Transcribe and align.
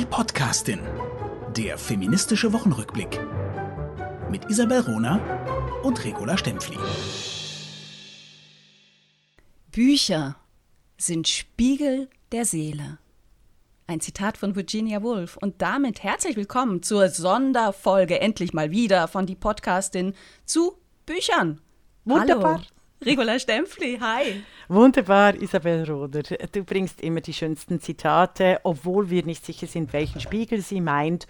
Die 0.00 0.06
Podcastin. 0.06 0.80
Der 1.54 1.76
feministische 1.76 2.54
Wochenrückblick. 2.54 3.20
Mit 4.30 4.48
Isabel 4.48 4.80
Rona 4.80 5.20
und 5.82 6.02
Regula 6.02 6.38
Stempfli. 6.38 6.78
Bücher 9.70 10.36
sind 10.96 11.28
Spiegel 11.28 12.08
der 12.32 12.46
Seele. 12.46 12.96
Ein 13.86 14.00
Zitat 14.00 14.38
von 14.38 14.56
Virginia 14.56 15.02
Woolf. 15.02 15.36
Und 15.36 15.60
damit 15.60 16.02
herzlich 16.02 16.34
willkommen 16.34 16.82
zur 16.82 17.10
Sonderfolge 17.10 18.22
endlich 18.22 18.54
mal 18.54 18.70
wieder 18.70 19.06
von 19.06 19.26
die 19.26 19.36
Podcastin 19.36 20.14
zu 20.46 20.78
Büchern. 21.04 21.60
Wunderbar. 22.06 22.54
Hallo. 22.54 22.64
Regula 23.04 23.38
Stempfli, 23.38 23.98
hi. 23.98 24.42
Wunderbar, 24.68 25.34
Isabel 25.34 25.84
Roder. 25.90 26.22
Du 26.52 26.64
bringst 26.64 27.00
immer 27.00 27.22
die 27.22 27.32
schönsten 27.32 27.80
Zitate, 27.80 28.60
obwohl 28.62 29.08
wir 29.08 29.24
nicht 29.24 29.44
sicher 29.44 29.66
sind, 29.66 29.92
welchen 29.94 30.20
Spiegel 30.20 30.60
sie 30.60 30.82
meint 30.82 31.26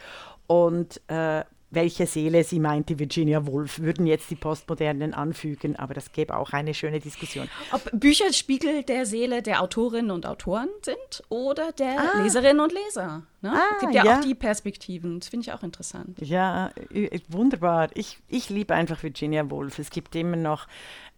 und 0.48 1.00
äh, 1.06 1.44
welche 1.70 2.06
Seele 2.06 2.42
sie 2.44 2.58
meint, 2.58 2.88
die 2.88 2.98
Virginia 2.98 3.46
Woolf, 3.46 3.78
würden 3.78 4.06
jetzt 4.06 4.30
die 4.30 4.34
Postmodernen 4.34 5.14
anfügen, 5.14 5.76
aber 5.76 5.94
das 5.94 6.12
gäbe 6.12 6.36
auch 6.36 6.52
eine 6.52 6.74
schöne 6.74 7.00
Diskussion. 7.00 7.48
Ob 7.72 7.88
Bücher 7.92 8.32
Spiegel 8.32 8.82
der 8.82 9.06
Seele 9.06 9.42
der 9.42 9.62
Autorinnen 9.62 10.10
und 10.10 10.26
Autoren 10.26 10.68
sind 10.82 11.22
oder 11.28 11.72
der 11.72 11.98
ah. 11.98 12.22
Leserinnen 12.22 12.60
und 12.60 12.72
Leser. 12.72 13.22
Ne? 13.40 13.52
Ah, 13.52 13.74
es 13.74 13.80
gibt 13.80 13.94
ja, 13.94 14.04
ja, 14.04 14.18
auch 14.18 14.20
die 14.20 14.34
Perspektiven, 14.34 15.20
das 15.20 15.28
finde 15.28 15.46
ich 15.46 15.52
auch 15.52 15.62
interessant. 15.62 16.18
Ja, 16.20 16.70
wunderbar. 17.28 17.88
Ich, 17.94 18.18
ich 18.28 18.50
liebe 18.50 18.74
einfach 18.74 19.02
Virginia 19.02 19.48
Woolf. 19.50 19.78
Es 19.78 19.90
gibt 19.90 20.14
immer 20.16 20.36
noch 20.36 20.66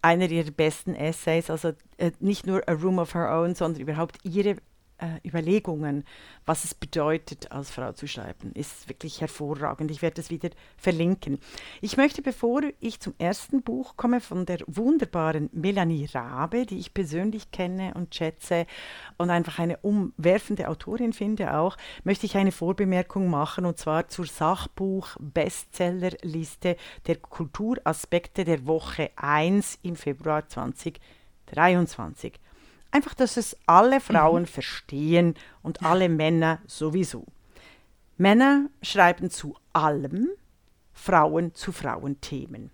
einer 0.01 0.29
ihrer 0.29 0.51
besten 0.51 0.95
Essays, 0.95 1.49
also 1.49 1.73
äh, 1.97 2.11
nicht 2.19 2.45
nur 2.45 2.61
A 2.67 2.73
Room 2.73 2.99
of 2.99 3.13
Her 3.15 3.31
Own, 3.31 3.55
sondern 3.55 3.81
überhaupt 3.81 4.17
ihre 4.23 4.57
äh, 5.03 5.19
Überlegungen, 5.27 6.05
was 6.45 6.63
es 6.63 6.73
bedeutet, 6.73 7.51
als 7.51 7.71
Frau 7.71 7.91
zu 7.91 8.07
schreiben, 8.07 8.53
ist 8.53 8.87
wirklich 8.87 9.19
hervorragend. 9.19 9.91
Ich 9.91 10.01
werde 10.01 10.15
das 10.15 10.29
wieder 10.29 10.49
verlinken. 10.77 11.39
Ich 11.81 11.97
möchte, 11.97 12.21
bevor 12.21 12.61
ich 12.79 13.01
zum 13.01 13.13
ersten 13.17 13.63
Buch 13.63 13.97
komme, 13.97 14.21
von 14.21 14.45
der 14.45 14.59
wunderbaren 14.65 15.49
Melanie 15.51 16.07
Rabe, 16.13 16.65
die 16.65 16.79
ich 16.79 16.93
persönlich 16.93 17.51
kenne 17.51 17.93
und 17.95 18.15
schätze 18.15 18.65
und 19.17 19.29
einfach 19.29 19.59
eine 19.59 19.75
umwerfende 19.77 20.69
Autorin 20.69 21.11
finde 21.11 21.57
auch, 21.57 21.75
möchte 22.03 22.25
ich 22.25 22.37
eine 22.37 22.53
Vorbemerkung 22.53 23.29
machen 23.29 23.65
und 23.65 23.77
zwar 23.77 24.07
zur 24.07 24.25
Sachbuch-Bestsellerliste 24.25 26.77
der 27.07 27.17
Kulturaspekte 27.17 28.45
der 28.45 28.65
Woche 28.65 29.11
1 29.17 29.79
im 29.83 29.97
Februar 29.97 30.47
2023. 30.47 32.39
Einfach, 32.93 33.15
dass 33.15 33.37
es 33.37 33.57
alle 33.65 33.99
Frauen 33.99 34.43
mhm. 34.43 34.47
verstehen 34.47 35.33
und 35.63 35.81
alle 35.81 36.09
Männer 36.09 36.59
sowieso. 36.67 37.25
Männer 38.17 38.69
schreiben 38.83 39.31
zu 39.31 39.55
allem, 39.73 40.29
Frauen 40.93 41.55
zu 41.55 41.71
Frauenthemen. 41.71 42.69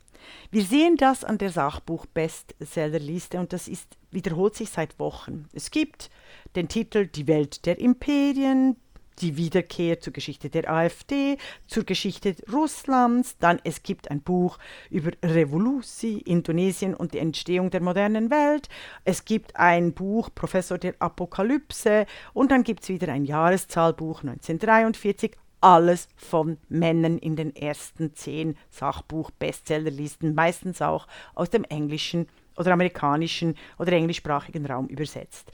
Wir 0.51 0.63
sehen 0.63 0.97
das 0.97 1.23
an 1.23 1.37
der 1.37 1.51
Sachbuch-Bestsellerliste 1.51 3.39
und 3.39 3.53
das 3.53 3.69
ist, 3.69 3.95
wiederholt 4.11 4.55
sich 4.55 4.69
seit 4.69 4.99
Wochen. 4.99 5.47
Es 5.53 5.71
gibt 5.71 6.09
den 6.57 6.67
Titel 6.67 7.07
Die 7.07 7.27
Welt 7.27 7.65
der 7.65 7.79
Imperien, 7.79 8.75
die 9.21 9.37
Wiederkehr 9.37 9.99
zur 9.99 10.13
Geschichte 10.13 10.49
der 10.49 10.69
AfD, 10.71 11.37
zur 11.67 11.83
Geschichte 11.83 12.35
Russlands, 12.51 13.37
dann 13.39 13.59
es 13.63 13.83
gibt 13.83 14.11
ein 14.11 14.21
Buch 14.21 14.57
über 14.89 15.11
Revolution, 15.23 15.79
Indonesien 16.25 16.93
und 16.93 17.13
die 17.13 17.19
Entstehung 17.19 17.69
der 17.69 17.81
modernen 17.81 18.29
Welt, 18.29 18.69
es 19.05 19.25
gibt 19.25 19.55
ein 19.55 19.93
Buch 19.93 20.29
Professor 20.33 20.77
der 20.77 20.95
Apokalypse. 20.99 22.05
Und 22.33 22.51
dann 22.51 22.63
gibt 22.63 22.83
es 22.83 22.89
wieder 22.89 23.11
ein 23.11 23.25
Jahreszahlbuch 23.25 24.21
1943, 24.23 25.35
alles 25.61 26.07
von 26.15 26.57
Männern 26.69 27.17
in 27.17 27.35
den 27.35 27.55
ersten 27.55 28.13
zehn 28.13 28.55
Sachbuch-Bestsellerlisten, 28.69 30.33
meistens 30.33 30.81
auch 30.81 31.07
aus 31.35 31.49
dem 31.49 31.63
Englischen 31.65 32.27
oder 32.59 32.73
amerikanischen 32.73 33.55
oder 33.79 33.93
englischsprachigen 33.93 34.65
Raum 34.65 34.87
übersetzt. 34.87 35.51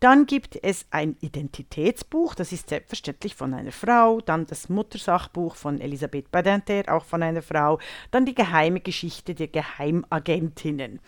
Dann 0.00 0.24
gibt 0.24 0.58
es 0.62 0.86
ein 0.90 1.16
Identitätsbuch, 1.20 2.34
das 2.34 2.52
ist 2.52 2.70
selbstverständlich 2.70 3.34
von 3.34 3.52
einer 3.52 3.72
Frau, 3.72 4.20
dann 4.20 4.46
das 4.46 4.68
Muttersachbuch 4.68 5.56
von 5.56 5.80
Elisabeth 5.80 6.30
Badinter, 6.30 6.84
auch 6.94 7.04
von 7.04 7.22
einer 7.22 7.42
Frau, 7.42 7.78
dann 8.10 8.24
die 8.24 8.34
geheime 8.34 8.80
Geschichte 8.80 9.34
der 9.34 9.48
Geheimagentinnen. 9.48 11.00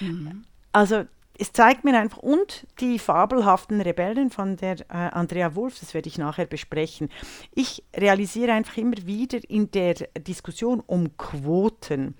Mhm. 0.00 0.44
Also 0.72 1.04
es 1.36 1.52
zeigt 1.52 1.84
mir 1.84 1.98
einfach, 1.98 2.18
und 2.18 2.66
die 2.80 2.98
fabelhaften 2.98 3.80
Rebellen 3.80 4.30
von 4.30 4.56
der 4.56 4.80
äh, 4.82 4.84
Andrea 4.88 5.54
Wolf, 5.54 5.80
das 5.80 5.92
werde 5.92 6.08
ich 6.08 6.18
nachher 6.18 6.46
besprechen. 6.46 7.08
Ich 7.54 7.82
realisiere 7.94 8.52
einfach 8.52 8.76
immer 8.76 8.96
wieder 9.04 9.38
in 9.48 9.70
der 9.72 9.94
Diskussion 10.16 10.80
um 10.86 11.16
Quoten, 11.16 12.14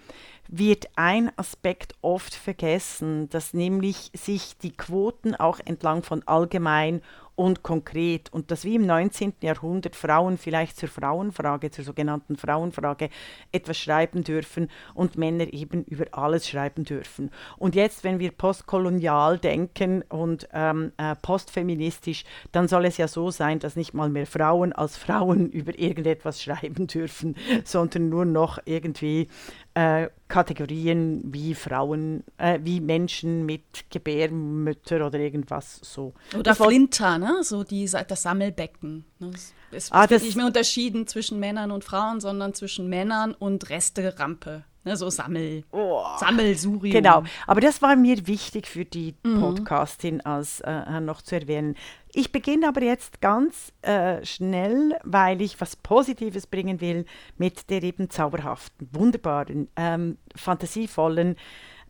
wird 0.49 0.87
ein 0.97 1.31
Aspekt 1.37 1.95
oft 2.03 2.35
vergessen, 2.35 3.29
dass 3.31 3.55
nämlich 3.55 4.11
sich 4.15 4.57
die 4.59 4.77
Quoten 4.77 5.35
auch 5.35 5.61
entlang 5.65 6.03
von 6.03 6.23
allgemein 6.27 7.01
und 7.37 7.63
konkret 7.63 8.33
und 8.33 8.51
dass 8.51 8.65
wie 8.65 8.77
im 8.77 8.87
19. 8.87 9.35
Jahrhundert 9.41 9.97
Frauen 9.97 10.39
vielleicht 10.39 10.77
zur 10.77 10.89
Frauenfrage, 10.89 11.71
zur 11.71 11.85
sogenannten 11.85 12.37
Frauenfrage 12.37 13.11
etwas 13.51 13.79
schreiben 13.79 14.23
dürfen 14.23 14.71
und 14.95 15.19
Männer 15.19 15.53
eben 15.53 15.85
über 15.85 16.07
alles 16.13 16.49
schreiben 16.49 16.85
dürfen. 16.85 17.31
Und 17.57 17.75
jetzt, 17.75 18.05
wenn 18.05 18.21
wir 18.21 18.31
postkolonial 18.31 19.39
denken 19.39 20.03
und 20.03 20.49
ähm, 20.53 20.93
äh, 20.97 21.17
postfeministisch, 21.17 22.25
dann 22.53 22.69
soll 22.69 22.85
es 22.85 22.99
ja 22.99 23.09
so 23.09 23.31
sein, 23.31 23.59
dass 23.59 23.77
nicht 23.77 23.95
mal 23.95 24.11
mehr 24.11 24.27
Frauen 24.27 24.73
als 24.73 24.97
Frauen 24.97 25.51
über 25.51 25.77
irgendetwas 25.77 26.41
schreiben 26.41 26.87
dürfen, 26.87 27.37
sondern 27.65 28.09
nur 28.09 28.25
noch 28.25 28.59
irgendwie 28.65 29.29
äh, 29.75 30.09
Kategorien 30.29 31.21
wie 31.25 31.55
Frauen, 31.55 32.25
äh, 32.39 32.59
wie 32.63 32.81
Menschen 32.81 33.45
mit 33.45 33.91
Gebärmütter 33.91 35.07
oder 35.07 35.19
irgendwas 35.19 35.81
so. 35.83 36.15
Oder 36.39 36.55
Flinter, 36.55 37.19
ne? 37.19 37.41
so 37.43 37.65
die, 37.65 37.85
das 37.85 38.23
Sammelbecken. 38.23 39.05
Ne? 39.19 39.31
Es 39.73 39.91
ah, 39.93 40.09
wird 40.09 40.23
nicht 40.23 40.37
mehr 40.37 40.47
unterschieden 40.47 41.07
zwischen 41.07 41.41
Männern 41.41 41.71
und 41.71 41.85
Frauen, 41.85 42.21
sondern 42.21 42.55
zwischen 42.55 42.89
Männern 42.89 43.35
und 43.35 43.69
Resterampe. 43.69 44.65
Ne, 44.87 44.99
so 44.99 45.09
Sammel, 45.09 45.65
oh. 45.73 46.05
Sammelsurium. 46.19 46.93
Genau, 46.93 47.25
aber 47.47 47.63
das 47.63 47.81
war 47.81 47.97
mir 47.97 48.27
wichtig 48.27 48.67
für 48.67 48.85
die 48.85 49.15
mhm. 49.23 49.41
Podcastin 49.41 50.21
als 50.21 50.61
äh, 50.61 51.01
noch 51.01 51.23
zu 51.23 51.37
erwähnen. 51.37 51.75
Ich 52.17 52.31
beginne 52.31 52.69
aber 52.69 52.81
jetzt 52.83 53.21
ganz 53.21 53.73
äh, 53.83 54.25
schnell, 54.25 54.97
weil 55.03 55.43
ich 55.43 55.61
was 55.61 55.75
Positives 55.75 56.47
bringen 56.47 56.81
will, 56.81 57.07
mit 57.39 57.71
der 57.71 57.83
eben 57.83 58.09
zauberhaften, 58.09 58.89
wunderbaren, 58.93 59.69
ähm, 59.75 60.19
fantasievollen 60.37 61.35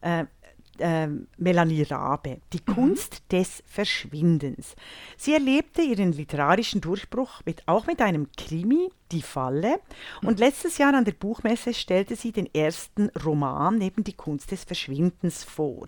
äh, 0.00 0.24
äh, 0.78 1.08
Melanie 1.36 1.82
Rabe, 1.82 2.38
Die 2.52 2.60
mhm. 2.66 2.74
Kunst 2.74 3.22
des 3.32 3.62
Verschwindens. 3.66 4.76
Sie 5.16 5.32
erlebte 5.32 5.82
ihren 5.82 6.12
literarischen 6.12 6.80
Durchbruch 6.80 7.40
mit, 7.44 7.62
auch 7.66 7.86
mit 7.86 8.00
einem 8.00 8.28
Krimi, 8.36 8.90
die 9.12 9.22
Falle. 9.22 9.80
Und 10.22 10.40
letztes 10.40 10.78
Jahr 10.78 10.94
an 10.94 11.04
der 11.04 11.12
Buchmesse 11.12 11.72
stellte 11.72 12.16
sie 12.16 12.32
den 12.32 12.52
ersten 12.52 13.10
Roman 13.24 13.78
neben 13.78 14.02
die 14.02 14.12
Kunst 14.12 14.50
des 14.50 14.64
Verschwindens 14.64 15.44
vor, 15.44 15.86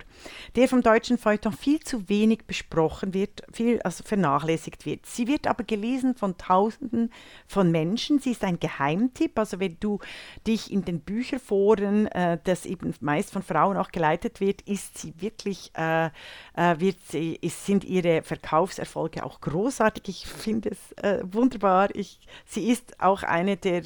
der 0.55 0.67
vom 0.67 0.81
deutschen 0.81 1.17
Feuilleton 1.17 1.53
viel 1.53 1.79
zu 1.79 2.07
wenig 2.09 2.45
besprochen 2.45 3.13
wird, 3.13 3.43
viel 3.51 3.81
also 3.81 4.03
vernachlässigt 4.03 4.85
wird. 4.85 5.05
Sie 5.05 5.27
wird 5.27 5.47
aber 5.47 5.63
gelesen 5.63 6.15
von 6.15 6.37
Tausenden 6.37 7.11
von 7.47 7.71
Menschen. 7.71 8.19
Sie 8.19 8.31
ist 8.31 8.43
ein 8.43 8.59
Geheimtipp. 8.59 9.37
Also 9.37 9.59
wenn 9.59 9.77
du 9.79 9.99
dich 10.45 10.71
in 10.71 10.85
den 10.85 11.01
Bücherforen, 11.01 12.07
äh, 12.07 12.37
das 12.43 12.65
eben 12.65 12.93
meist 13.01 13.31
von 13.31 13.43
Frauen 13.43 13.77
auch 13.77 13.91
geleitet 13.91 14.39
wird, 14.39 14.61
ist 14.77 14.97
sie 14.99 15.13
wirklich, 15.19 15.71
äh, 15.75 16.05
äh, 16.53 16.79
wird 16.79 16.97
sie, 17.09 17.35
ist, 17.41 17.65
sind 17.65 17.83
ihre 17.83 18.21
Verkaufserfolge 18.21 19.23
auch 19.23 19.41
großartig. 19.41 20.07
Ich 20.07 20.27
finde 20.27 20.69
es 20.69 20.91
äh, 21.03 21.23
wunderbar. 21.23 21.89
Ich, 21.95 22.19
sie 22.45 22.69
ist 22.69 23.01
auch 23.01 23.23
eine 23.23 23.57
der 23.57 23.81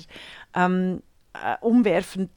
ähm, 0.53 1.01
äh, 1.33 1.55
umwerfend 1.61 2.29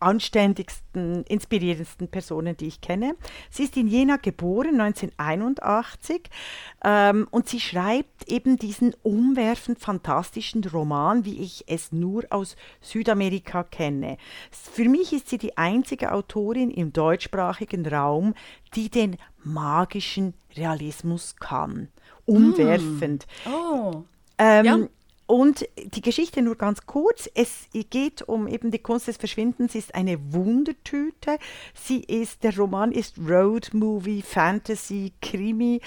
anständigsten, 0.00 1.24
inspirierendsten 1.24 2.08
Personen, 2.08 2.56
die 2.56 2.66
ich 2.66 2.80
kenne. 2.80 3.16
Sie 3.50 3.64
ist 3.64 3.76
in 3.76 3.88
Jena 3.88 4.16
geboren, 4.16 4.80
1981, 4.80 6.22
ähm, 6.84 7.26
und 7.30 7.48
sie 7.48 7.60
schreibt 7.60 8.30
eben 8.30 8.56
diesen 8.56 8.94
umwerfend 9.02 9.78
fantastischen 9.78 10.64
Roman, 10.64 11.24
wie 11.24 11.40
ich 11.40 11.64
es 11.66 11.92
nur 11.92 12.24
aus 12.30 12.56
Südamerika 12.80 13.64
kenne. 13.64 14.18
Für 14.50 14.88
mich 14.88 15.12
ist 15.12 15.28
sie 15.28 15.38
die 15.38 15.56
einzige 15.56 16.12
Autorin 16.12 16.70
im 16.70 16.92
deutschsprachigen 16.92 17.86
Raum, 17.86 18.34
die 18.74 18.90
den 18.90 19.16
magischen 19.42 20.34
Realismus 20.56 21.36
kann. 21.36 21.88
Umwerfend. 22.24 23.26
Mm. 23.44 23.50
Oh. 23.50 24.04
Ähm, 24.38 24.64
ja 24.64 24.78
und 25.28 25.64
die 25.76 26.00
Geschichte 26.00 26.42
nur 26.42 26.56
ganz 26.56 26.86
kurz. 26.86 27.30
Es 27.34 27.68
geht 27.90 28.22
um 28.22 28.48
eben 28.48 28.70
die 28.70 28.78
Kunst 28.78 29.08
des 29.08 29.18
Verschwindens, 29.18 29.74
ist 29.74 29.94
eine 29.94 30.32
Wundertüte. 30.32 31.36
Sie 31.74 32.00
ist, 32.00 32.44
der 32.44 32.56
Roman 32.56 32.92
ist 32.92 33.18
Road 33.18 33.74
Movie, 33.74 34.22
Fantasy, 34.22 35.12
Krimi, 35.20 35.82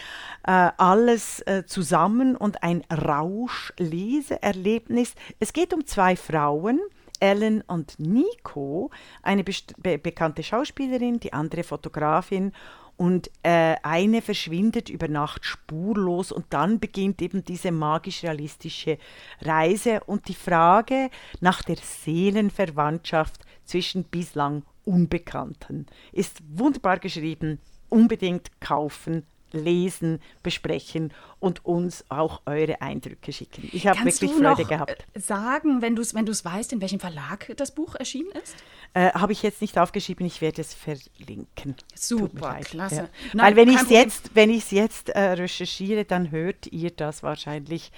äh, 0.45 0.69
alles 0.77 1.39
äh, 1.47 1.65
zusammen 1.65 2.35
und 2.35 2.61
ein 2.61 2.83
Rausch-Leseerlebnis. 2.91 5.15
Es 5.39 5.53
geht 5.53 5.73
um 5.73 5.87
zwei 5.87 6.15
Frauen. 6.15 6.79
Ellen 7.19 7.63
und 7.67 7.99
Nico, 7.99 8.89
eine 9.21 9.43
be 9.43 9.97
bekannte 9.99 10.41
Schauspielerin, 10.41 11.19
die 11.19 11.33
andere 11.33 11.63
Fotografin 11.63 12.51
und 13.01 13.31
äh, 13.41 13.77
eine 13.81 14.21
verschwindet 14.21 14.87
über 14.87 15.07
Nacht 15.07 15.43
spurlos 15.43 16.31
und 16.31 16.45
dann 16.51 16.79
beginnt 16.79 17.19
eben 17.23 17.43
diese 17.43 17.71
magisch-realistische 17.71 18.99
Reise 19.41 20.01
und 20.05 20.27
die 20.27 20.35
Frage 20.35 21.09
nach 21.39 21.63
der 21.63 21.77
Seelenverwandtschaft 21.77 23.41
zwischen 23.65 24.03
bislang 24.03 24.61
Unbekannten 24.85 25.87
ist 26.11 26.43
wunderbar 26.47 26.99
geschrieben. 26.99 27.57
Unbedingt 27.89 28.61
kaufen, 28.61 29.25
lesen, 29.53 30.19
besprechen 30.43 31.13
und 31.39 31.65
uns 31.65 32.05
auch 32.09 32.41
eure 32.45 32.81
Eindrücke 32.81 33.33
schicken. 33.33 33.69
Ich 33.71 33.87
habe 33.87 34.03
wirklich 34.03 34.31
Freude 34.31 34.65
gehabt. 34.65 35.05
Äh, 35.13 35.19
sagen, 35.19 35.81
wenn 35.81 35.95
du 35.95 36.01
es 36.01 36.13
wenn 36.13 36.25
weißt, 36.45 36.73
in 36.73 36.81
welchem 36.81 36.99
Verlag 36.99 37.51
das 37.57 37.73
Buch 37.73 37.95
erschienen 37.95 38.31
ist? 38.43 38.55
Äh, 38.93 39.11
habe 39.13 39.31
ich 39.31 39.41
jetzt 39.41 39.61
nicht 39.61 39.77
aufgeschrieben, 39.77 40.25
ich 40.25 40.41
werde 40.41 40.61
es 40.61 40.73
verlinken. 40.73 41.75
Super, 41.95 42.59
klasse. 42.61 42.95
Ja. 42.95 43.09
Nein, 43.33 43.45
Weil 43.45 43.55
wenn 43.55 43.69
ich 43.73 43.81
es 43.81 43.89
jetzt, 43.89 44.35
wenn 44.35 44.49
jetzt 44.71 45.09
äh, 45.09 45.19
recherchiere, 45.19 46.03
dann 46.03 46.31
hört 46.31 46.67
ihr 46.67 46.91
das 46.91 47.23
wahrscheinlich 47.23 47.91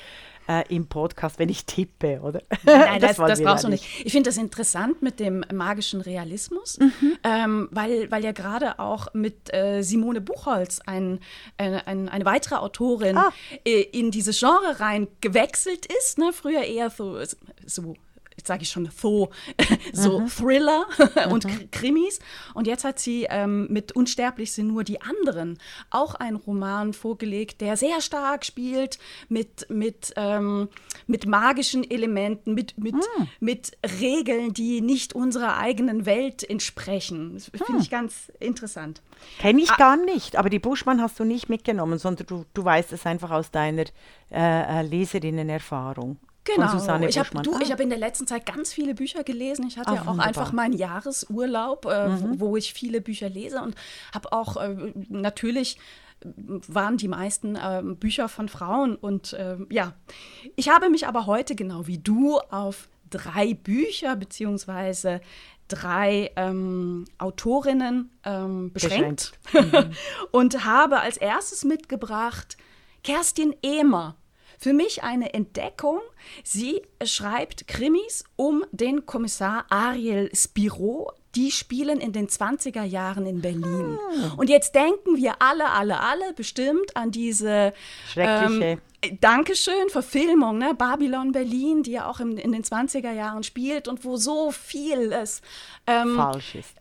äh, 0.47 0.63
im 0.73 0.87
Podcast, 0.87 1.39
wenn 1.39 1.49
ich 1.49 1.65
tippe, 1.65 2.21
oder? 2.21 2.41
Nein, 2.63 3.01
das, 3.01 3.17
das, 3.17 3.27
das 3.29 3.41
brauchst 3.41 3.63
du 3.63 3.69
nicht. 3.69 3.85
Ich 4.05 4.11
finde 4.11 4.29
das 4.29 4.37
interessant 4.37 5.01
mit 5.01 5.19
dem 5.19 5.43
magischen 5.53 6.01
Realismus, 6.01 6.79
mhm. 6.79 7.17
ähm, 7.23 7.69
weil, 7.71 8.09
weil 8.11 8.23
ja 8.23 8.31
gerade 8.31 8.79
auch 8.79 9.13
mit 9.13 9.53
äh, 9.53 9.81
Simone 9.81 10.21
Buchholz 10.21 10.79
ein, 10.85 11.19
eine, 11.57 11.87
ein, 11.87 12.09
eine 12.09 12.25
weitere 12.25 12.55
Autorin 12.55 13.17
ah. 13.17 13.31
Äh, 13.65 13.81
in 13.81 14.11
dieses 14.11 14.39
Genre 14.39 14.79
rein 14.79 15.07
gewechselt 15.21 15.85
ist. 15.85 16.17
Ne? 16.17 16.31
Früher 16.33 16.63
eher 16.63 16.89
so, 16.89 17.17
so 17.65 17.95
jetzt 18.43 18.47
sage 18.47 18.63
ich 18.63 18.69
schon 18.69 18.89
so, 18.93 19.29
so 19.93 20.19
mhm. 20.19 20.27
Thriller 20.27 20.85
und 21.29 21.45
mhm. 21.45 21.71
Krimis. 21.71 22.19
Und 22.53 22.67
jetzt 22.67 22.83
hat 22.83 22.99
sie 22.99 23.25
ähm, 23.29 23.67
mit 23.69 23.93
Unsterblich 23.93 24.51
sind 24.51 24.67
nur 24.67 24.83
die 24.83 25.01
anderen 25.01 25.57
auch 25.89 26.15
einen 26.15 26.35
Roman 26.35 26.93
vorgelegt, 26.93 27.61
der 27.61 27.77
sehr 27.77 28.01
stark 28.01 28.45
spielt 28.45 28.99
mit, 29.29 29.65
mit, 29.69 30.13
ähm, 30.17 30.67
mit 31.07 31.25
magischen 31.25 31.89
Elementen, 31.89 32.53
mit, 32.53 32.77
mit, 32.77 32.95
mhm. 32.95 33.27
mit 33.39 33.71
Regeln, 34.01 34.53
die 34.53 34.81
nicht 34.81 35.13
unserer 35.13 35.57
eigenen 35.57 36.05
Welt 36.05 36.43
entsprechen. 36.47 37.33
Das 37.35 37.45
finde 37.45 37.81
ich 37.81 37.91
hm. 37.91 37.91
ganz 37.91 38.31
interessant. 38.39 39.01
Kenne 39.39 39.61
ich 39.61 39.71
ah. 39.71 39.77
gar 39.77 39.97
nicht, 39.97 40.35
aber 40.35 40.49
die 40.49 40.59
Buschmann 40.59 41.01
hast 41.01 41.19
du 41.19 41.23
nicht 41.23 41.47
mitgenommen, 41.47 41.97
sondern 41.97 42.25
du, 42.27 42.45
du 42.53 42.65
weißt 42.65 42.91
es 42.91 43.05
einfach 43.05 43.31
aus 43.31 43.51
deiner 43.51 43.85
äh, 44.31 44.79
äh 44.79 44.81
Leserinnenerfahrung. 44.81 46.17
Genau. 46.45 46.75
ich 47.07 47.17
habe 47.17 47.29
ah. 47.35 47.69
hab 47.69 47.79
in 47.79 47.89
der 47.89 47.97
letzten 47.97 48.27
Zeit 48.27 48.45
ganz 48.45 48.73
viele 48.73 48.93
Bücher 48.93 49.23
gelesen. 49.23 49.65
Ich 49.67 49.77
hatte 49.77 49.91
Ach, 49.91 49.95
ja 49.95 50.01
auch 50.01 50.07
wunderbar. 50.07 50.27
einfach 50.27 50.51
meinen 50.51 50.73
Jahresurlaub, 50.73 51.85
äh, 51.85 52.09
mhm. 52.09 52.39
wo, 52.39 52.51
wo, 52.51 52.57
ich 52.57 52.73
viele 52.73 52.99
Bücher 52.99 53.29
lese 53.29 53.61
und 53.61 53.75
habe 54.13 54.31
auch 54.33 54.57
äh, 54.57 54.93
natürlich 55.09 55.77
äh, 56.21 56.27
waren 56.67 56.97
die 56.97 57.07
meisten 57.07 57.55
äh, 57.55 57.81
Bücher 57.83 58.27
von 58.27 58.49
Frauen. 58.49 58.95
Und 58.95 59.33
äh, 59.33 59.57
ja, 59.69 59.93
ich 60.57 60.69
habe 60.69 60.89
mich 60.89 61.07
aber 61.07 61.27
heute 61.27 61.55
genau 61.55 61.87
wie 61.87 61.97
du 61.97 62.39
auf 62.39 62.89
drei 63.09 63.53
Bücher 63.53 64.15
beziehungsweise 64.17 65.21
drei 65.69 66.31
ähm, 66.35 67.05
Autorinnen 67.17 68.11
ähm, 68.25 68.73
beschränkt, 68.73 69.33
beschränkt. 69.43 69.73
Mhm. 69.73 69.91
und 70.31 70.65
habe 70.65 70.99
als 70.99 71.17
erstes 71.17 71.63
mitgebracht 71.63 72.57
Kerstin 73.03 73.55
Ehmer. 73.61 74.15
Für 74.63 74.71
mich 74.71 75.03
eine 75.03 75.33
Entdeckung. 75.33 75.99
Sie 76.41 76.83
schreibt 77.03 77.67
Krimis 77.67 78.23
um 78.37 78.63
den 78.71 79.05
Kommissar 79.05 79.65
Ariel 79.69 80.29
Spiro. 80.33 81.11
Die 81.35 81.51
spielen 81.51 81.99
in 81.99 82.13
den 82.13 82.29
20er 82.29 82.83
Jahren 82.83 83.25
in 83.25 83.41
Berlin. 83.41 83.99
Ah. 83.99 84.35
Und 84.37 84.49
jetzt 84.49 84.73
denken 84.73 85.17
wir 85.17 85.41
alle, 85.41 85.69
alle, 85.71 85.99
alle 85.99 86.31
bestimmt 86.31 86.95
an 86.95 87.11
diese 87.11 87.73
schreckliche. 88.07 88.79
Ähm, 89.01 89.17
Dankeschön, 89.19 89.89
Verfilmung, 89.89 90.59
ne? 90.59 90.73
Babylon 90.73 91.33
Berlin, 91.33 91.83
die 91.83 91.91
ja 91.91 92.07
auch 92.07 92.21
im, 92.21 92.37
in 92.37 92.53
den 92.53 92.63
20er 92.63 93.11
Jahren 93.11 93.43
spielt 93.43 93.89
und 93.89 94.05
wo 94.05 94.15
so 94.15 94.51
vieles 94.51 95.41
ähm, 95.87 96.15
falsch 96.15 96.55
ist. 96.55 96.77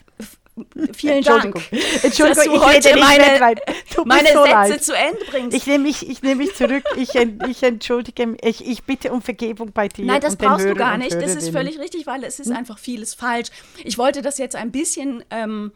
Vielen 0.92 1.22
Dank. 1.22 1.56
Entschuldigung, 2.02 2.34
dass 2.34 2.44
du 2.44 2.60
heute 2.60 2.98
meine, 2.98 3.56
meine 4.04 4.28
so 4.32 4.44
Sätze 4.44 4.52
leid. 4.52 4.84
zu 4.84 4.92
Ende 4.92 5.24
bringst. 5.30 5.56
Ich 5.56 5.66
nehme 5.66 5.84
mich, 5.84 6.06
ich 6.08 6.22
nehme 6.22 6.44
mich 6.44 6.54
zurück. 6.54 6.84
Ich, 6.96 7.14
ich 7.14 7.62
entschuldige 7.62 8.26
mich. 8.26 8.42
Ich, 8.42 8.66
ich 8.66 8.82
bitte 8.82 9.12
um 9.12 9.22
Vergebung 9.22 9.72
bei 9.72 9.88
dir. 9.88 10.04
Nein, 10.04 10.20
das 10.20 10.36
brauchst 10.36 10.66
du 10.66 10.74
gar 10.74 10.98
nicht. 10.98 11.14
Das 11.14 11.34
ist 11.36 11.50
völlig 11.50 11.78
richtig, 11.78 12.06
weil 12.06 12.22
es 12.24 12.38
ist 12.38 12.50
hm? 12.50 12.56
einfach 12.56 12.78
vieles 12.78 13.14
falsch. 13.14 13.48
Ich 13.82 13.96
wollte 13.96 14.20
das 14.20 14.36
jetzt 14.36 14.54
ein 14.54 14.70
bisschen 14.70 15.24
ähm, 15.30 15.72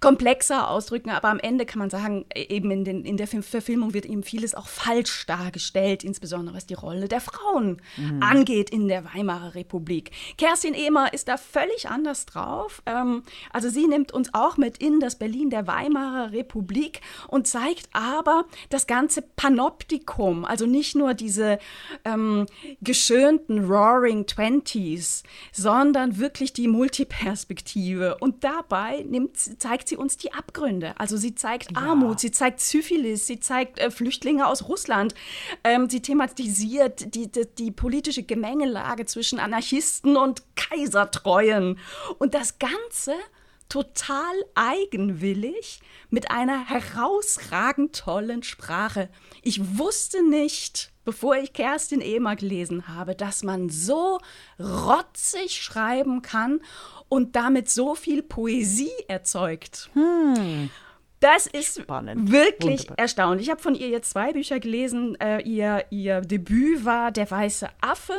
komplexer 0.00 0.70
ausdrücken, 0.70 1.10
aber 1.10 1.28
am 1.28 1.40
Ende 1.40 1.66
kann 1.66 1.80
man 1.80 1.90
sagen, 1.90 2.24
e, 2.34 2.42
eben 2.54 2.70
in, 2.70 2.84
den, 2.84 3.04
in 3.04 3.16
der 3.16 3.26
Verfilmung 3.26 3.94
wird 3.94 4.06
eben 4.06 4.22
vieles 4.22 4.54
auch 4.54 4.68
falsch 4.68 5.26
dargestellt, 5.26 6.04
insbesondere 6.04 6.56
was 6.56 6.66
die 6.66 6.74
Rolle 6.74 7.08
der 7.08 7.20
Frauen 7.20 7.82
mhm. 7.96 8.22
angeht 8.22 8.70
in 8.70 8.88
der 8.88 9.04
Weimarer 9.04 9.54
Republik. 9.54 10.10
Kerstin 10.36 10.74
Ehmer 10.74 11.12
ist 11.12 11.28
da 11.28 11.36
völlig 11.36 11.88
anders 11.88 12.26
drauf. 12.26 12.82
Ähm, 12.86 13.22
also 13.52 13.68
sie 13.68 13.86
nimmt 13.86 14.12
uns 14.12 14.34
auch 14.34 14.56
mit 14.56 14.78
in 14.78 15.00
das 15.00 15.16
Berlin 15.16 15.50
der 15.50 15.66
Weimarer 15.66 16.32
Republik 16.32 17.00
und 17.26 17.46
zeigt 17.46 17.88
aber 17.92 18.44
das 18.70 18.86
ganze 18.86 19.22
Panoptikum, 19.22 20.44
also 20.44 20.66
nicht 20.66 20.94
nur 20.94 21.14
diese 21.14 21.58
ähm, 22.04 22.46
geschönten 22.80 23.64
Roaring 23.64 24.26
Twenties, 24.26 25.22
sondern 25.52 26.18
wirklich 26.18 26.52
die 26.52 26.68
Multiperspektive. 26.68 28.16
Und 28.20 28.44
dabei 28.44 29.04
nimmt, 29.08 29.36
zeigt 29.88 29.96
sie 29.96 29.96
uns 29.96 30.16
die 30.16 30.32
Abgründe. 30.32 30.94
Also 30.98 31.16
sie 31.16 31.34
zeigt 31.34 31.72
ja. 31.72 31.78
Armut, 31.78 32.20
sie 32.20 32.30
zeigt 32.30 32.60
Syphilis, 32.60 33.26
sie 33.26 33.40
zeigt 33.40 33.78
äh, 33.78 33.90
Flüchtlinge 33.90 34.46
aus 34.46 34.68
Russland. 34.68 35.14
Ähm, 35.64 35.88
sie 35.88 36.00
thematisiert 36.00 37.14
die, 37.14 37.30
die, 37.30 37.46
die, 37.58 37.70
politische 37.70 38.22
Gemengelage 38.22 39.06
zwischen 39.06 39.38
Anarchisten 39.38 40.16
und 40.16 40.42
Kaisertreuen. 40.56 41.78
Und 42.18 42.34
das 42.34 42.58
Ganze 42.58 43.14
total 43.68 44.34
eigenwillig 44.54 45.80
mit 46.10 46.30
einer 46.30 46.68
herausragend 46.68 47.94
tollen 47.96 48.42
Sprache. 48.42 49.10
Ich 49.42 49.78
wusste 49.78 50.26
nicht, 50.26 50.90
bevor 51.04 51.36
ich 51.36 51.52
Kerstin 51.52 52.00
Ehmer 52.00 52.36
gelesen 52.36 52.88
habe, 52.88 53.14
dass 53.14 53.42
man 53.42 53.68
so 53.68 54.20
rotzig 54.58 55.62
schreiben 55.62 56.22
kann 56.22 56.60
und 57.08 57.36
damit 57.36 57.68
so 57.70 57.94
viel 57.94 58.22
Poesie 58.22 58.90
erzeugt. 59.08 59.90
Hm. 59.94 60.70
Das 61.20 61.48
ist 61.48 61.80
Spannend. 61.80 62.30
wirklich 62.30 62.80
Wunderbar. 62.80 62.98
erstaunlich. 62.98 63.46
Ich 63.46 63.50
habe 63.50 63.60
von 63.60 63.74
ihr 63.74 63.88
jetzt 63.88 64.10
zwei 64.10 64.32
Bücher 64.32 64.60
gelesen. 64.60 65.20
Äh, 65.20 65.42
ihr, 65.42 65.84
ihr 65.90 66.20
Debüt 66.20 66.84
war 66.84 67.10
Der 67.10 67.28
weiße 67.28 67.68
Affe. 67.80 68.12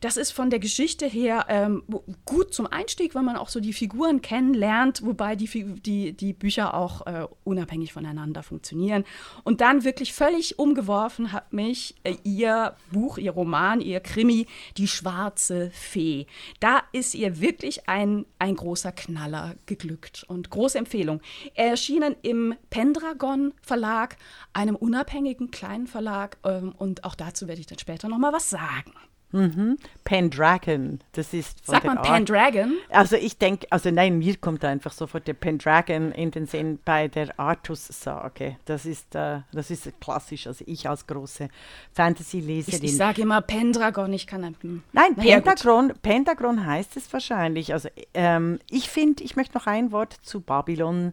Das 0.00 0.16
ist 0.16 0.30
von 0.30 0.48
der 0.50 0.60
Geschichte 0.60 1.06
her 1.06 1.46
ähm, 1.48 1.82
gut 2.24 2.54
zum 2.54 2.66
Einstieg, 2.66 3.14
weil 3.16 3.24
man 3.24 3.36
auch 3.36 3.48
so 3.48 3.58
die 3.58 3.72
Figuren 3.72 4.22
kennenlernt, 4.22 5.04
wobei 5.04 5.34
die, 5.34 5.48
die, 5.80 6.12
die 6.12 6.32
Bücher 6.32 6.74
auch 6.74 7.06
äh, 7.06 7.26
unabhängig 7.42 7.92
voneinander 7.92 8.44
funktionieren. 8.44 9.04
Und 9.42 9.60
dann 9.60 9.82
wirklich 9.82 10.12
völlig 10.12 10.58
umgeworfen 10.58 11.32
hat 11.32 11.52
mich 11.52 11.96
äh, 12.04 12.14
ihr 12.22 12.76
Buch, 12.92 13.18
ihr 13.18 13.32
Roman, 13.32 13.80
ihr 13.80 13.98
Krimi, 13.98 14.46
Die 14.76 14.86
schwarze 14.86 15.70
Fee. 15.72 16.26
Da 16.60 16.82
ist 16.92 17.16
ihr 17.16 17.40
wirklich 17.40 17.88
ein, 17.88 18.24
ein 18.38 18.54
großer 18.54 18.92
Knaller 18.92 19.56
geglückt 19.66 20.24
und 20.28 20.50
große 20.50 20.78
Empfehlung. 20.78 21.20
Er 21.54 21.70
erschienen 21.70 22.14
im 22.22 22.35
im 22.36 22.54
Pendragon 22.68 23.54
Verlag, 23.62 24.16
einem 24.52 24.76
unabhängigen 24.76 25.50
kleinen 25.50 25.86
Verlag. 25.86 26.36
Ähm, 26.44 26.74
und 26.76 27.04
auch 27.04 27.14
dazu 27.14 27.48
werde 27.48 27.60
ich 27.60 27.66
dann 27.66 27.78
später 27.78 28.08
noch 28.08 28.18
mal 28.18 28.32
was 28.32 28.50
sagen. 28.50 28.92
Mhm. 29.32 29.76
Pendragon, 30.04 31.00
das 31.12 31.34
ist 31.34 31.64
von 31.64 31.74
Sag 31.74 31.84
mal 31.84 31.96
Pendragon? 31.96 32.78
Also 32.90 33.16
ich 33.16 33.38
denke, 33.38 33.66
also 33.70 33.90
nein, 33.90 34.18
mir 34.18 34.36
kommt 34.36 34.64
einfach 34.64 34.92
sofort 34.92 35.26
der 35.26 35.34
Pendragon 35.34 36.12
in 36.12 36.30
den 36.30 36.46
Sinn 36.46 36.78
bei 36.84 37.08
der 37.08 37.38
Artus-Sage. 37.38 38.56
Das 38.64 38.86
ist, 38.86 39.14
äh, 39.16 39.40
das 39.52 39.70
ist 39.70 40.00
klassisch, 40.00 40.46
also 40.46 40.64
ich 40.66 40.88
als 40.88 41.06
große 41.06 41.48
Fantasy-Leserin. 41.92 42.84
Ich, 42.84 42.90
ich 42.92 42.96
sage 42.96 43.22
immer 43.22 43.40
Pendragon, 43.40 44.12
ich 44.12 44.26
kann... 44.26 44.56
Hm. 44.60 44.82
Nein, 44.92 45.16
Pentagon, 45.16 45.92
Pentagon 46.02 46.64
heißt 46.64 46.96
es 46.96 47.12
wahrscheinlich. 47.12 47.72
Also 47.72 47.88
ähm, 48.14 48.60
ich 48.70 48.88
finde, 48.88 49.24
ich 49.24 49.34
möchte 49.34 49.58
noch 49.58 49.66
ein 49.66 49.90
Wort 49.90 50.12
zu 50.22 50.40
Babylon 50.40 51.12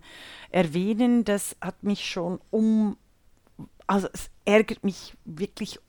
erwähnen, 0.51 1.25
das 1.25 1.55
hat 1.61 1.81
mich 1.81 2.05
schon 2.05 2.39
um, 2.51 2.95
also 3.87 4.07
es 4.13 4.29
ärgert 4.45 4.83
mich 4.83 5.15
wirklich 5.25 5.79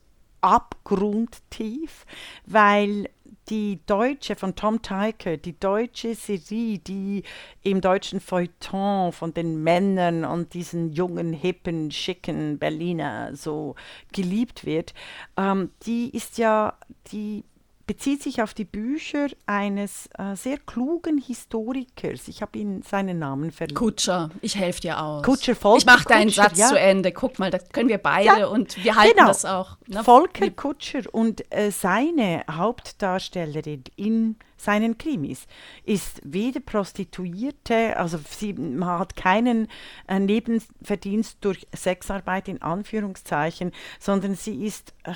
abgrundtief, 0.45 2.05
weil 2.45 3.09
die 3.49 3.81
deutsche 3.87 4.37
von 4.37 4.55
Tom 4.55 4.83
Teicher, 4.83 5.37
die 5.37 5.59
deutsche 5.59 6.15
Serie, 6.15 6.79
die 6.79 7.23
im 7.63 7.81
deutschen 7.81 8.21
Feuilleton 8.21 9.13
von 9.13 9.35
den 9.35 9.63
Männern 9.63 10.25
und 10.25 10.55
diesen 10.55 10.93
jungen, 10.93 11.33
hippen, 11.33 11.91
schicken 11.91 12.59
Berliner 12.59 13.35
so 13.35 13.75
geliebt 14.13 14.65
wird, 14.65 14.95
ähm, 15.37 15.71
die 15.87 16.15
ist 16.15 16.39
ja, 16.39 16.75
die 17.13 17.45
bezieht 17.87 18.23
sich 18.23 18.43
auf 18.43 18.55
die 18.55 18.65
Bücher 18.65 19.29
eines 19.47 20.09
äh, 20.19 20.37
sehr 20.37 20.59
klugen 20.59 21.19
Historikers. 21.19 22.29
Ich 22.29 22.43
habe 22.43 22.59
ihn 22.59 22.83
seinen 22.83 23.19
Namen 23.19 23.51
vergessen. 23.51 23.77
Kutscher, 23.77 24.31
ich 24.41 24.57
helfe 24.57 24.81
dir 24.81 25.03
aus. 25.03 25.23
Kutscher 25.25 25.55
Volker 25.55 25.79
Ich 25.79 25.87
mache 25.87 26.09
deinen 26.09 26.27
Kutscher, 26.27 26.43
Satz 26.45 26.59
ja. 26.59 26.69
zu 26.69 26.79
Ende. 26.79 27.13
Guck 27.13 27.39
mal, 27.39 27.51
das 27.51 27.69
können 27.71 27.89
wir 27.89 27.99
beide 27.99 28.41
Ja, 28.41 28.47
und 28.47 28.83
wir 28.83 28.97
halten 28.97 29.17
genau. 29.17 29.29
das 29.29 29.45
auch. 29.45 29.77
ne? 29.87 30.03
Volker 30.03 30.51
Kutscher 30.51 31.03
und 31.13 31.45
äh, 31.53 31.71
seine 31.71 32.45
Hauptdarstellerin 32.51 33.85
in 33.97 34.37
seinen 34.57 34.97
Krimis 34.97 35.47
ist 35.85 36.21
weder 36.25 36.61
Prostituierte, 36.61 37.97
also 37.99 38.19
sie 38.31 38.55
hat 38.81 39.15
keinen 39.15 39.69
äh, 40.09 40.19
Nebenverdienst 40.19 41.39
durch 41.43 41.67
Sexarbeit 41.75 42.49
in 42.49 42.63
Anführungszeichen, 42.63 43.73
sondern 44.01 44.35
sie 44.35 44.65
ist 44.65 44.95
äh, 45.05 45.13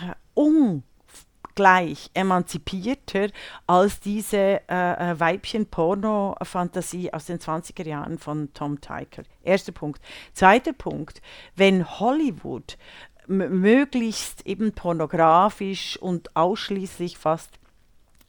ungleich 1.59 2.11
emanzipierter 2.15 3.29
als 3.67 3.99
diese 3.99 4.61
äh, 4.69 5.11
äh, 5.11 5.19
Weibchen-Porno-Fantasie 5.19 7.13
aus 7.13 7.27
den 7.27 7.41
20er 7.41 7.85
Jahren 7.85 8.19
von 8.19 8.53
Tom 8.55 8.81
Teicher. 8.81 9.25
Erster 9.43 9.73
Punkt. 9.73 10.01
Zweiter 10.35 10.73
Punkt, 10.73 11.21
wenn 11.57 11.85
Hollywood 11.99 12.79
möglichst 13.27 14.47
eben 14.47 14.73
pornografisch 14.73 15.97
und 15.97 16.37
ausschließlich 16.37 17.19
fast 17.19 17.59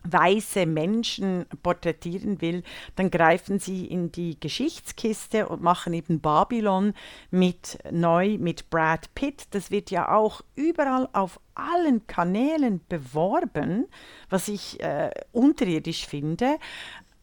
weiße 0.03 0.65
Menschen 0.65 1.45
porträtieren 1.61 2.41
will, 2.41 2.63
dann 2.95 3.11
greifen 3.11 3.59
sie 3.59 3.85
in 3.85 4.11
die 4.11 4.39
Geschichtskiste 4.39 5.47
und 5.47 5.61
machen 5.61 5.93
eben 5.93 6.19
Babylon 6.19 6.93
mit 7.31 7.79
neu 7.91 8.37
mit 8.37 8.69
Brad 8.69 9.13
Pitt. 9.15 9.47
Das 9.51 9.71
wird 9.71 9.91
ja 9.91 10.11
auch 10.11 10.41
überall 10.55 11.09
auf 11.13 11.39
allen 11.55 12.07
Kanälen 12.07 12.81
beworben, 12.87 13.87
was 14.29 14.47
ich 14.47 14.81
äh, 14.81 15.11
unterirdisch 15.31 16.07
finde. 16.07 16.57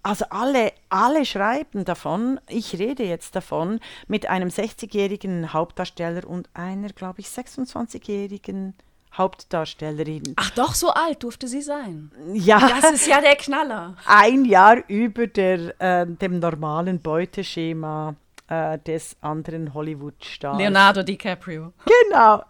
Also 0.02 0.26
alle, 0.30 0.72
alle 0.88 1.24
schreiben 1.24 1.84
davon, 1.84 2.38
ich 2.48 2.78
rede 2.78 3.02
jetzt 3.02 3.34
davon, 3.34 3.80
mit 4.06 4.26
einem 4.26 4.50
60-jährigen 4.50 5.52
Hauptdarsteller 5.52 6.28
und 6.28 6.48
einer, 6.54 6.90
glaube 6.90 7.22
ich, 7.22 7.26
26-jährigen 7.26 8.74
Hauptdarstellerin. 9.18 10.34
Ach 10.36 10.50
doch, 10.50 10.74
so 10.74 10.90
alt 10.90 11.22
durfte 11.22 11.48
sie 11.48 11.62
sein. 11.62 12.10
Ja, 12.34 12.58
Das 12.80 12.92
ist 12.92 13.06
ja 13.06 13.20
der 13.20 13.36
Knaller. 13.36 13.96
ein 14.06 14.44
Jahr 14.44 14.78
über 14.88 15.26
der, 15.26 15.80
äh, 15.80 16.06
dem 16.06 16.38
normalen 16.38 17.00
Beuteschema 17.00 18.14
äh, 18.48 18.78
des 18.78 19.16
anderen 19.20 19.74
Hollywood-Stars. 19.74 20.58
Leonardo 20.58 21.02
DiCaprio. 21.02 21.72
Genau. 21.84 22.42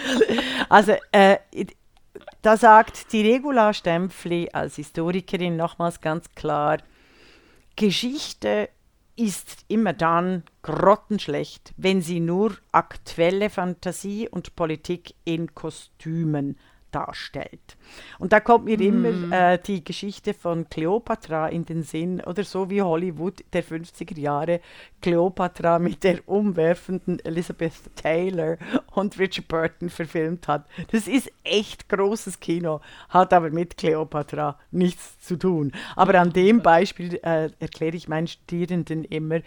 also, 0.68 0.94
äh, 1.12 1.38
da 2.42 2.56
sagt 2.56 3.12
die 3.12 3.30
Regula 3.30 3.74
Stempfli 3.74 4.48
als 4.52 4.76
Historikerin 4.76 5.56
nochmals 5.56 6.00
ganz 6.00 6.30
klar, 6.34 6.78
Geschichte 7.74 8.70
ist 9.16 9.64
immer 9.68 9.92
dann 9.92 10.42
grottenschlecht, 10.62 11.72
wenn 11.76 12.02
sie 12.02 12.20
nur 12.20 12.56
aktuelle 12.72 13.50
Fantasie 13.50 14.28
und 14.28 14.56
Politik 14.56 15.14
in 15.24 15.54
Kostümen 15.54 16.58
darstellt. 16.96 17.76
Und 18.18 18.32
da 18.32 18.40
kommt 18.40 18.64
mir 18.64 18.80
immer 18.80 19.32
äh, 19.32 19.58
die 19.58 19.84
Geschichte 19.84 20.32
von 20.32 20.68
Cleopatra 20.68 21.48
in 21.48 21.66
den 21.66 21.82
Sinn, 21.82 22.22
oder 22.22 22.42
so 22.42 22.70
wie 22.70 22.80
Hollywood 22.80 23.44
der 23.52 23.62
50er 23.62 24.18
Jahre 24.18 24.60
Cleopatra 25.02 25.78
mit 25.78 26.02
der 26.02 26.26
umwerfenden 26.26 27.20
Elizabeth 27.20 27.74
Taylor 27.94 28.56
und 28.94 29.18
Richard 29.18 29.48
Burton 29.48 29.90
verfilmt 29.90 30.48
hat. 30.48 30.66
Das 30.90 31.06
ist 31.06 31.30
echt 31.44 31.88
großes 31.88 32.40
Kino, 32.40 32.80
hat 33.10 33.32
aber 33.34 33.50
mit 33.50 33.76
Cleopatra 33.76 34.58
nichts 34.70 35.20
zu 35.20 35.36
tun. 35.36 35.72
Aber 35.96 36.18
an 36.18 36.32
dem 36.32 36.62
Beispiel 36.62 37.20
äh, 37.22 37.50
erkläre 37.60 37.96
ich 37.96 38.08
meinen 38.08 38.26
Studierenden 38.26 39.04
immer, 39.04 39.40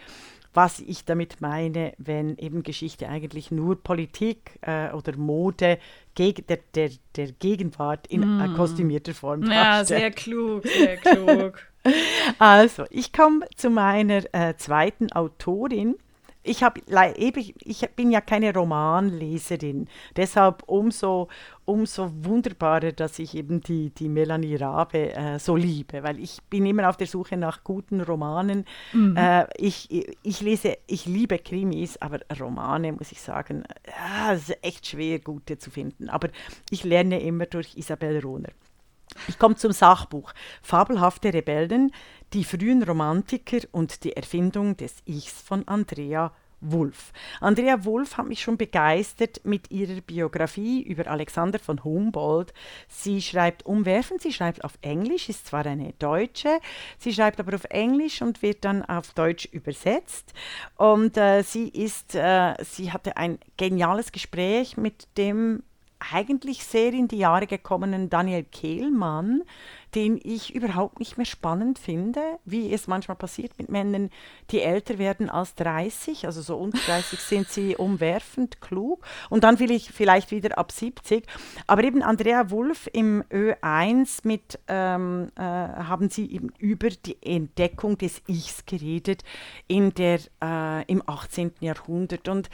was 0.52 0.80
ich 0.80 1.04
damit 1.04 1.40
meine, 1.40 1.92
wenn 1.98 2.36
eben 2.38 2.62
Geschichte 2.62 3.08
eigentlich 3.08 3.50
nur 3.50 3.80
Politik 3.82 4.58
äh, 4.62 4.90
oder 4.92 5.16
Mode 5.16 5.78
geg 6.14 6.46
der, 6.48 6.58
der, 6.74 6.90
der 7.16 7.32
Gegenwart 7.32 8.06
in 8.08 8.40
äh, 8.40 8.48
kostümierter 8.56 9.14
Form 9.14 9.44
Ja, 9.44 9.78
darstellt. 9.78 10.00
sehr 10.00 10.10
klug, 10.10 10.66
sehr 10.66 10.96
klug. 10.96 11.62
Also, 12.38 12.84
ich 12.90 13.10
komme 13.10 13.46
zu 13.56 13.70
meiner 13.70 14.22
äh, 14.34 14.54
zweiten 14.58 15.10
Autorin. 15.12 15.96
Ich, 16.42 16.62
hab, 16.62 16.78
ich 16.78 17.90
bin 17.96 18.10
ja 18.10 18.22
keine 18.22 18.54
Romanleserin, 18.54 19.88
deshalb 20.16 20.62
umso, 20.66 21.28
umso 21.66 22.10
wunderbarer, 22.24 22.92
dass 22.92 23.18
ich 23.18 23.36
eben 23.36 23.60
die, 23.60 23.90
die 23.90 24.08
Melanie 24.08 24.56
Rabe 24.56 25.14
äh, 25.14 25.38
so 25.38 25.54
liebe, 25.54 26.02
weil 26.02 26.18
ich 26.18 26.38
bin 26.48 26.64
immer 26.64 26.88
auf 26.88 26.96
der 26.96 27.06
Suche 27.06 27.36
nach 27.36 27.62
guten 27.62 28.00
Romanen. 28.00 28.64
Äh, 29.16 29.46
ich, 29.58 29.88
ich 30.22 30.40
lese, 30.40 30.78
ich 30.86 31.04
liebe 31.04 31.38
Krimis, 31.38 31.98
aber 31.98 32.20
Romane, 32.38 32.92
muss 32.92 33.12
ich 33.12 33.20
sagen, 33.20 33.64
ja, 33.86 34.32
es 34.32 34.48
ist 34.48 34.64
echt 34.64 34.86
schwer, 34.86 35.18
gute 35.18 35.58
zu 35.58 35.70
finden. 35.70 36.08
Aber 36.08 36.28
ich 36.70 36.84
lerne 36.84 37.20
immer 37.20 37.46
durch 37.46 37.76
Isabel 37.76 38.20
Rohner. 38.20 38.50
Ich 39.28 39.38
komme 39.38 39.56
zum 39.56 39.72
Sachbuch. 39.72 40.32
Fabelhafte 40.62 41.34
Rebellen, 41.34 41.92
die 42.32 42.44
frühen 42.44 42.82
Romantiker 42.82 43.58
und 43.72 44.04
die 44.04 44.16
Erfindung 44.16 44.76
des 44.76 44.96
Ichs 45.06 45.42
von 45.42 45.66
Andrea 45.66 46.32
Wulff. 46.60 47.12
Andrea 47.40 47.84
Wulff 47.84 48.18
hat 48.18 48.26
mich 48.26 48.42
schon 48.42 48.56
begeistert 48.56 49.40
mit 49.44 49.70
ihrer 49.70 50.00
Biografie 50.00 50.82
über 50.82 51.06
Alexander 51.06 51.58
von 51.58 51.82
Humboldt. 51.82 52.52
Sie 52.88 53.22
schreibt 53.22 53.64
umwerfend, 53.64 54.20
sie 54.20 54.32
schreibt 54.32 54.64
auf 54.64 54.78
Englisch, 54.82 55.28
ist 55.28 55.46
zwar 55.46 55.64
eine 55.64 55.94
Deutsche, 55.98 56.60
sie 56.98 57.12
schreibt 57.12 57.40
aber 57.40 57.54
auf 57.54 57.64
Englisch 57.64 58.20
und 58.20 58.42
wird 58.42 58.64
dann 58.64 58.84
auf 58.84 59.12
Deutsch 59.14 59.46
übersetzt. 59.46 60.34
Und 60.76 61.16
äh, 61.16 61.42
sie 61.42 61.68
ist, 61.68 62.14
äh, 62.14 62.54
sie 62.62 62.92
hatte 62.92 63.16
ein 63.16 63.38
geniales 63.56 64.12
Gespräch 64.12 64.76
mit 64.76 65.08
dem 65.16 65.62
eigentlich 66.12 66.64
sehr 66.64 66.92
in 66.92 67.08
die 67.08 67.18
Jahre 67.18 67.46
gekommenen 67.46 68.08
Daniel 68.08 68.44
Kehlmann, 68.44 69.42
den 69.94 70.20
ich 70.22 70.54
überhaupt 70.54 71.00
nicht 71.00 71.16
mehr 71.16 71.26
spannend 71.26 71.78
finde, 71.78 72.20
wie 72.44 72.72
es 72.72 72.86
manchmal 72.86 73.16
passiert 73.16 73.58
mit 73.58 73.68
Männern, 73.68 74.10
die 74.50 74.60
älter 74.60 74.98
werden 74.98 75.28
als 75.28 75.54
30, 75.56 76.26
also 76.26 76.42
so 76.42 76.56
unter 76.56 76.78
30 76.78 77.18
sind 77.18 77.48
sie 77.48 77.76
umwerfend 77.78 78.60
klug 78.60 79.04
und 79.28 79.44
dann 79.44 79.58
will 79.58 79.70
ich 79.70 79.90
vielleicht 79.90 80.30
wieder 80.30 80.58
ab 80.58 80.72
70. 80.72 81.24
Aber 81.66 81.84
eben 81.84 82.02
Andrea 82.02 82.50
Wulff 82.50 82.88
im 82.92 83.22
Ö1 83.24 84.20
mit 84.24 84.58
ähm, 84.68 85.30
äh, 85.36 85.40
haben 85.40 86.10
sie 86.10 86.30
eben 86.30 86.50
über 86.58 86.90
die 86.90 87.16
Entdeckung 87.22 87.98
des 87.98 88.22
Ichs 88.26 88.64
geredet 88.66 89.24
in 89.66 89.92
der, 89.94 90.20
äh, 90.42 90.84
im 90.86 91.02
18. 91.06 91.52
Jahrhundert 91.60 92.28
und 92.28 92.48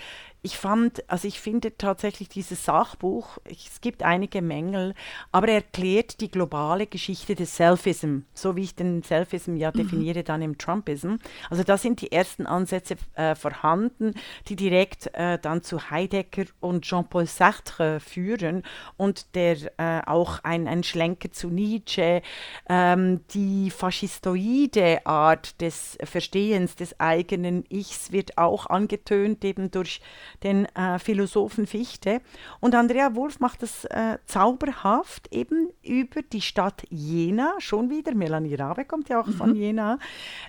ich 0.47 0.57
fand, 0.57 1.03
also 1.11 1.27
ich 1.27 1.41
finde 1.41 1.77
tatsächlich 1.77 2.29
dieses 2.29 2.65
Sachbuch, 2.65 3.39
es 3.45 3.81
gibt 3.81 4.05
einige 4.05 4.43
Mängel, 4.43 4.95
aber 5.33 5.49
er 5.49 5.55
erklärt 5.57 6.21
die 6.21 6.31
globale 6.31 6.87
Geschichte 6.87 7.35
des 7.35 7.57
Selfism, 7.57 8.21
so 8.33 8.55
wie 8.55 8.63
ich 8.63 8.77
den 8.77 9.03
Selfism 9.03 9.57
ja 9.57 9.73
definiere 9.73 10.23
dann 10.23 10.43
im 10.43 10.57
Trumpism. 10.57 11.17
Also 11.51 11.65
da 11.65 11.77
sind 11.77 12.01
die 12.01 12.13
ersten 12.13 12.47
Ansätze 12.47 12.95
äh, 13.15 13.35
vorhanden, 13.35 14.15
die 14.47 14.55
direkt 14.55 15.13
äh, 15.15 15.37
dann 15.41 15.65
zu 15.65 15.91
Heidegger 15.91 16.45
und 16.61 16.85
Jean-Paul 16.85 17.27
Sartre 17.27 17.99
führen 17.99 18.63
und 18.97 19.35
der 19.35 19.57
äh, 19.79 20.07
auch 20.07 20.45
ein, 20.45 20.69
ein 20.69 20.85
Schlenker 20.85 21.33
zu 21.33 21.49
Nietzsche, 21.49 22.23
ähm, 22.69 23.23
die 23.35 23.73
faschistoide 23.73 25.05
Art 25.07 25.61
des 25.61 25.99
Verstehens 26.05 26.77
des 26.77 27.01
eigenen 27.01 27.65
Ichs 27.69 28.13
wird 28.13 28.39
auch 28.39 28.67
angetönt 28.67 29.45
eben 29.45 29.73
durch 29.73 30.01
den 30.43 30.67
äh, 30.75 30.99
Philosophen 30.99 31.67
Fichte. 31.67 32.21
Und 32.61 32.75
Andrea 32.75 33.15
Wulff 33.15 33.41
macht 33.41 33.63
das 33.63 33.85
äh, 33.87 34.19
zauberhaft 34.27 35.33
eben 35.33 35.71
über 35.83 36.23
die 36.23 36.41
Stadt 36.41 36.83
Jena, 36.91 37.55
schon 37.59 37.91
wieder, 37.91 38.15
Melanie 38.15 38.55
Rabe 38.55 38.85
kommt 38.85 39.09
ja 39.09 39.21
auch 39.21 39.29
von 39.29 39.55
Jena, 39.55 39.99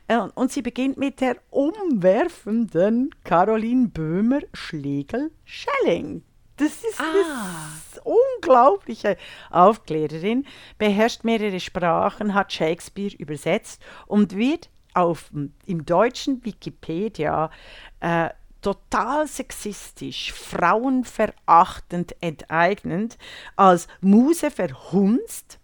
äh, 0.07 0.19
und 0.35 0.51
sie 0.51 0.61
beginnt 0.61 0.97
mit 0.97 1.21
der 1.21 1.37
umwerfenden 1.49 3.11
Caroline 3.23 3.87
Böhmer 3.87 4.41
Schlegel-Schelling. 4.53 6.23
Das 6.57 6.83
ist 6.83 6.99
das 6.99 8.01
unglaubliche. 8.03 9.15
Aufklärerin, 9.51 10.45
beherrscht 10.79 11.23
mehrere 11.23 11.59
Sprachen, 11.59 12.33
hat 12.33 12.51
Shakespeare 12.51 13.15
übersetzt 13.15 13.83
und 14.07 14.35
wird 14.35 14.69
auf, 14.95 15.31
im 15.65 15.85
deutschen 15.85 16.43
Wikipedia 16.43 17.51
äh, 17.99 18.29
total 18.61 19.27
sexistisch, 19.27 20.33
frauenverachtend, 20.33 22.15
enteignend, 22.21 23.17
als 23.55 23.87
Muse 24.01 24.51
verhunzt. 24.51 25.59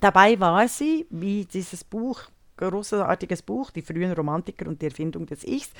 Dabei 0.00 0.38
war 0.40 0.68
sie, 0.68 1.06
wie 1.10 1.44
dieses 1.44 1.84
Buch, 1.84 2.22
großartiges 2.56 3.42
Buch, 3.42 3.70
die 3.70 3.82
frühen 3.82 4.12
Romantiker 4.12 4.66
und 4.68 4.80
die 4.80 4.86
Erfindung 4.86 5.26
des 5.26 5.44
Ichs, 5.44 5.70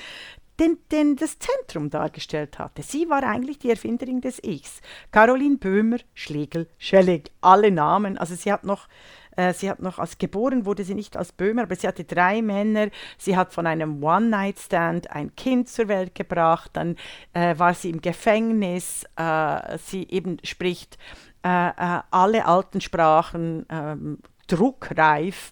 den, 0.59 0.77
den 0.91 1.15
das 1.15 1.37
Zentrum 1.39 1.89
dargestellt 1.89 2.59
hatte. 2.59 2.83
Sie 2.83 3.09
war 3.09 3.23
eigentlich 3.23 3.59
die 3.59 3.69
Erfinderin 3.69 4.21
des 4.21 4.43
Ichs. 4.43 4.81
Caroline 5.11 5.57
Böhmer, 5.57 5.97
Schlegel, 6.13 6.67
Schelling, 6.77 7.23
alle 7.39 7.71
Namen. 7.71 8.17
Also 8.17 8.35
sie 8.35 8.51
hat 8.51 8.63
noch 8.63 8.87
äh, 9.35 9.53
sie 9.53 9.69
hat 9.69 9.81
noch 9.81 9.99
als 9.99 10.17
geboren 10.17 10.65
wurde 10.65 10.83
sie 10.83 10.95
nicht 10.95 11.17
als 11.17 11.31
Böhmer, 11.31 11.63
aber 11.63 11.75
sie 11.75 11.87
hatte 11.87 12.03
drei 12.03 12.41
Männer. 12.41 12.89
Sie 13.17 13.37
hat 13.37 13.53
von 13.53 13.67
einem 13.67 14.03
One-Night-Stand 14.03 15.11
ein 15.11 15.35
Kind 15.35 15.69
zur 15.69 15.87
Welt 15.87 16.15
gebracht. 16.15 16.71
Dann 16.73 16.97
äh, 17.33 17.57
war 17.57 17.73
sie 17.73 17.89
im 17.89 18.01
Gefängnis. 18.01 19.05
Äh, 19.15 19.77
sie 19.77 20.07
eben 20.09 20.37
spricht 20.43 20.97
äh, 21.43 21.69
äh, 21.69 22.01
alle 22.11 22.45
alten 22.45 22.81
Sprachen 22.81 23.65
ähm, 23.69 24.19
druckreif. 24.47 25.51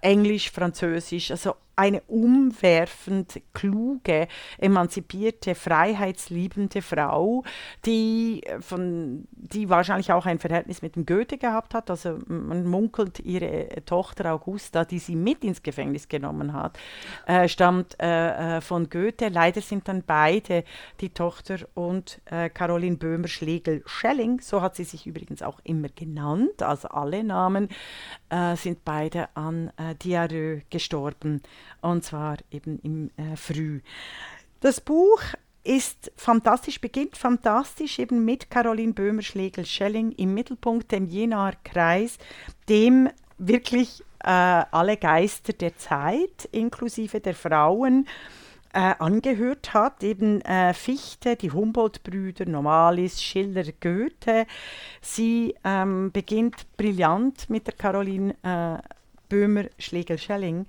Englisch, 0.00 0.52
Französisch, 0.52 1.32
also 1.32 1.56
eine 1.80 2.02
umwerfend 2.02 3.40
kluge, 3.54 4.28
emanzipierte, 4.58 5.54
freiheitsliebende 5.54 6.82
Frau, 6.82 7.42
die, 7.86 8.42
äh, 8.44 8.60
von, 8.60 9.26
die 9.30 9.70
wahrscheinlich 9.70 10.12
auch 10.12 10.26
ein 10.26 10.38
Verhältnis 10.38 10.82
mit 10.82 10.96
dem 10.96 11.06
Goethe 11.06 11.38
gehabt 11.38 11.72
hat. 11.72 11.88
Also 11.88 12.18
man 12.26 12.66
munkelt, 12.66 13.20
ihre 13.20 13.68
Tochter 13.86 14.34
Augusta, 14.34 14.84
die 14.84 14.98
sie 14.98 15.16
mit 15.16 15.42
ins 15.42 15.62
Gefängnis 15.62 16.08
genommen 16.08 16.52
hat, 16.52 16.78
äh, 17.26 17.48
stammt 17.48 17.96
äh, 17.98 18.56
äh 18.56 18.60
von 18.60 18.90
Goethe. 18.90 19.28
Leider 19.28 19.62
sind 19.62 19.88
dann 19.88 20.02
beide, 20.06 20.64
die 21.00 21.08
Tochter 21.08 21.60
und 21.72 22.20
äh, 22.26 22.50
Caroline 22.50 22.96
Böhmer-Schlegel-Schelling, 22.96 24.40
so 24.40 24.60
hat 24.60 24.76
sie 24.76 24.84
sich 24.84 25.06
übrigens 25.06 25.42
auch 25.42 25.60
immer 25.64 25.88
genannt, 25.88 26.62
also 26.62 26.88
alle 26.88 27.24
Namen, 27.24 27.68
äh, 28.28 28.54
sind 28.56 28.84
beide 28.84 29.34
an 29.34 29.72
äh, 29.78 29.94
Diarrhoe 29.94 30.62
gestorben 30.68 31.42
und 31.80 32.04
zwar 32.04 32.38
eben 32.50 32.78
im 32.80 33.10
äh, 33.16 33.36
Früh. 33.36 33.80
Das 34.60 34.80
Buch 34.80 35.22
ist 35.62 36.10
fantastisch, 36.16 36.80
beginnt 36.80 37.16
fantastisch 37.16 37.98
eben 37.98 38.24
mit 38.24 38.50
Caroline 38.50 38.92
Böhmer-Schlegel-Schelling 38.92 40.12
im 40.12 40.34
Mittelpunkt, 40.34 40.90
dem 40.90 41.06
Jenaer 41.06 41.52
Kreis, 41.64 42.18
dem 42.68 43.08
wirklich 43.38 44.02
äh, 44.22 44.28
alle 44.70 44.96
Geister 44.96 45.52
der 45.52 45.76
Zeit, 45.76 46.48
inklusive 46.52 47.20
der 47.20 47.34
Frauen, 47.34 48.06
äh, 48.72 48.94
angehört 48.98 49.74
hat, 49.74 50.02
eben 50.02 50.40
äh, 50.42 50.72
Fichte, 50.74 51.36
die 51.36 51.50
Humboldt-Brüder, 51.50 52.46
Nomalis, 52.46 53.20
Schiller, 53.20 53.64
Goethe. 53.80 54.46
Sie 55.00 55.54
ähm, 55.64 56.12
beginnt 56.12 56.66
brillant 56.76 57.50
mit 57.50 57.66
der 57.66 57.74
Caroline 57.74 58.34
äh, 58.42 58.78
Böhmer-Schlegel-Schelling 59.28 60.66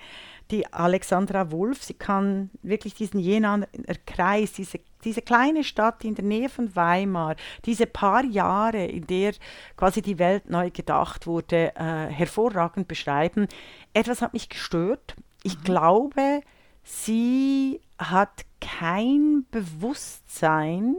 die 0.52 0.72
Alexandra 0.72 1.52
Wulff. 1.52 1.84
Sie 1.84 1.94
kann 1.94 2.50
wirklich 2.62 2.94
diesen 2.94 3.20
Jenaer 3.20 3.68
Kreis, 4.06 4.54
diese, 4.54 4.80
diese 5.04 5.22
kleine 5.22 5.64
Stadt 5.64 6.04
in 6.04 6.16
der 6.16 6.26
Nähe 6.26 6.50
von 6.50 6.76
Weimar, 6.76 7.36
diese 7.66 7.88
paar 7.88 8.26
Jahre, 8.26 8.86
in 8.86 9.08
der 9.08 9.34
quasi 9.78 10.02
die 10.02 10.20
Welt 10.20 10.50
neu 10.50 10.70
gedacht 10.70 11.26
wurde, 11.26 11.74
äh, 11.76 12.08
hervorragend 12.08 12.88
beschreiben. 12.88 13.48
Etwas 13.94 14.22
hat 14.22 14.34
mich 14.34 14.50
gestört. 14.50 15.16
Ich 15.44 15.58
mhm. 15.60 15.64
glaube, 15.64 16.42
sie 16.84 17.80
hat 17.98 18.46
kein 18.60 19.46
Bewusstsein 19.52 20.98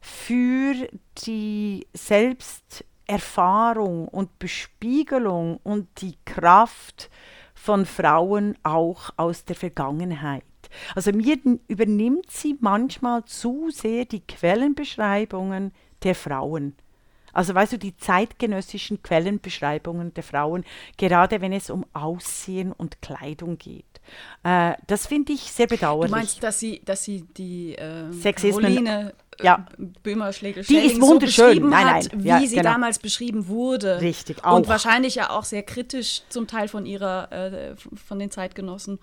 für 0.00 0.74
die 1.26 1.86
Selbsterfahrung 1.92 4.08
und 4.08 4.38
Bespiegelung 4.38 5.58
und 5.62 5.88
die 6.00 6.16
Kraft 6.24 7.10
von 7.62 7.86
Frauen 7.86 8.56
auch 8.64 9.10
aus 9.16 9.44
der 9.44 9.54
Vergangenheit. 9.54 10.42
Also 10.96 11.12
mir 11.12 11.38
übernimmt 11.68 12.28
sie 12.28 12.56
manchmal 12.60 13.24
zu 13.24 13.70
sehr 13.70 14.04
die 14.04 14.20
Quellenbeschreibungen 14.20 15.72
der 16.02 16.16
Frauen. 16.16 16.74
Also 17.32 17.54
weißt 17.54 17.74
du, 17.74 17.78
die 17.78 17.96
zeitgenössischen 17.96 19.00
Quellenbeschreibungen 19.04 20.12
der 20.12 20.24
Frauen, 20.24 20.64
gerade 20.96 21.40
wenn 21.40 21.52
es 21.52 21.70
um 21.70 21.86
Aussehen 21.92 22.72
und 22.72 23.00
Kleidung 23.00 23.58
geht. 23.58 24.00
Äh, 24.42 24.74
das 24.88 25.06
finde 25.06 25.32
ich 25.32 25.42
sehr 25.42 25.68
bedauerlich. 25.68 26.10
Du 26.10 26.16
meinst, 26.16 26.42
dass 26.42 26.58
sie, 26.58 26.82
dass 26.84 27.04
sie 27.04 27.22
die 27.36 27.76
äh, 27.76 28.10
Sexismen, 28.12 28.84
Caroline 28.84 29.14
ja. 29.40 29.66
Böhmer 30.02 30.32
Schlegel 30.32 30.64
Die 30.64 30.76
ist 30.76 31.00
wunderschön. 31.00 31.60
So 31.60 31.66
nein, 31.66 31.86
nein. 31.86 32.04
Hat, 32.04 32.10
wie 32.14 32.28
ja, 32.28 32.40
sie 32.40 32.56
genau. 32.56 32.70
damals 32.70 32.98
beschrieben 32.98 33.48
wurde. 33.48 34.00
Richtig, 34.00 34.44
auch. 34.44 34.56
Und 34.56 34.68
wahrscheinlich 34.68 35.14
ja 35.14 35.30
auch 35.30 35.44
sehr 35.44 35.62
kritisch 35.62 36.22
zum 36.28 36.46
Teil 36.46 36.68
von 36.68 36.86
ihrer, 36.86 37.32
äh, 37.32 37.74
von 38.06 38.18
den 38.18 38.30
Zeitgenossen 38.30 38.98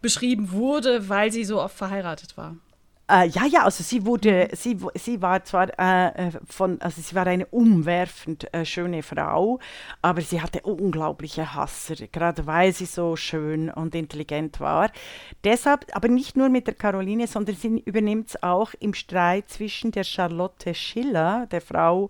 beschrieben 0.00 0.52
wurde, 0.52 1.08
weil 1.08 1.30
sie 1.30 1.44
so 1.44 1.60
oft 1.60 1.76
verheiratet 1.76 2.36
war. 2.36 2.56
Äh, 3.10 3.26
ja, 3.28 3.44
ja, 3.46 3.64
also 3.64 3.82
sie 3.82 4.06
wurde, 4.06 4.48
sie, 4.52 4.78
sie 4.94 5.20
war 5.20 5.44
zwar 5.44 5.68
äh, 5.78 6.28
äh, 6.28 6.30
von, 6.48 6.80
also 6.80 7.02
sie 7.02 7.14
war 7.14 7.26
eine 7.26 7.46
umwerfend 7.46 8.52
äh, 8.54 8.64
schöne 8.64 9.02
Frau, 9.02 9.58
aber 10.02 10.20
sie 10.20 10.40
hatte 10.40 10.62
unglaubliche 10.62 11.54
Hasser, 11.54 11.96
gerade 12.12 12.46
weil 12.46 12.72
sie 12.72 12.86
so 12.86 13.16
schön 13.16 13.70
und 13.70 13.94
intelligent 13.96 14.60
war. 14.60 14.90
Deshalb, 15.42 15.86
aber 15.92 16.08
nicht 16.08 16.36
nur 16.36 16.48
mit 16.48 16.68
der 16.68 16.74
Caroline, 16.74 17.26
sondern 17.26 17.56
sie 17.56 17.80
übernimmt 17.84 18.28
es 18.30 18.42
auch 18.42 18.72
im 18.78 18.94
Streit 18.94 19.48
zwischen 19.50 19.90
der 19.90 20.04
Charlotte 20.04 20.72
Schiller, 20.72 21.46
der 21.50 21.60
Frau 21.60 22.06
äh, 22.06 22.08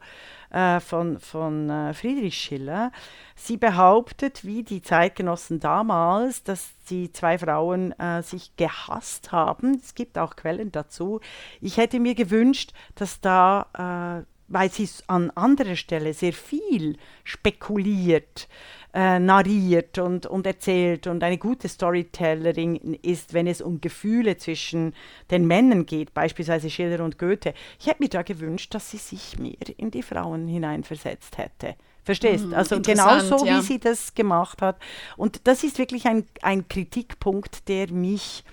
von, 0.80 1.18
von 1.18 1.70
äh, 1.70 1.94
Friedrich 1.94 2.36
Schiller. 2.36 2.92
Sie 3.34 3.56
behauptet, 3.56 4.44
wie 4.44 4.62
die 4.62 4.82
Zeitgenossen 4.82 5.60
damals, 5.60 6.42
dass 6.42 6.72
die 6.90 7.10
zwei 7.12 7.38
Frauen 7.38 7.92
äh, 7.98 8.22
sich 8.22 8.54
gehasst 8.56 9.32
haben. 9.32 9.80
Es 9.82 9.94
gibt 9.94 10.18
auch 10.18 10.36
Quellen 10.36 10.70
dazu. 10.70 11.20
Ich 11.60 11.76
hätte 11.76 12.00
mir 12.00 12.14
gewünscht, 12.14 12.72
dass 12.94 13.20
da, 13.20 14.24
äh, 14.24 14.24
weil 14.52 14.70
sie 14.70 14.88
an 15.06 15.30
anderer 15.30 15.76
Stelle 15.76 16.14
sehr 16.14 16.32
viel 16.32 16.96
spekuliert, 17.24 18.48
äh, 18.94 19.18
narriert 19.18 19.98
und, 19.98 20.26
und 20.26 20.46
erzählt 20.46 21.06
und 21.06 21.22
eine 21.24 21.38
gute 21.38 21.68
Storytellerin 21.68 22.76
ist, 23.02 23.32
wenn 23.32 23.46
es 23.46 23.62
um 23.62 23.80
Gefühle 23.80 24.36
zwischen 24.36 24.94
den 25.30 25.46
Männern 25.46 25.86
geht, 25.86 26.12
beispielsweise 26.12 26.68
Schiller 26.68 27.02
und 27.02 27.18
Goethe. 27.18 27.54
Ich 27.80 27.86
hätte 27.86 28.02
mir 28.02 28.10
da 28.10 28.22
gewünscht, 28.22 28.74
dass 28.74 28.90
sie 28.90 28.98
sich 28.98 29.38
mehr 29.38 29.54
in 29.78 29.90
die 29.90 30.02
Frauen 30.02 30.46
hineinversetzt 30.46 31.38
hätte. 31.38 31.76
Verstehst? 32.04 32.46
Mhm, 32.46 32.54
also 32.54 32.80
genauso 32.80 33.46
ja. 33.46 33.58
wie 33.58 33.62
sie 33.62 33.78
das 33.78 34.14
gemacht 34.14 34.60
hat. 34.60 34.76
Und 35.16 35.46
das 35.46 35.62
ist 35.64 35.78
wirklich 35.78 36.06
ein, 36.06 36.26
ein 36.42 36.68
Kritikpunkt, 36.68 37.68
der 37.68 37.90
mich 37.90 38.44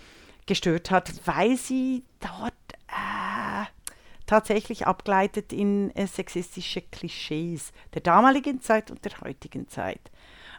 gestört 0.46 0.90
hat, 0.92 1.12
weil 1.26 1.58
sie 1.58 2.04
dort 2.20 2.54
tatsächlich 4.30 4.86
abgleitet 4.86 5.52
in 5.52 5.89
äh, 5.96 6.06
sexistische 6.06 6.82
Klischees 6.82 7.72
der 7.96 8.02
damaligen 8.02 8.62
Zeit 8.62 8.92
und 8.92 9.04
der 9.04 9.20
heutigen 9.22 9.68
Zeit. 9.68 10.12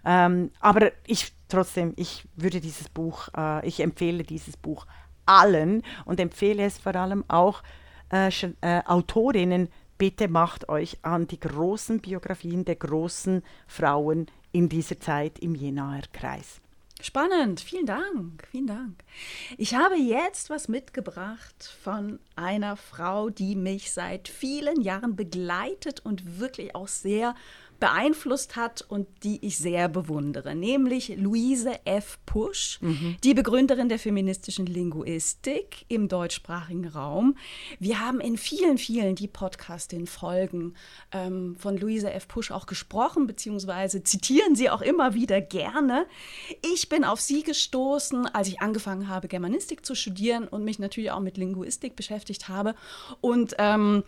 Ähm, 0.05 0.51
aber 0.59 0.91
ich 1.07 1.33
trotzdem, 1.49 1.93
ich 1.95 2.25
würde 2.35 2.61
dieses 2.61 2.89
Buch, 2.89 3.29
äh, 3.37 3.65
ich 3.65 3.79
empfehle 3.79 4.25
dieses 4.25 4.57
Buch 4.57 4.87
allen 5.25 5.85
und 6.05 6.19
empfehle 6.19 6.65
es 6.65 6.79
vor 6.79 6.97
allem 6.97 7.25
auch 7.29 7.63
äh, 8.13 8.29
äh, 8.61 8.83
Autorinnen, 8.87 9.69
bitte 9.99 10.27
macht 10.27 10.69
euch 10.69 10.99
an 11.03 11.29
die 11.29 11.39
großen 11.39 12.01
Biografien 12.01 12.65
der 12.65 12.75
großen 12.75 13.45
Frauen 13.69 14.27
in 14.51 14.69
dieser 14.69 14.99
Zeit 14.99 15.39
im 15.39 15.55
Jenaer 15.55 16.03
Kreis. 16.13 16.61
Spannend, 17.03 17.61
vielen 17.61 17.87
Dank, 17.87 18.47
vielen 18.51 18.67
Dank. 18.67 19.03
Ich 19.57 19.75
habe 19.75 19.97
jetzt 19.97 20.51
was 20.51 20.69
mitgebracht 20.69 21.75
von 21.83 22.19
einer 22.37 22.77
Frau, 22.77 23.31
die 23.31 23.57
mich 23.57 23.93
seit 23.93 24.29
vielen 24.29 24.83
Jahren 24.83 25.17
begleitet 25.17 26.01
und 26.01 26.39
wirklich 26.39 26.75
auch 26.75 26.89
sehr 26.89 27.35
beeinflusst 27.81 28.57
hat 28.57 28.83
und 28.83 29.09
die 29.25 29.45
ich 29.45 29.59
sehr 29.59 29.89
bewundere, 29.89 30.55
nämlich 30.55 31.17
Luise 31.17 31.85
F. 31.87 32.19
Pusch, 32.27 32.79
mhm. 32.83 33.17
die 33.25 33.35
Begründerin 33.35 33.89
der 33.89 33.99
feministischen 33.99 34.67
Linguistik 34.67 35.87
im 35.89 36.07
deutschsprachigen 36.07 36.87
Raum. 36.87 37.37
Wir 37.79 38.01
haben 38.01 38.21
in 38.21 38.37
vielen, 38.37 38.77
vielen 38.77 39.15
die 39.15 39.29
Podcastin-Folgen 39.29 40.75
ähm, 41.13 41.57
von 41.59 41.77
Luise 41.79 42.13
F. 42.13 42.29
Pusch 42.29 42.51
auch 42.51 42.67
gesprochen, 42.67 43.27
beziehungsweise 43.27 44.05
zitieren 44.05 44.55
sie 44.55 44.69
auch 44.69 44.83
immer 44.83 45.15
wieder 45.15 45.41
gerne. 45.41 46.07
Ich 46.75 46.91
bin 46.91 47.05
auf 47.05 47.21
sie 47.21 47.43
gestoßen, 47.43 48.27
als 48.27 48.49
ich 48.49 48.61
angefangen 48.61 49.09
habe, 49.09 49.27
Germanistik 49.27 49.87
zu 49.87 49.95
studieren 49.95 50.47
und 50.47 50.65
mich 50.65 50.79
natürlich 50.79 51.11
auch 51.11 51.21
mit 51.21 51.39
Linguistik 51.39 51.97
beschäftigt 51.97 52.49
habe 52.49 52.75
und 53.23 53.55
ähm, 53.59 54.05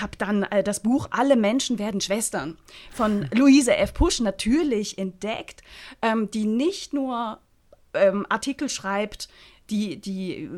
habe 0.00 0.16
dann 0.18 0.44
äh, 0.44 0.62
das 0.62 0.80
Buch 0.80 1.08
Alle 1.10 1.34
Menschen 1.34 1.80
werden 1.80 2.00
Schwestern 2.00 2.56
von 2.92 3.28
Luise 3.34 3.76
F. 3.76 3.94
Pusch 3.94 4.20
natürlich 4.20 4.98
entdeckt, 4.98 5.62
ähm, 6.02 6.30
die 6.30 6.44
nicht 6.44 6.92
nur 6.92 7.40
ähm, 7.94 8.26
Artikel 8.28 8.68
schreibt 8.68 9.28
die, 9.70 10.00
die 10.00 10.50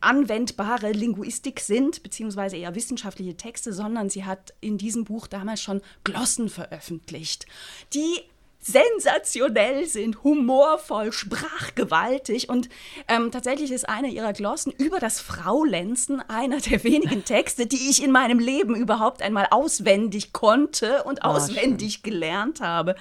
anwendbare 0.00 0.92
Linguistik 0.92 1.60
sind, 1.60 2.02
beziehungsweise 2.02 2.56
eher 2.56 2.74
wissenschaftliche 2.74 3.36
Texte, 3.36 3.72
sondern 3.72 4.08
sie 4.08 4.24
hat 4.24 4.54
in 4.60 4.78
diesem 4.78 5.04
Buch 5.04 5.26
damals 5.26 5.60
schon 5.60 5.82
Glossen 6.04 6.48
veröffentlicht, 6.48 7.46
die 7.92 8.22
sensationell 8.64 9.86
sind, 9.86 10.24
humorvoll, 10.24 11.12
sprachgewaltig. 11.12 12.48
Und 12.48 12.70
ähm, 13.08 13.30
tatsächlich 13.30 13.70
ist 13.70 13.88
eine 13.88 14.08
ihrer 14.08 14.32
Glossen 14.32 14.72
über 14.72 14.98
das 14.98 15.20
Fraulenzen 15.20 16.20
einer 16.28 16.60
der 16.60 16.82
wenigen 16.82 17.24
Texte, 17.24 17.66
die 17.66 17.90
ich 17.90 18.02
in 18.02 18.10
meinem 18.10 18.38
Leben 18.38 18.74
überhaupt 18.74 19.20
einmal 19.20 19.48
auswendig 19.50 20.32
konnte 20.32 21.02
und 21.04 21.20
oh, 21.22 21.28
auswendig 21.28 21.94
schön. 21.94 22.02
gelernt 22.04 22.60
habe. 22.62 22.96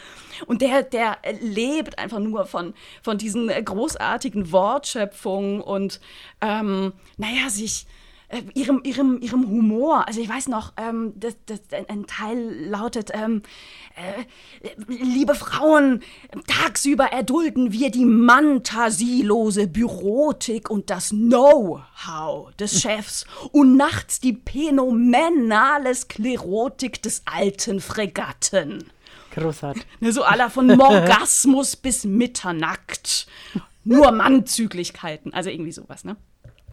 Und 0.48 0.62
der, 0.62 0.84
der 0.84 1.18
lebt 1.40 1.98
einfach 1.98 2.20
nur 2.20 2.46
von, 2.46 2.74
von 3.02 3.18
diesen 3.18 3.48
großartigen 3.48 4.52
Wortschöpfungen 4.52 5.62
und, 5.62 6.02
ähm, 6.42 6.92
naja, 7.18 7.50
sich 7.50 7.86
ihrem, 8.54 8.82
ihrem, 8.84 9.20
ihrem 9.22 9.48
Humor. 9.48 10.08
Also 10.08 10.22
ich 10.22 10.30
weiß 10.30 10.48
noch, 10.48 10.74
ähm, 10.78 11.14
das, 11.16 11.36
das, 11.46 11.60
ein 11.88 12.06
Teil 12.08 12.68
lautet, 12.70 13.12
ähm, 13.14 13.42
äh, 13.96 14.24
liebe 14.88 15.36
Frauen, 15.36 16.02
tagsüber 16.48 17.12
erdulden 17.12 17.72
wir 17.72 17.92
die 17.92 18.06
mantasielose 18.06 19.68
Bürotik 19.68 20.70
und 20.70 20.90
das 20.90 21.10
Know-how 21.10 22.56
des 22.56 22.82
Chefs 22.82 23.26
und 23.52 23.78
nachts 23.78 24.20
die 24.20 24.40
phänomenale 24.46 25.94
Sklerotik 25.94 27.02
des 27.02 27.24
alten 27.26 27.80
Fregatten. 27.80 28.92
Großartig. 29.32 29.86
Ne, 30.00 30.12
so 30.12 30.24
aller 30.24 30.50
von 30.50 30.68
Morgasmus 30.68 31.76
bis 31.84 32.04
Mitternacht. 32.06 33.28
Nur 33.84 34.12
Mannzüglichkeiten, 34.12 35.34
also 35.34 35.50
irgendwie 35.50 35.72
sowas, 35.72 36.06
ne? 36.06 36.16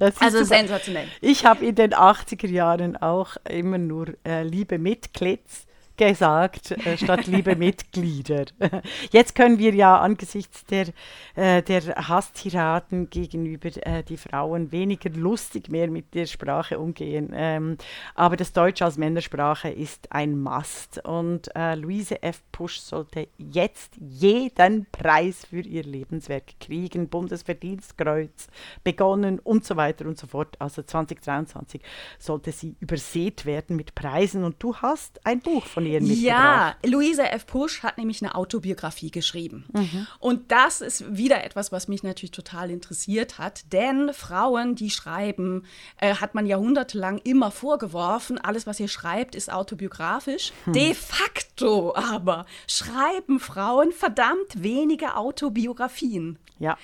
Also 0.00 0.38
super. 0.38 0.44
sensationell. 0.44 1.08
Ich 1.20 1.44
habe 1.44 1.64
in 1.64 1.74
den 1.74 1.94
80er 1.94 2.48
Jahren 2.48 2.96
auch 2.96 3.36
immer 3.48 3.78
nur 3.78 4.08
äh, 4.26 4.42
Liebe 4.42 4.78
mit 4.78 5.14
Klitz 5.14 5.66
gesagt, 6.08 6.70
äh, 6.72 6.96
statt 6.96 7.26
liebe 7.26 7.56
Mitglieder. 7.56 8.46
Jetzt 9.12 9.34
können 9.34 9.58
wir 9.58 9.74
ja 9.74 9.98
angesichts 9.98 10.64
der, 10.64 10.88
äh, 11.34 11.62
der 11.62 11.82
Hasstiraden 12.08 13.10
gegenüber 13.10 13.68
äh, 13.86 14.02
die 14.02 14.16
Frauen 14.16 14.72
weniger 14.72 15.10
lustig 15.10 15.68
mehr 15.68 15.88
mit 15.88 16.14
der 16.14 16.26
Sprache 16.26 16.78
umgehen. 16.78 17.32
Ähm, 17.34 17.76
aber 18.14 18.36
das 18.36 18.52
Deutsch 18.52 18.82
als 18.82 18.96
Männersprache 18.96 19.68
ist 19.68 20.10
ein 20.10 20.38
Must. 20.38 21.04
Und 21.04 21.54
äh, 21.54 21.74
Luise 21.74 22.22
F. 22.22 22.40
Pusch 22.50 22.78
sollte 22.80 23.28
jetzt 23.36 23.92
jeden 23.98 24.86
Preis 24.90 25.44
für 25.44 25.60
ihr 25.60 25.84
Lebenswerk 25.84 26.58
kriegen. 26.60 27.08
Bundesverdienstkreuz 27.08 28.48
begonnen 28.84 29.38
und 29.38 29.64
so 29.64 29.76
weiter 29.76 30.06
und 30.06 30.18
so 30.18 30.26
fort. 30.26 30.56
Also 30.58 30.82
2023 30.82 31.82
sollte 32.18 32.52
sie 32.52 32.76
übersät 32.80 33.44
werden 33.44 33.76
mit 33.76 33.94
Preisen. 33.94 34.44
Und 34.44 34.62
du 34.62 34.74
hast 34.76 35.26
ein 35.26 35.40
Buch 35.40 35.66
von 35.66 35.84
ihr 35.86 35.89
Serien 35.90 36.08
mitgebracht. 36.08 36.76
Ja, 36.82 36.88
Luisa 36.88 37.24
F. 37.24 37.46
Pusch 37.46 37.82
hat 37.82 37.98
nämlich 37.98 38.22
eine 38.22 38.34
Autobiografie 38.34 39.10
geschrieben. 39.10 39.64
Mhm. 39.72 40.06
Und 40.18 40.52
das 40.52 40.80
ist 40.80 41.16
wieder 41.16 41.44
etwas, 41.44 41.72
was 41.72 41.88
mich 41.88 42.02
natürlich 42.02 42.30
total 42.30 42.70
interessiert 42.70 43.38
hat. 43.38 43.72
Denn 43.72 44.12
Frauen, 44.12 44.74
die 44.74 44.90
schreiben, 44.90 45.64
äh, 45.98 46.14
hat 46.14 46.34
man 46.34 46.46
jahrhundertelang 46.46 47.18
immer 47.18 47.50
vorgeworfen, 47.50 48.38
alles, 48.38 48.66
was 48.66 48.80
ihr 48.80 48.88
schreibt, 48.88 49.34
ist 49.34 49.52
autobiografisch. 49.52 50.52
Hm. 50.64 50.72
De 50.72 50.94
facto 50.94 51.94
aber 51.94 52.46
schreiben 52.66 53.40
Frauen 53.40 53.92
verdammt 53.92 54.62
wenige 54.62 55.16
Autobiografien. 55.16 56.38
Ja. 56.58 56.76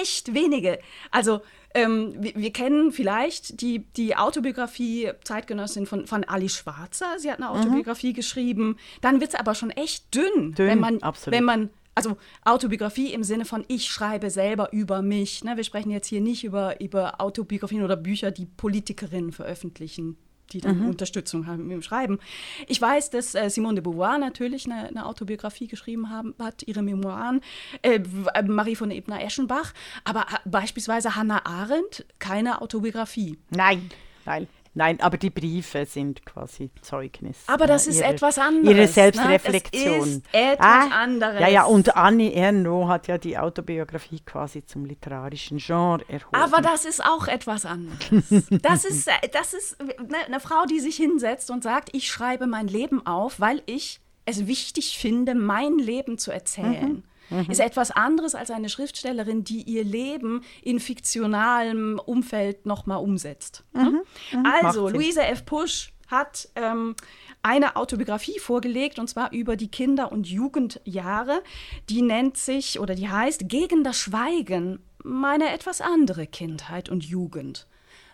Echt 0.00 0.34
wenige. 0.34 0.78
Also 1.10 1.42
ähm, 1.74 2.14
wir, 2.18 2.34
wir, 2.34 2.52
kennen 2.52 2.92
vielleicht 2.92 3.60
die, 3.60 3.86
die 3.96 4.16
Autobiografie 4.16 5.12
Zeitgenössin 5.24 5.86
von, 5.86 6.06
von 6.06 6.24
Ali 6.24 6.48
Schwarzer. 6.48 7.18
Sie 7.18 7.30
hat 7.30 7.40
eine 7.40 7.50
mhm. 7.50 7.60
Autobiografie 7.60 8.10
mhm. 8.10 8.14
geschrieben. 8.14 8.76
Dann 9.00 9.20
wird 9.20 9.34
es 9.34 9.38
aber 9.38 9.54
schon 9.54 9.70
echt 9.70 10.14
dünn, 10.14 10.54
dünn 10.54 10.66
wenn 10.66 10.80
man, 10.80 11.02
absolut. 11.02 11.36
wenn 11.36 11.44
man 11.44 11.70
also 11.94 12.16
Autobiografie 12.44 13.12
im 13.12 13.24
Sinne 13.24 13.44
von 13.44 13.64
ich 13.68 13.86
schreibe 13.86 14.30
selber 14.30 14.72
über 14.72 15.02
mich. 15.02 15.44
Ne? 15.44 15.56
Wir 15.56 15.64
sprechen 15.64 15.90
jetzt 15.90 16.06
hier 16.06 16.20
nicht 16.20 16.44
über, 16.44 16.80
über 16.80 17.20
Autobiografien 17.20 17.82
oder 17.82 17.96
Bücher, 17.96 18.30
die 18.30 18.46
Politikerinnen 18.46 19.32
veröffentlichen 19.32 20.16
die 20.52 20.60
dann 20.60 20.80
mhm. 20.80 20.88
Unterstützung 20.90 21.46
haben 21.46 21.70
im 21.70 21.82
Schreiben. 21.82 22.18
Ich 22.66 22.80
weiß, 22.80 23.10
dass 23.10 23.34
äh, 23.34 23.48
Simone 23.50 23.76
de 23.76 23.82
Beauvoir 23.82 24.18
natürlich 24.18 24.66
eine, 24.66 24.88
eine, 24.88 25.06
Autobiografie 25.06 25.66
geschrieben 25.66 26.10
haben, 26.10 26.34
hat, 26.38 26.62
ihre 26.66 26.82
Memoiren, 26.82 27.40
äh, 27.82 28.00
äh 28.34 28.42
Marie 28.42 28.76
von 28.76 28.90
Ebner-Eschenbach, 28.90 29.72
aber 30.04 30.22
äh, 30.22 30.48
beispielsweise 30.48 31.16
Hannah 31.16 31.44
Arendt, 31.46 32.04
keine 32.18 32.62
Autobiografie. 32.62 33.38
Nein, 33.50 33.90
nein. 34.24 34.48
Nein, 34.72 35.00
aber 35.00 35.16
die 35.16 35.30
Briefe 35.30 35.84
sind 35.84 36.24
quasi 36.24 36.70
Zeugnis. 36.80 37.38
Aber 37.48 37.66
das 37.66 37.88
ist 37.88 37.98
ihre, 37.98 38.06
etwas 38.08 38.38
anderes. 38.38 38.68
Ihre 38.68 38.80
ne? 38.82 38.88
Selbstreflexion. 38.88 39.98
Das 39.98 40.08
ist 40.08 40.24
etwas 40.32 40.66
ah, 40.66 41.02
anderes. 41.02 41.40
Ja, 41.40 41.48
ja, 41.48 41.64
und 41.64 41.96
Annie 41.96 42.32
Ernaux 42.32 42.88
hat 42.88 43.08
ja 43.08 43.18
die 43.18 43.36
Autobiografie 43.36 44.20
quasi 44.20 44.64
zum 44.64 44.84
literarischen 44.84 45.58
Genre 45.58 46.04
erhoben. 46.08 46.36
Aber 46.36 46.62
das 46.62 46.84
ist 46.84 47.04
auch 47.04 47.26
etwas 47.26 47.66
anderes. 47.66 47.98
das 48.62 48.84
ist, 48.84 49.08
äh, 49.08 49.28
das 49.32 49.54
ist 49.54 49.80
eine, 49.80 50.24
eine 50.26 50.40
Frau, 50.40 50.64
die 50.66 50.78
sich 50.78 50.96
hinsetzt 50.96 51.50
und 51.50 51.64
sagt, 51.64 51.90
ich 51.92 52.08
schreibe 52.08 52.46
mein 52.46 52.68
Leben 52.68 53.04
auf, 53.04 53.40
weil 53.40 53.62
ich 53.66 54.00
es 54.24 54.46
wichtig 54.46 54.98
finde, 54.98 55.34
mein 55.34 55.78
Leben 55.78 56.16
zu 56.16 56.30
erzählen. 56.30 56.92
Mhm 56.92 57.02
mhm. 57.30 57.46
ist 57.48 57.60
etwas 57.60 57.90
anderes 57.90 58.34
als 58.34 58.50
eine 58.50 58.68
Schriftstellerin, 58.68 59.44
die 59.44 59.62
ihr 59.62 59.84
Leben 59.84 60.42
in 60.62 60.80
fiktionalem 60.80 62.00
Umfeld 62.04 62.66
nochmal 62.66 63.02
umsetzt. 63.02 63.64
Mhm. 63.72 64.02
Mhm. 64.32 64.46
Also, 64.46 64.88
Luisa 64.88 65.22
F. 65.22 65.44
Pusch 65.46 65.92
hat 66.08 66.48
ähm, 66.56 66.96
eine 67.42 67.76
Autobiografie 67.76 68.38
vorgelegt, 68.38 68.98
und 68.98 69.08
zwar 69.08 69.32
über 69.32 69.56
die 69.56 69.68
Kinder- 69.68 70.12
und 70.12 70.26
Jugendjahre. 70.26 71.42
Die 71.88 72.02
nennt 72.02 72.36
sich 72.36 72.80
oder 72.80 72.94
die 72.94 73.08
heißt 73.08 73.48
Gegen 73.48 73.84
das 73.84 73.96
Schweigen, 73.98 74.80
meine 75.02 75.52
etwas 75.52 75.80
andere 75.80 76.26
Kindheit 76.26 76.88
und 76.88 77.04
Jugend. 77.04 77.66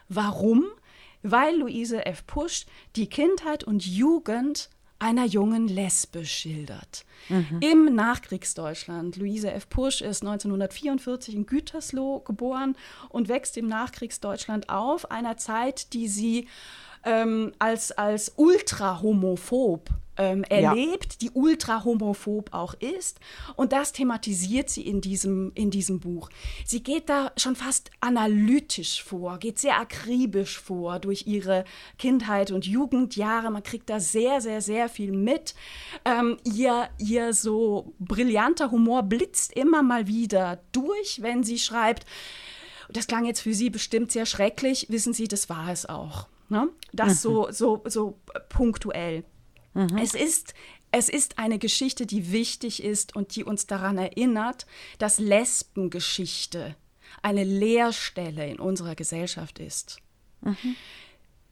Warum? 0.08 0.64
Weil 1.22 1.56
Luise 1.56 2.06
F. 2.06 2.26
Pusch 2.26 2.66
die 2.94 3.08
Kindheit 3.08 3.64
und 3.64 3.84
Jugend 3.84 4.70
einer 4.98 5.24
jungen 5.24 5.68
Lesbe 5.68 6.24
schildert. 6.24 7.04
Mhm. 7.28 7.60
Im 7.60 7.94
Nachkriegsdeutschland. 7.94 9.16
Luise 9.16 9.52
F. 9.52 9.68
Pusch 9.68 10.00
ist 10.00 10.22
1944 10.22 11.34
in 11.34 11.46
Gütersloh 11.46 12.20
geboren 12.20 12.76
und 13.08 13.28
wächst 13.28 13.56
im 13.56 13.68
Nachkriegsdeutschland 13.68 14.68
auf, 14.68 15.10
einer 15.10 15.36
Zeit, 15.36 15.92
die 15.92 16.08
sie 16.08 16.48
ähm, 17.06 17.52
als, 17.58 17.92
als 17.92 18.32
ultra-homophob 18.36 19.88
ähm, 20.18 20.44
erlebt, 20.44 21.12
ja. 21.14 21.18
die 21.20 21.30
ultra 21.34 21.84
homophob 21.84 22.52
auch 22.52 22.74
ist. 22.74 23.20
Und 23.54 23.72
das 23.72 23.92
thematisiert 23.92 24.70
sie 24.70 24.82
in 24.82 25.00
diesem, 25.00 25.52
in 25.54 25.70
diesem 25.70 26.00
Buch. 26.00 26.30
Sie 26.64 26.82
geht 26.82 27.08
da 27.08 27.32
schon 27.36 27.56
fast 27.56 27.90
analytisch 28.00 29.02
vor, 29.02 29.38
geht 29.38 29.58
sehr 29.58 29.78
akribisch 29.78 30.58
vor 30.58 30.98
durch 30.98 31.26
ihre 31.26 31.64
Kindheit 31.98 32.50
und 32.50 32.66
Jugendjahre. 32.66 33.50
Man 33.50 33.62
kriegt 33.62 33.90
da 33.90 34.00
sehr, 34.00 34.40
sehr, 34.40 34.60
sehr 34.60 34.88
viel 34.88 35.12
mit. 35.12 35.54
Ähm, 36.04 36.38
ihr, 36.44 36.88
ihr 36.98 37.32
so 37.32 37.94
brillanter 37.98 38.70
Humor 38.70 39.02
blitzt 39.02 39.52
immer 39.52 39.82
mal 39.82 40.06
wieder 40.06 40.60
durch, 40.72 41.20
wenn 41.22 41.44
sie 41.44 41.58
schreibt. 41.58 42.06
Das 42.90 43.06
klang 43.06 43.24
jetzt 43.24 43.40
für 43.40 43.54
Sie 43.54 43.70
bestimmt 43.70 44.12
sehr 44.12 44.26
schrecklich. 44.26 44.86
Wissen 44.88 45.12
Sie, 45.12 45.28
das 45.28 45.48
war 45.48 45.70
es 45.70 45.86
auch. 45.86 46.28
Ne? 46.48 46.68
Das 46.92 47.08
mhm. 47.08 47.14
so, 47.14 47.48
so, 47.50 47.82
so 47.86 48.18
punktuell. 48.48 49.24
Mhm. 49.74 49.98
Es 49.98 50.14
ist 50.14 50.54
es 50.92 51.08
ist 51.08 51.38
eine 51.38 51.58
Geschichte, 51.58 52.06
die 52.06 52.32
wichtig 52.32 52.82
ist 52.82 53.14
und 53.16 53.36
die 53.36 53.44
uns 53.44 53.66
daran 53.66 53.98
erinnert, 53.98 54.66
dass 54.98 55.18
Lesbengeschichte 55.18 56.74
eine 57.22 57.44
Leerstelle 57.44 58.48
in 58.48 58.58
unserer 58.58 58.94
Gesellschaft 58.94 59.58
ist. 59.58 59.98
Mhm. 60.40 60.76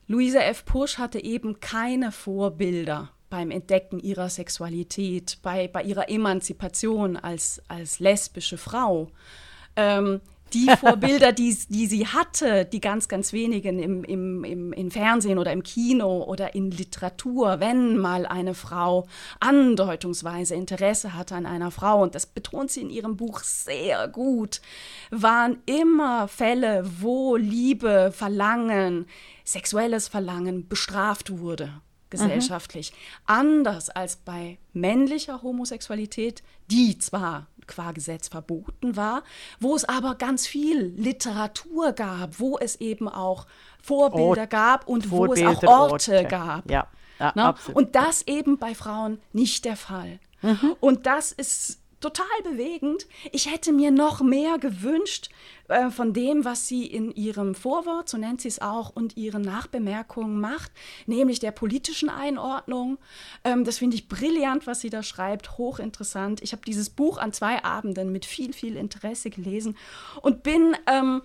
Luise 0.07 0.43
F. 0.43 0.65
Pusch 0.65 0.99
hatte 0.99 1.23
eben 1.23 1.61
keine 1.61 2.13
Vorbilder 2.13 3.11
beim 3.29 3.51
Entdecken 3.51 3.99
ihrer 3.99 4.29
Sexualität, 4.29 5.39
bei, 5.43 5.69
bei 5.69 5.83
ihrer 5.83 6.09
Emanzipation 6.09 7.17
als, 7.17 7.61
als 7.69 7.99
lesbische 7.99 8.59
Frau. 8.59 9.11
Ähm, 9.77 10.21
die 10.55 10.69
Vorbilder, 10.81 11.33
die, 11.33 11.57
die 11.69 11.87
sie 11.87 12.07
hatte, 12.07 12.65
die 12.65 12.81
ganz, 12.81 13.09
ganz 13.09 13.33
wenigen 13.33 13.79
im, 13.79 14.05
im, 14.05 14.45
im, 14.45 14.73
im 14.73 14.91
Fernsehen 14.91 15.39
oder 15.39 15.53
im 15.53 15.63
Kino 15.63 16.23
oder 16.23 16.55
in 16.55 16.71
Literatur, 16.71 17.61
wenn 17.61 17.99
mal 17.99 18.25
eine 18.25 18.55
Frau 18.55 19.07
andeutungsweise 19.41 20.55
Interesse 20.55 21.15
hatte 21.15 21.35
an 21.35 21.47
einer 21.47 21.71
Frau, 21.71 22.03
und 22.03 22.15
das 22.15 22.27
betont 22.27 22.71
sie 22.71 22.83
in 22.83 22.91
ihrem 22.91 23.17
Buch 23.17 23.41
sehr 23.41 24.09
gut, 24.09 24.61
waren 25.11 25.59
immer 25.67 26.29
Fälle, 26.29 26.85
wo 27.01 27.37
Liebe, 27.37 28.13
Verlangen, 28.15 29.07
sexuelles 29.45 30.09
Verlangen 30.09 30.69
bestraft 30.69 31.39
wurde 31.39 31.83
gesellschaftlich. 32.15 32.93
Mhm. 32.93 32.97
Anders 33.27 33.91
als 33.91 34.17
bei 34.17 34.59
männlicher 34.73 35.43
Homosexualität, 35.43 36.43
die 36.71 36.99
zwar 36.99 37.49
qua 37.67 37.93
Gesetz 37.93 38.29
verboten 38.29 38.97
war, 38.97 39.23
wo 39.61 39.75
es 39.75 39.85
aber 39.85 40.15
ganz 40.15 40.47
viel 40.47 40.93
Literatur 40.97 41.93
gab, 41.93 42.41
wo 42.41 42.59
es 42.59 42.77
eben 42.77 43.09
auch 43.09 43.47
Vorbilder 43.83 44.43
Ort, 44.43 44.51
gab 44.51 44.89
und 44.89 45.07
Vorbilder, 45.07 45.51
wo 45.51 45.53
es 45.53 45.65
auch 45.65 45.91
Orte, 45.91 46.13
Orte. 46.13 46.25
gab. 46.29 46.71
Ja, 46.71 46.87
ja 47.19 47.33
Ne? 47.35 47.55
Und 47.75 47.95
das 47.95 48.23
eben 48.23 48.59
bei 48.59 48.75
Frauen 48.75 49.21
nicht 49.33 49.65
der 49.65 49.77
Fall. 49.77 50.19
Und 50.81 51.07
das 51.07 51.33
ist 51.33 51.81
total 52.05 52.43
bewegend. 52.43 53.07
Ich 53.33 53.51
hätte 53.51 53.73
mir 53.73 53.91
noch 53.91 54.21
mehr 54.21 54.59
gewünscht 54.59 55.31
äh, 55.69 55.89
von 55.91 56.13
dem, 56.13 56.45
was 56.45 56.69
sie 56.69 56.85
in 56.87 57.11
ihrem 57.15 57.55
Vorwort, 57.55 58.11
so 58.11 58.19
nennt 58.19 58.43
sie 58.43 58.49
es 58.49 58.61
auch, 58.61 58.91
und 58.95 59.17
ihren 59.17 59.41
Nachbemerkungen 59.41 60.39
macht, 60.39 60.71
nämlich 61.07 61.41
der 61.41 61.53
politischen 61.53 62.11
Einordnung. 62.11 62.99
Ähm, 63.43 63.65
das 63.65 63.79
finde 63.79 63.97
ich 63.97 64.09
brillant, 64.09 64.67
was 64.67 64.83
sie 64.83 64.91
da 64.91 65.03
schreibt, 65.03 65.57
hochinteressant. 65.57 66.43
Ich 66.43 66.53
habe 66.53 66.63
dieses 66.67 66.91
Buch 66.91 67.17
an 67.17 67.33
zwei 67.33 67.65
Abenden 67.65 68.13
mit 68.13 68.27
viel, 68.27 68.53
viel 68.53 68.77
Interesse 68.77 69.31
gelesen 69.31 69.77
und 70.21 70.43
bin 70.43 70.77
ähm, 70.87 71.23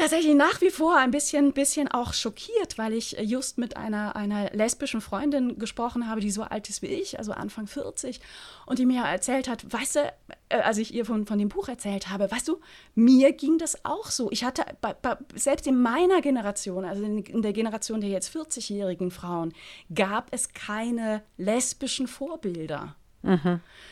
tatsächlich 0.00 0.34
nach 0.34 0.62
wie 0.62 0.70
vor 0.70 0.96
ein 0.96 1.10
bisschen, 1.10 1.52
bisschen 1.52 1.86
auch 1.88 2.14
schockiert, 2.14 2.78
weil 2.78 2.94
ich 2.94 3.18
just 3.20 3.58
mit 3.58 3.76
einer, 3.76 4.16
einer 4.16 4.50
lesbischen 4.50 5.02
Freundin 5.02 5.58
gesprochen 5.58 6.08
habe, 6.08 6.20
die 6.20 6.30
so 6.30 6.42
alt 6.42 6.70
ist 6.70 6.80
wie 6.80 6.86
ich, 6.86 7.18
also 7.18 7.32
Anfang 7.32 7.66
40, 7.66 8.18
und 8.64 8.78
die 8.78 8.86
mir 8.86 9.02
erzählt 9.02 9.46
hat, 9.46 9.70
weißt 9.70 9.96
du, 9.96 10.12
äh, 10.48 10.60
als 10.60 10.78
ich 10.78 10.94
ihr 10.94 11.04
von, 11.04 11.26
von 11.26 11.38
dem 11.38 11.50
Buch 11.50 11.68
erzählt 11.68 12.08
habe, 12.08 12.30
weißt 12.30 12.48
du, 12.48 12.60
mir 12.94 13.32
ging 13.32 13.58
das 13.58 13.84
auch 13.84 14.06
so. 14.06 14.30
Ich 14.30 14.42
hatte 14.42 14.64
bei, 14.80 14.94
bei, 14.94 15.18
selbst 15.34 15.66
in 15.66 15.80
meiner 15.80 16.22
Generation, 16.22 16.86
also 16.86 17.02
in, 17.02 17.22
in 17.24 17.42
der 17.42 17.52
Generation 17.52 18.00
der 18.00 18.08
jetzt 18.08 18.34
40-jährigen 18.34 19.10
Frauen, 19.10 19.52
gab 19.94 20.28
es 20.30 20.54
keine 20.54 21.22
lesbischen 21.36 22.06
Vorbilder. 22.06 22.96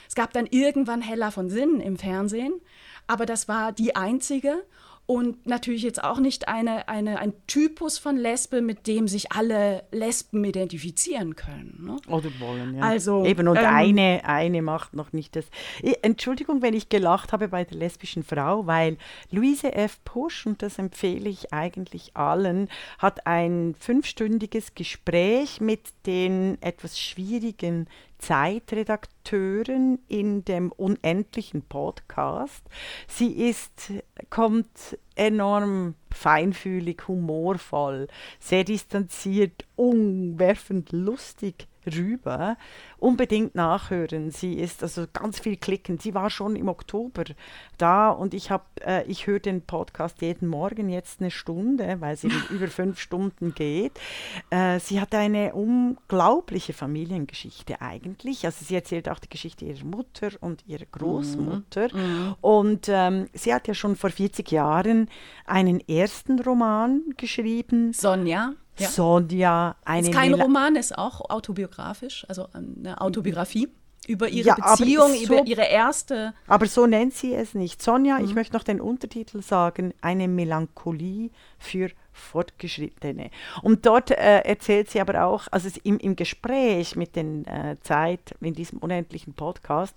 Es 0.08 0.14
gab 0.14 0.32
dann 0.32 0.46
irgendwann 0.46 1.02
Hella 1.02 1.30
von 1.30 1.50
Sinnen 1.50 1.82
im 1.82 1.98
Fernsehen, 1.98 2.54
aber 3.06 3.26
das 3.26 3.46
war 3.46 3.72
die 3.72 3.94
einzige 3.94 4.64
und 5.10 5.46
natürlich 5.46 5.84
jetzt 5.84 6.04
auch 6.04 6.18
nicht 6.18 6.48
eine, 6.48 6.86
eine, 6.86 7.18
ein 7.18 7.32
Typus 7.46 7.96
von 7.96 8.18
Lesbe, 8.18 8.60
mit 8.60 8.86
dem 8.86 9.08
sich 9.08 9.32
alle 9.32 9.84
Lesben 9.90 10.44
identifizieren 10.44 11.34
können. 11.34 11.78
Ne? 11.82 11.96
Oder 12.14 12.28
wollen, 12.40 12.76
ja. 12.76 12.82
Also, 12.82 13.24
Eben, 13.24 13.48
und 13.48 13.56
ähm, 13.56 13.64
eine, 13.64 14.20
eine 14.26 14.60
macht 14.60 14.92
noch 14.92 15.14
nicht 15.14 15.34
das. 15.34 15.46
Entschuldigung, 16.02 16.60
wenn 16.60 16.74
ich 16.74 16.90
gelacht 16.90 17.32
habe 17.32 17.48
bei 17.48 17.64
der 17.64 17.78
lesbischen 17.78 18.22
Frau, 18.22 18.66
weil 18.66 18.98
Luise 19.30 19.72
F. 19.72 19.98
Pusch, 20.04 20.44
und 20.44 20.60
das 20.60 20.78
empfehle 20.78 21.30
ich 21.30 21.54
eigentlich 21.54 22.14
allen, 22.14 22.68
hat 22.98 23.26
ein 23.26 23.74
fünfstündiges 23.80 24.74
Gespräch 24.74 25.62
mit 25.62 25.88
den 26.04 26.60
etwas 26.60 27.00
schwierigen 27.00 27.88
Zeitredakteuren 28.18 29.98
in 30.09 30.44
dem 30.44 30.72
unendlichen 30.72 31.62
Podcast. 31.62 32.62
Sie 33.07 33.48
ist, 33.48 33.92
kommt 34.31 34.98
enorm 35.14 35.94
feinfühlig, 36.12 37.09
humorvoll, 37.09 38.09
sehr 38.38 38.64
distanziert, 38.64 39.64
umwerfend 39.76 40.92
lustig 40.92 41.66
rüber. 41.88 42.57
Unbedingt 42.98 43.55
nachhören. 43.55 44.31
Sie 44.31 44.55
ist 44.55 44.83
also 44.83 45.07
ganz 45.12 45.38
viel 45.40 45.57
klicken. 45.57 45.98
Sie 45.98 46.14
war 46.14 46.31
schon 46.31 46.57
im 46.57 46.68
Oktober 46.68 47.24
da 47.77 48.11
und 48.11 48.35
ich 48.35 48.51
habe, 48.51 48.64
äh, 48.85 49.05
ich 49.05 49.27
höre 49.27 49.40
den 49.40 49.62
Podcast 49.62 50.20
jeden 50.20 50.48
Morgen 50.48 50.88
jetzt 50.88 51.20
eine 51.20 51.31
Stunde, 51.31 51.96
weil 52.01 52.16
sie 52.16 52.31
über 52.51 52.68
fünf 52.68 53.01
Stunden 53.01 53.55
geht. 53.55 53.92
Äh, 54.51 54.81
sie 54.81 55.01
hat 55.01 55.14
eine 55.14 55.55
unglaubliche 55.55 56.72
Familiengeschichte 56.72 57.81
eigentlich. 57.81 58.44
Also 58.44 58.64
sie 58.64 58.74
erzählt 58.74 59.09
auch 59.09 59.18
die 59.18 59.29
Geschichte 59.29 59.64
ihrer 59.64 59.85
Mutter 59.85 60.31
und 60.40 60.66
ihrer 60.66 60.87
Großmutter. 60.87 61.88
Und 62.40 62.88
ähm, 62.88 63.29
sie 63.33 63.55
hat 63.55 63.68
ja 63.68 63.74
schon 63.74 63.96
vor 63.96 64.11
40 64.11 64.51
Jahren 64.51 65.09
einen 65.44 65.81
ersten 65.88 66.40
Roman 66.40 67.03
geschrieben. 67.16 67.92
Sonja. 67.92 68.55
Ja. 68.78 68.88
Sonja, 68.88 69.76
eine 69.84 70.08
ist 70.08 70.14
kein 70.14 70.30
Mela- 70.32 70.42
Roman, 70.44 70.76
ist 70.76 70.96
auch 70.96 71.30
autobiografisch, 71.30 72.24
also 72.28 72.48
eine 72.52 73.00
Autobiografie 73.00 73.68
über 74.06 74.28
ihre 74.28 74.48
Ja, 74.48 74.54
Beziehung, 74.54 75.12
ist 75.12 75.24
über 75.24 75.38
so- 75.38 75.44
ihre 75.44 75.64
erste. 75.66 76.32
Aber 76.46 76.66
so 76.66 76.86
nennt 76.86 77.12
sie 77.14 77.34
es 77.34 77.54
nicht. 77.54 77.82
Sonja, 77.82 78.18
Mhm. 78.18 78.24
ich 78.24 78.34
möchte 78.34 78.54
noch 78.56 78.62
den 78.62 78.80
Untertitel 78.80 79.42
sagen, 79.42 79.92
eine 80.00 80.28
Melancholie 80.28 81.30
für 81.58 81.90
Fortgeschrittene. 82.12 83.30
Und 83.62 83.84
dort 83.86 84.10
äh, 84.10 84.40
erzählt 84.40 84.90
sie 84.90 85.00
aber 85.00 85.24
auch, 85.24 85.46
also 85.50 85.68
im, 85.84 85.98
im 85.98 86.16
Gespräch 86.16 86.96
mit 86.96 87.16
den 87.16 87.44
äh, 87.46 87.76
Zeit, 87.82 88.34
in 88.40 88.54
diesem 88.54 88.78
unendlichen 88.78 89.34
Podcast, 89.34 89.94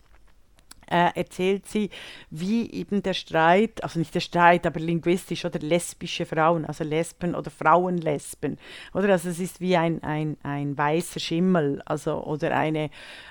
äh, 0.91 1.11
erzählt 1.15 1.67
sie, 1.67 1.89
wie 2.29 2.69
eben 2.71 3.01
der 3.01 3.13
Streit, 3.13 3.83
also 3.83 3.97
nicht 3.97 4.13
der 4.13 4.19
Streit, 4.19 4.67
aber 4.67 4.79
linguistisch 4.79 5.45
oder 5.45 5.59
lesbische 5.59 6.25
Frauen, 6.25 6.65
also 6.65 6.83
Lesben 6.83 7.33
oder 7.33 7.49
Frauenlesben, 7.49 8.57
oder? 8.93 9.09
Also 9.09 9.29
es 9.29 9.39
ist 9.39 9.61
wie 9.61 9.77
ein, 9.77 10.03
ein, 10.03 10.37
ein 10.43 10.77
weißer 10.77 11.19
Schimmel, 11.19 11.81
also 11.85 12.23
oder 12.25 12.55
eine, 12.55 12.89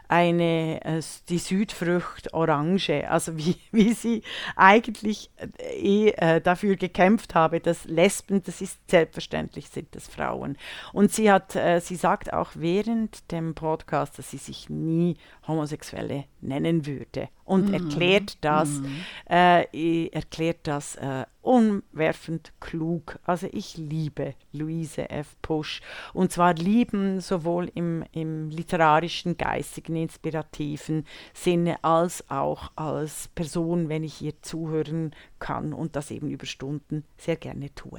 eine 0.09 0.83
äh, 0.85 1.03
die 1.29 1.39
Südfrucht 1.39 2.33
Orange, 2.33 3.09
also 3.09 3.37
wie, 3.37 3.57
wie 3.73 3.93
sie 3.93 4.23
eigentlich 4.57 5.31
äh, 5.37 5.49
eh, 5.75 6.11
äh, 6.17 6.41
dafür 6.41 6.77
gekämpft 6.77 7.35
habe, 7.35 7.61
dass 7.61 7.85
Lesben, 7.85 8.43
das 8.43 8.61
ist 8.63 8.79
selbstverständlich, 8.91 9.69
sind 9.69 9.95
das 9.95 10.09
Frauen. 10.09 10.57
Und 10.95 11.13
sie 11.13 11.31
hat, 11.31 11.57
äh, 11.57 11.81
sie 11.81 11.97
sagt 11.97 12.33
auch 12.33 12.51
während 12.55 13.31
dem 13.31 13.55
Podcast, 13.55 14.19
dass 14.19 14.31
sie 14.31 14.39
sich 14.39 14.71
nie 14.71 15.17
Homosexuelle 15.47 16.25
nennen 16.41 16.87
würde 16.87 17.29
und 17.51 17.75
erklärt 17.75 18.39
das, 18.43 18.81
äh, 19.29 19.65
eh, 19.73 20.09
erklärt 20.13 20.59
das 20.63 20.95
äh, 20.95 21.25
umwerfend 21.43 22.53
klug. 22.61 23.19
Also 23.25 23.49
ich 23.53 23.77
liebe 23.77 24.35
Luise 24.53 25.09
F. 25.11 25.37
Pusch 25.43 25.81
und 26.13 26.33
zwar 26.33 26.55
lieben 26.55 27.21
sowohl 27.21 27.71
im, 27.75 28.05
im 28.13 28.51
literarischen, 28.51 29.37
geistigen, 29.37 29.97
inspirativen 29.97 31.07
Sinne 31.33 31.83
als 31.83 32.29
auch 32.31 32.71
als 32.77 33.29
Person, 33.35 33.89
wenn 33.89 34.05
ich 34.05 34.21
ihr 34.23 34.41
zuhören 34.43 35.15
kann 35.39 35.73
und 35.73 35.97
das 35.97 36.11
eben 36.11 36.29
über 36.29 36.47
Stunden 36.47 37.05
sehr 37.17 37.37
gerne 37.37 37.75
tue. 37.75 37.99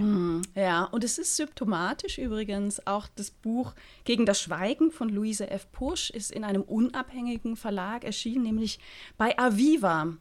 Ja, 0.56 0.86
und 0.86 1.04
es 1.04 1.17
ist 1.17 1.36
symptomatisch 1.36 2.17
übrigens, 2.17 2.86
auch 2.86 3.08
das 3.15 3.32
Buch 3.32 3.73
Gegen 4.04 4.25
das 4.25 4.41
Schweigen 4.41 4.91
von 4.91 5.10
Luise 5.10 5.49
F. 5.49 5.71
Pusch 5.71 6.10
ist 6.10 6.32
in 6.32 6.43
einem 6.43 6.62
unabhängigen 6.62 7.56
Verlag 7.56 8.04
erschienen, 8.04 8.43
nämlich 8.43 8.80
bei 9.17 9.38
Aviva. 9.38 10.13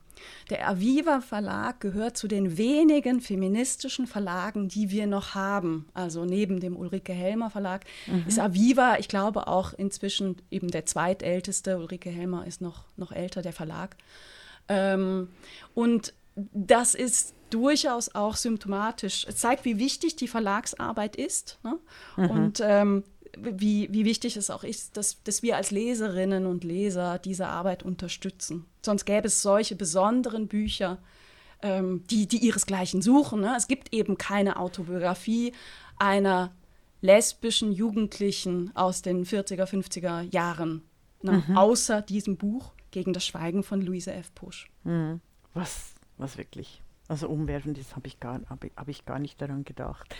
Der 0.50 0.68
Aviva 0.68 1.20
Verlag 1.20 1.80
gehört 1.80 2.16
zu 2.16 2.28
den 2.28 2.56
wenigen 2.56 3.20
feministischen 3.20 4.06
Verlagen, 4.06 4.68
die 4.68 4.90
wir 4.90 5.06
noch 5.06 5.34
haben. 5.34 5.86
Also 5.94 6.24
neben 6.24 6.60
dem 6.60 6.76
Ulrike 6.76 7.12
Helmer 7.12 7.50
Verlag 7.50 7.84
ist 8.26 8.38
Aviva, 8.38 8.98
ich 8.98 9.08
glaube 9.08 9.46
auch 9.46 9.72
inzwischen 9.72 10.36
eben 10.50 10.68
der 10.68 10.86
zweitälteste. 10.86 11.78
Ulrike 11.78 12.10
Helmer 12.10 12.46
ist 12.46 12.60
noch, 12.60 12.84
noch 12.96 13.12
älter, 13.12 13.42
der 13.42 13.52
Verlag. 13.52 13.96
Ähm, 14.68 15.28
und 15.74 16.14
das 16.34 16.94
ist 16.94 17.34
durchaus 17.50 18.14
auch 18.14 18.36
symptomatisch. 18.36 19.26
Es 19.28 19.36
zeigt, 19.36 19.64
wie 19.64 19.78
wichtig 19.78 20.16
die 20.16 20.28
Verlagsarbeit 20.28 21.16
ist 21.16 21.58
ne? 21.62 21.78
und 22.16 22.60
ähm, 22.62 23.04
wie, 23.38 23.88
wie 23.92 24.04
wichtig 24.04 24.36
es 24.36 24.50
auch 24.50 24.64
ist, 24.64 24.96
dass, 24.96 25.22
dass 25.22 25.42
wir 25.42 25.56
als 25.56 25.70
Leserinnen 25.70 26.46
und 26.46 26.64
Leser 26.64 27.18
diese 27.18 27.46
Arbeit 27.46 27.82
unterstützen. 27.82 28.66
Sonst 28.82 29.04
gäbe 29.04 29.26
es 29.26 29.42
solche 29.42 29.76
besonderen 29.76 30.48
Bücher, 30.48 30.98
ähm, 31.62 32.04
die, 32.10 32.26
die 32.26 32.38
ihresgleichen 32.38 33.02
suchen. 33.02 33.40
Ne? 33.40 33.54
Es 33.56 33.68
gibt 33.68 33.92
eben 33.92 34.18
keine 34.18 34.58
Autobiografie 34.58 35.52
einer 35.98 36.52
lesbischen 37.00 37.72
Jugendlichen 37.72 38.74
aus 38.74 39.02
den 39.02 39.24
40er, 39.24 39.64
50er 39.64 40.22
Jahren, 40.22 40.82
ne? 41.22 41.42
außer 41.54 42.02
diesem 42.02 42.36
Buch 42.36 42.72
gegen 42.90 43.12
das 43.12 43.26
Schweigen 43.26 43.62
von 43.62 43.80
Luise 43.80 44.12
F. 44.12 44.34
Pusch. 44.34 44.70
Was, 45.54 45.94
was 46.18 46.36
wirklich, 46.36 46.82
also 47.10 47.28
umwerfend 47.28 47.76
ist, 47.76 47.96
habe 47.96 48.06
ich, 48.06 48.20
gar- 48.20 48.40
hab 48.48 48.64
ich, 48.64 48.72
hab 48.76 48.88
ich 48.88 49.04
gar 49.04 49.18
nicht 49.18 49.40
daran 49.42 49.64
gedacht. 49.64 50.14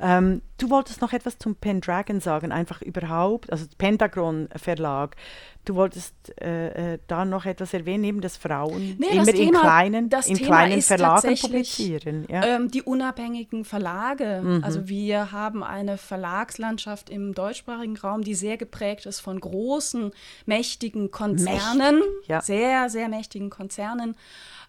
Ähm, 0.00 0.42
du 0.58 0.70
wolltest 0.70 1.00
noch 1.00 1.12
etwas 1.12 1.38
zum 1.38 1.54
Pendragon 1.54 2.20
sagen, 2.20 2.52
einfach 2.52 2.82
überhaupt, 2.82 3.50
also 3.52 3.64
Pentagon 3.78 4.48
Verlag. 4.56 5.16
Du 5.64 5.76
wolltest 5.76 6.14
äh, 6.40 6.94
äh, 6.94 6.98
da 7.06 7.24
noch 7.24 7.46
etwas 7.46 7.72
erwähnen, 7.72 8.00
neben 8.02 8.20
dass 8.20 8.36
Frauen 8.36 8.96
Nee, 8.98 9.06
immer 9.12 9.24
das 9.24 9.28
in 9.28 9.36
Thema- 9.46 9.60
kleinen, 9.60 10.08
das 10.10 10.26
in 10.26 10.36
kleinen 10.36 10.78
ist 10.78 10.88
Verlagen 10.88 11.36
publizieren. 11.36 12.26
Ja? 12.28 12.44
Ähm, 12.44 12.68
die 12.68 12.82
unabhängigen 12.82 13.64
Verlage. 13.64 14.40
Mhm. 14.42 14.64
Also 14.64 14.88
wir 14.88 15.30
haben 15.30 15.62
eine 15.62 15.96
Verlagslandschaft 15.98 17.08
im 17.10 17.34
deutschsprachigen 17.34 17.96
Raum, 17.96 18.22
die 18.22 18.34
sehr 18.34 18.56
geprägt 18.56 19.06
ist 19.06 19.20
von 19.20 19.38
großen, 19.38 20.10
mächtigen 20.46 21.12
Konzernen, 21.12 22.00
Mächtig, 22.00 22.26
ja. 22.28 22.40
sehr, 22.40 22.90
sehr 22.90 23.08
mächtigen 23.08 23.48
Konzernen. 23.50 24.16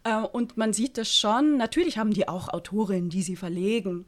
Äh, 0.03 0.17
und 0.17 0.57
man 0.57 0.73
sieht 0.73 0.97
das 0.97 1.15
schon, 1.15 1.57
natürlich 1.57 1.97
haben 1.97 2.11
die 2.11 2.27
auch 2.27 2.49
Autorinnen, 2.49 3.09
die 3.09 3.21
sie 3.21 3.35
verlegen, 3.35 4.05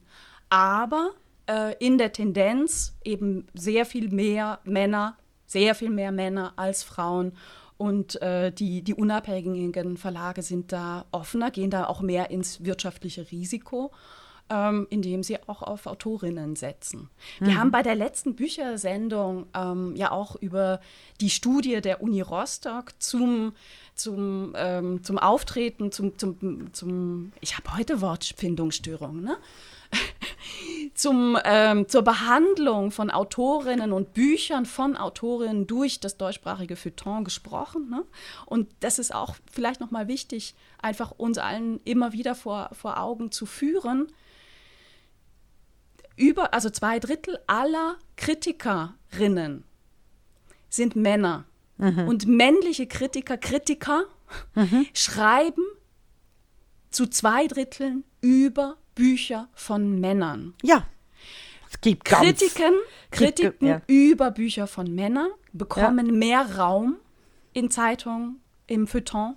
aber 0.49 1.11
äh, 1.47 1.75
in 1.79 1.97
der 1.97 2.11
Tendenz 2.11 2.95
eben 3.03 3.47
sehr 3.53 3.85
viel 3.85 4.09
mehr 4.09 4.59
Männer, 4.63 5.17
sehr 5.45 5.75
viel 5.75 5.89
mehr 5.89 6.11
Männer 6.11 6.53
als 6.55 6.83
Frauen. 6.83 7.33
Und 7.77 8.21
äh, 8.21 8.53
die, 8.53 8.83
die 8.83 8.93
unabhängigen 8.93 9.97
Verlage 9.97 10.43
sind 10.43 10.71
da 10.71 11.05
offener, 11.11 11.51
gehen 11.51 11.69
da 11.69 11.87
auch 11.87 12.01
mehr 12.01 12.31
ins 12.31 12.63
wirtschaftliche 12.63 13.29
Risiko 13.31 13.91
ähm, 14.49 14.85
indem 14.89 15.23
sie 15.23 15.37
auch 15.47 15.63
auf 15.63 15.87
Autorinnen 15.87 16.55
setzen. 16.55 17.09
Wir 17.39 17.53
mhm. 17.53 17.57
haben 17.57 17.71
bei 17.71 17.81
der 17.81 17.95
letzten 17.95 18.35
Büchersendung 18.35 19.47
ähm, 19.55 19.95
ja 19.95 20.11
auch 20.11 20.35
über 20.35 20.79
die 21.19 21.29
Studie 21.29 21.81
der 21.81 22.01
Uni 22.01 22.21
Rostock 22.21 22.93
zum, 22.99 23.53
zum, 23.95 24.53
ähm, 24.57 25.03
zum 25.03 25.17
Auftreten, 25.17 25.91
zum, 25.91 26.17
zum, 26.17 26.73
zum 26.73 27.31
ich 27.39 27.57
habe 27.57 27.75
heute 27.75 28.01
Wortfindungsstörungen, 28.01 29.23
ne? 29.23 29.37
zum, 30.93 31.37
ähm, 31.43 31.87
zur 31.87 32.01
Behandlung 32.01 32.91
von 32.91 33.09
Autorinnen 33.09 33.91
und 33.91 34.13
Büchern 34.13 34.65
von 34.65 34.97
Autorinnen 34.97 35.67
durch 35.67 35.99
das 35.99 36.17
deutschsprachige 36.17 36.75
Feuilleton 36.75 37.23
gesprochen. 37.23 37.89
Ne? 37.89 38.03
Und 38.45 38.69
das 38.81 38.99
ist 38.99 39.13
auch 39.13 39.35
vielleicht 39.49 39.79
nochmal 39.79 40.07
wichtig, 40.07 40.55
einfach 40.81 41.11
uns 41.11 41.37
allen 41.37 41.79
immer 41.85 42.13
wieder 42.13 42.35
vor, 42.35 42.69
vor 42.73 42.99
Augen 42.99 43.31
zu 43.31 43.45
führen, 43.45 44.07
über, 46.17 46.53
also 46.53 46.69
zwei 46.69 46.99
Drittel 46.99 47.39
aller 47.47 47.97
Kritikerinnen 48.15 49.63
sind 50.69 50.95
Männer. 50.95 51.45
Mhm. 51.77 52.07
Und 52.07 52.25
männliche 52.27 52.87
Kritiker, 52.87 53.37
Kritiker 53.37 54.05
mhm. 54.53 54.87
schreiben 54.93 55.63
zu 56.89 57.07
zwei 57.07 57.47
Dritteln 57.47 58.05
über 58.21 58.77
Bücher 58.95 59.49
von 59.53 59.99
Männern. 59.99 60.53
Ja. 60.63 60.87
Es 61.69 61.81
gibt 61.81 62.05
Kritiken, 62.05 62.73
Kritiken 63.11 63.67
ja. 63.67 63.81
über 63.87 64.31
Bücher 64.31 64.67
von 64.67 64.93
Männern 64.95 65.29
bekommen 65.51 66.07
ja. 66.07 66.13
mehr 66.13 66.55
Raum 66.57 66.97
in 67.51 67.69
Zeitungen, 67.69 68.41
im 68.67 68.87
Feuilleton 68.87 69.35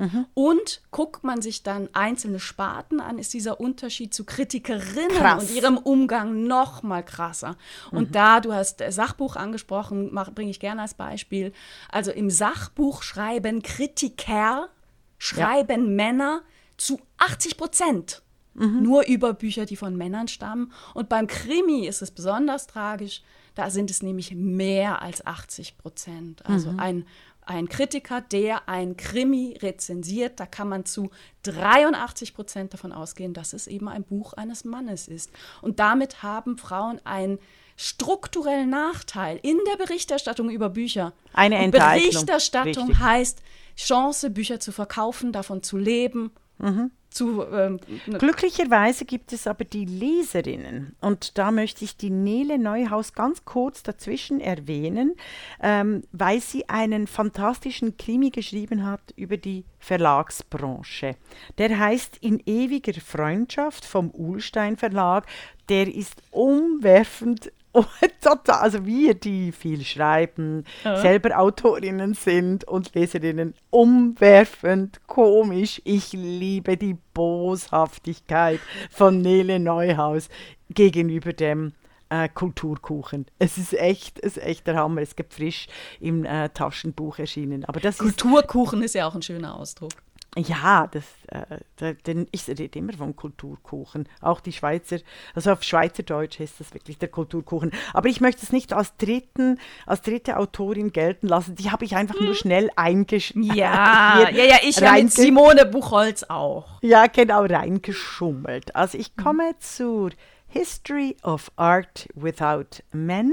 Mhm. 0.00 0.26
Und 0.32 0.80
guckt 0.90 1.24
man 1.24 1.42
sich 1.42 1.62
dann 1.62 1.90
einzelne 1.92 2.40
Sparten 2.40 3.00
an, 3.00 3.18
ist 3.18 3.34
dieser 3.34 3.60
Unterschied 3.60 4.14
zu 4.14 4.24
Kritikerinnen 4.24 5.10
Krass. 5.10 5.42
und 5.42 5.54
ihrem 5.54 5.76
Umgang 5.76 6.44
noch 6.44 6.82
mal 6.82 7.04
krasser. 7.04 7.56
Und 7.90 8.08
mhm. 8.08 8.12
da, 8.12 8.40
du 8.40 8.52
hast 8.52 8.82
Sachbuch 8.88 9.36
angesprochen, 9.36 10.10
bringe 10.34 10.50
ich 10.50 10.58
gerne 10.58 10.80
als 10.80 10.94
Beispiel. 10.94 11.52
Also 11.90 12.10
im 12.12 12.30
Sachbuch 12.30 13.02
schreiben 13.02 13.62
Kritiker, 13.62 14.70
schreiben 15.18 15.84
ja. 15.84 15.90
Männer 15.90 16.40
zu 16.78 16.98
80 17.18 17.58
Prozent. 17.58 18.22
Mhm. 18.54 18.82
Nur 18.82 19.06
über 19.06 19.34
Bücher, 19.34 19.66
die 19.66 19.76
von 19.76 19.96
Männern 19.96 20.28
stammen. 20.28 20.72
Und 20.94 21.10
beim 21.10 21.26
Krimi 21.26 21.86
ist 21.86 22.00
es 22.00 22.10
besonders 22.10 22.66
tragisch. 22.66 23.22
Da 23.54 23.68
sind 23.68 23.90
es 23.90 24.02
nämlich 24.02 24.34
mehr 24.34 25.02
als 25.02 25.26
80 25.26 25.76
Prozent. 25.76 26.46
Also 26.46 26.72
mhm. 26.72 26.80
ein 26.80 27.06
ein 27.50 27.68
Kritiker, 27.68 28.20
der 28.20 28.68
ein 28.68 28.96
Krimi 28.96 29.58
rezensiert, 29.60 30.38
da 30.38 30.46
kann 30.46 30.68
man 30.68 30.84
zu 30.84 31.10
83 31.42 32.32
Prozent 32.32 32.72
davon 32.72 32.92
ausgehen, 32.92 33.34
dass 33.34 33.52
es 33.52 33.66
eben 33.66 33.88
ein 33.88 34.04
Buch 34.04 34.34
eines 34.34 34.64
Mannes 34.64 35.08
ist. 35.08 35.32
Und 35.60 35.80
damit 35.80 36.22
haben 36.22 36.58
Frauen 36.58 37.00
einen 37.04 37.40
strukturellen 37.76 38.70
Nachteil 38.70 39.40
in 39.42 39.58
der 39.68 39.84
Berichterstattung 39.84 40.48
über 40.48 40.68
Bücher. 40.68 41.12
Eine 41.32 41.56
Enteignung. 41.56 42.02
Berichterstattung 42.02 42.86
Richtig. 42.86 42.98
heißt 43.00 43.42
Chance, 43.76 44.30
Bücher 44.30 44.60
zu 44.60 44.70
verkaufen, 44.70 45.32
davon 45.32 45.64
zu 45.64 45.76
leben. 45.76 46.30
Mhm 46.60 46.90
zu. 47.10 47.44
Ähm, 47.44 47.78
ne 48.06 48.18
Glücklicherweise 48.18 49.04
gibt 49.04 49.32
es 49.32 49.46
aber 49.46 49.64
die 49.64 49.84
Leserinnen. 49.84 50.96
Und 51.00 51.36
da 51.36 51.50
möchte 51.50 51.84
ich 51.84 51.96
die 51.96 52.10
Nele 52.10 52.58
Neuhaus 52.58 53.12
ganz 53.12 53.44
kurz 53.44 53.82
dazwischen 53.82 54.40
erwähnen, 54.40 55.16
ähm, 55.60 56.02
weil 56.12 56.40
sie 56.40 56.68
einen 56.68 57.06
fantastischen 57.06 57.96
Krimi 57.96 58.30
geschrieben 58.30 58.86
hat 58.86 59.12
über 59.16 59.36
die 59.36 59.64
Verlagsbranche. 59.78 61.16
Der 61.58 61.78
heißt 61.78 62.18
In 62.20 62.40
ewiger 62.46 62.98
Freundschaft 63.00 63.84
vom 63.84 64.10
Uhlstein 64.10 64.76
Verlag. 64.76 65.26
Der 65.68 65.92
ist 65.92 66.22
umwerfend 66.30 67.52
Oh, 67.72 67.84
total. 68.20 68.60
Also 68.60 68.84
wir, 68.84 69.14
die 69.14 69.52
viel 69.52 69.84
schreiben, 69.84 70.64
ja. 70.84 70.96
selber 70.96 71.38
Autorinnen 71.38 72.14
sind 72.14 72.64
und 72.64 72.94
Leserinnen, 72.94 73.54
umwerfend, 73.70 75.00
komisch. 75.06 75.80
Ich 75.84 76.12
liebe 76.12 76.76
die 76.76 76.96
Boshaftigkeit 77.14 78.60
von 78.90 79.20
Nele 79.20 79.60
Neuhaus 79.60 80.28
gegenüber 80.68 81.32
dem 81.32 81.72
äh, 82.08 82.28
Kulturkuchen. 82.28 83.26
Es 83.38 83.56
ist 83.56 83.72
echt, 83.72 84.18
es 84.18 84.36
ist 84.36 84.42
echt 84.42 84.66
der 84.66 84.76
Hammer. 84.76 85.00
Es 85.00 85.16
gibt 85.16 85.32
frisch 85.32 85.68
im 86.00 86.24
äh, 86.24 86.48
Taschenbuch 86.48 87.18
erschienen. 87.18 87.64
Aber 87.64 87.80
das 87.80 87.98
Kulturkuchen 87.98 88.80
ist, 88.80 88.86
ist 88.86 88.94
ja 88.94 89.06
auch 89.06 89.14
ein 89.14 89.22
schöner 89.22 89.54
Ausdruck. 89.54 89.92
Ja, 90.36 90.86
das, 90.86 91.04
äh, 91.26 91.94
denn 92.06 92.28
ich 92.30 92.46
rede 92.46 92.78
immer 92.78 92.92
von 92.92 93.16
Kulturkuchen. 93.16 94.08
Auch 94.20 94.38
die 94.38 94.52
Schweizer, 94.52 94.98
also 95.34 95.50
auf 95.50 95.64
Schweizerdeutsch 95.64 96.38
ist 96.38 96.60
das 96.60 96.72
wirklich 96.72 96.98
der 96.98 97.08
Kulturkuchen. 97.08 97.72
Aber 97.92 98.08
ich 98.08 98.20
möchte 98.20 98.42
es 98.44 98.52
nicht 98.52 98.72
als, 98.72 98.96
dritten, 98.96 99.58
als 99.86 100.02
dritte 100.02 100.36
Autorin 100.36 100.92
gelten 100.92 101.26
lassen. 101.26 101.56
Die 101.56 101.72
habe 101.72 101.84
ich 101.84 101.96
einfach 101.96 102.16
hm. 102.16 102.26
nur 102.26 102.34
schnell 102.36 102.70
eingeschrieben. 102.76 103.42
Ja, 103.56 104.28
ja, 104.32 104.44
ja, 104.44 104.56
ich 104.62 104.80
mit 104.80 105.12
Simone 105.12 105.66
Buchholz 105.66 106.22
auch. 106.28 106.80
Ja, 106.80 107.08
genau, 107.08 107.44
reingeschummelt. 107.44 108.76
Also 108.76 108.98
ich 108.98 109.16
komme 109.16 109.48
hm. 109.48 109.54
zur 109.58 110.10
History 110.46 111.16
of 111.24 111.50
Art 111.56 112.08
Without 112.14 112.82
Men. 112.92 113.32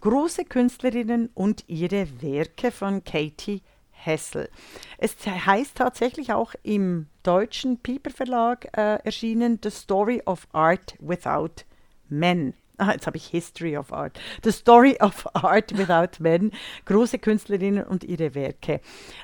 Große 0.00 0.46
Künstlerinnen 0.46 1.28
und 1.34 1.64
ihre 1.68 2.08
Werke 2.22 2.72
von 2.72 3.04
Katie 3.04 3.62
Hessel. 4.04 4.48
Es 4.98 5.16
heißt 5.26 5.76
tatsächlich 5.76 6.32
auch 6.32 6.54
im 6.62 7.06
deutschen 7.22 7.78
Pieper 7.78 8.10
Verlag 8.10 8.66
äh, 8.76 8.96
erschienen 9.04 9.58
The 9.62 9.70
Story 9.70 10.22
of 10.26 10.46
Art 10.52 10.94
Without 10.98 11.64
Men. 12.08 12.54
Ah, 12.78 12.92
jetzt 12.92 13.06
habe 13.06 13.16
ich 13.16 13.26
History 13.26 13.76
of 13.76 13.92
Art. 13.92 14.18
The 14.42 14.50
Story 14.50 14.96
of 15.00 15.26
Art 15.34 15.76
Without 15.76 16.20
Men. 16.20 16.50
Große 16.86 17.18
Künstlerinnen 17.18 17.84
und 17.84 18.02
ihre 18.02 18.34
Werke. 18.34 18.80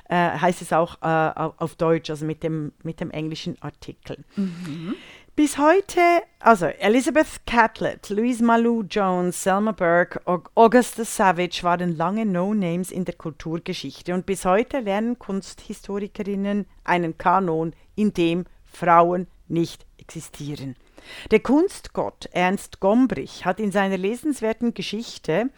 Äh, 0.08 0.14
heißt 0.14 0.62
es 0.62 0.72
auch 0.72 0.96
äh, 1.02 1.50
auf 1.56 1.74
Deutsch, 1.74 2.10
also 2.10 2.24
mit 2.24 2.42
dem, 2.42 2.72
mit 2.82 3.00
dem 3.00 3.10
englischen 3.10 3.60
Artikel. 3.60 4.24
Mhm. 4.36 4.94
Bis 5.38 5.56
heute, 5.56 6.00
also 6.40 6.66
Elizabeth 6.66 7.46
Catlett, 7.46 8.10
Louise 8.10 8.42
Malou 8.42 8.82
Jones, 8.82 9.40
Selma 9.40 9.70
Burke, 9.70 10.20
Augusta 10.26 11.04
Savage 11.04 11.62
waren 11.62 11.96
lange 11.96 12.26
No-Names 12.26 12.90
in 12.90 13.04
der 13.04 13.14
Kulturgeschichte 13.14 14.14
und 14.14 14.26
bis 14.26 14.44
heute 14.44 14.80
lernen 14.80 15.16
Kunsthistorikerinnen 15.20 16.66
einen 16.82 17.18
Kanon, 17.18 17.72
in 17.94 18.12
dem 18.12 18.46
Frauen 18.64 19.28
nicht 19.46 19.86
existieren. 19.98 20.74
Der 21.30 21.38
Kunstgott 21.38 22.28
Ernst 22.32 22.80
Gombrich 22.80 23.44
hat 23.44 23.60
in 23.60 23.70
seiner 23.70 23.96
lesenswerten 23.96 24.74
Geschichte 24.74 25.50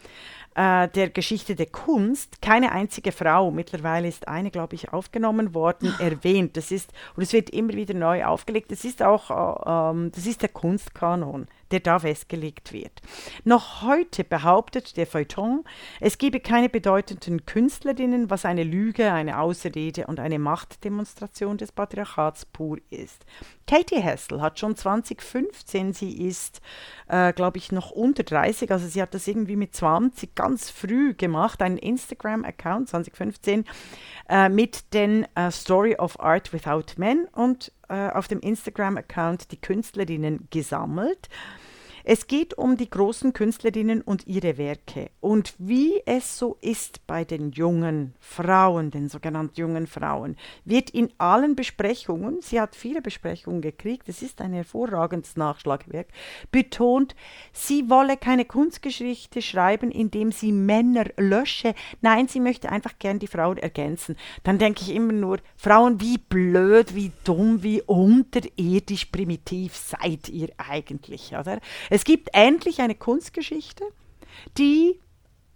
äh, 0.55 0.87
der 0.89 1.09
Geschichte 1.09 1.55
der 1.55 1.67
Kunst 1.67 2.41
keine 2.41 2.71
einzige 2.71 3.11
Frau, 3.11 3.51
mittlerweile 3.51 4.07
ist 4.07 4.27
eine, 4.27 4.51
glaube 4.51 4.75
ich, 4.75 4.91
aufgenommen 4.91 5.53
worden, 5.53 5.93
erwähnt. 5.99 6.57
Das 6.57 6.71
ist, 6.71 6.91
und 7.15 7.23
es 7.23 7.33
wird 7.33 7.49
immer 7.49 7.73
wieder 7.73 7.93
neu 7.93 8.25
aufgelegt. 8.25 8.71
Das 8.71 8.83
ist 8.83 9.01
auch, 9.01 9.29
äh, 9.29 9.91
ähm, 9.91 10.11
das 10.13 10.25
ist 10.25 10.41
der 10.41 10.49
Kunstkanon 10.49 11.47
der 11.71 11.79
da 11.79 11.99
festgelegt 11.99 12.73
wird. 12.73 13.01
Noch 13.43 13.81
heute 13.81 14.23
behauptet 14.23 14.97
der 14.97 15.07
Feuilleton, 15.07 15.63
es 15.99 16.17
gebe 16.17 16.39
keine 16.39 16.69
bedeutenden 16.69 17.45
Künstlerinnen, 17.45 18.29
was 18.29 18.45
eine 18.45 18.63
Lüge, 18.63 19.11
eine 19.11 19.39
Ausrede 19.39 20.07
und 20.07 20.19
eine 20.19 20.39
Machtdemonstration 20.39 21.57
des 21.57 21.71
Patriarchats 21.71 22.45
pur 22.45 22.77
ist. 22.89 23.25
Katie 23.67 24.01
Hessel 24.01 24.41
hat 24.41 24.59
schon 24.59 24.75
2015, 24.75 25.93
sie 25.93 26.27
ist, 26.27 26.61
äh, 27.07 27.31
glaube 27.33 27.57
ich, 27.57 27.71
noch 27.71 27.91
unter 27.91 28.23
30, 28.23 28.71
also 28.71 28.87
sie 28.87 29.01
hat 29.01 29.13
das 29.13 29.27
irgendwie 29.27 29.55
mit 29.55 29.75
20 29.75 30.35
ganz 30.35 30.69
früh 30.69 31.13
gemacht, 31.13 31.61
einen 31.61 31.77
Instagram-Account 31.77 32.89
2015 32.89 33.65
äh, 34.29 34.49
mit 34.49 34.93
den 34.93 35.25
äh, 35.35 35.51
Story 35.51 35.95
of 35.95 36.19
Art 36.19 36.51
Without 36.53 36.97
Men 36.97 37.27
und 37.31 37.71
äh, 37.91 38.09
auf 38.13 38.27
dem 38.29 38.39
Instagram-Account 38.39 39.51
die 39.51 39.59
Künstlerinnen 39.59 40.47
gesammelt. 40.49 41.27
Es 42.03 42.27
geht 42.27 42.57
um 42.57 42.77
die 42.77 42.89
großen 42.89 43.33
Künstlerinnen 43.33 44.01
und 44.01 44.27
ihre 44.27 44.57
Werke. 44.57 45.11
Und 45.19 45.53
wie 45.57 46.01
es 46.05 46.37
so 46.37 46.57
ist 46.61 47.05
bei 47.05 47.23
den 47.23 47.51
jungen 47.51 48.13
Frauen, 48.19 48.91
den 48.91 49.07
sogenannten 49.07 49.59
jungen 49.59 49.87
Frauen, 49.87 50.35
wird 50.65 50.89
in 50.89 51.09
allen 51.17 51.55
Besprechungen, 51.55 52.41
sie 52.41 52.59
hat 52.59 52.75
viele 52.75 53.01
Besprechungen 53.01 53.61
gekriegt, 53.61 54.09
es 54.09 54.21
ist 54.21 54.41
ein 54.41 54.53
hervorragendes 54.53 55.37
Nachschlagwerk, 55.37 56.07
betont, 56.51 57.15
sie 57.53 57.89
wolle 57.89 58.17
keine 58.17 58.45
Kunstgeschichte 58.45 59.41
schreiben, 59.41 59.91
indem 59.91 60.31
sie 60.31 60.51
Männer 60.51 61.05
lösche. 61.17 61.75
Nein, 62.01 62.27
sie 62.27 62.39
möchte 62.39 62.71
einfach 62.71 62.97
gern 62.99 63.19
die 63.19 63.27
Frauen 63.27 63.57
ergänzen. 63.57 64.15
Dann 64.43 64.57
denke 64.57 64.81
ich 64.81 64.95
immer 64.95 65.13
nur, 65.13 65.39
Frauen, 65.55 66.01
wie 66.01 66.17
blöd, 66.17 66.95
wie 66.95 67.11
dumm, 67.23 67.63
wie 67.63 67.81
unterirdisch 67.81 69.05
primitiv 69.05 69.75
seid 69.75 70.29
ihr 70.29 70.49
eigentlich, 70.57 71.33
oder? 71.37 71.59
Es 71.91 72.05
gibt 72.05 72.29
endlich 72.31 72.79
eine 72.79 72.95
Kunstgeschichte, 72.95 73.83
die 74.57 74.97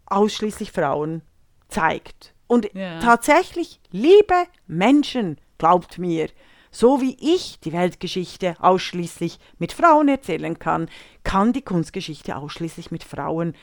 ausschließlich 0.06 0.70
Frauen 0.70 1.22
zeigt. 1.70 2.34
Und 2.48 2.70
Ja. 2.74 3.00
tatsächlich, 3.00 3.80
liebe 3.92 4.36
Menschen, 4.68 5.40
glaubt 5.58 5.98
mir, 5.98 6.28
so 6.72 7.00
wie 7.00 7.16
ich 7.22 7.62
die 7.62 7.72
Weltgeschichte 7.72 8.58
ausschließlich 8.60 9.40
mit 9.60 9.72
Frauen 9.72 10.10
erzählen 10.10 10.60
kann, 10.60 10.90
kann 11.24 11.54
die 11.54 11.62
Kunstgeschichte 11.62 12.36
ausschließlich 12.36 12.92
mit 12.92 13.06
Frauen 13.06 13.56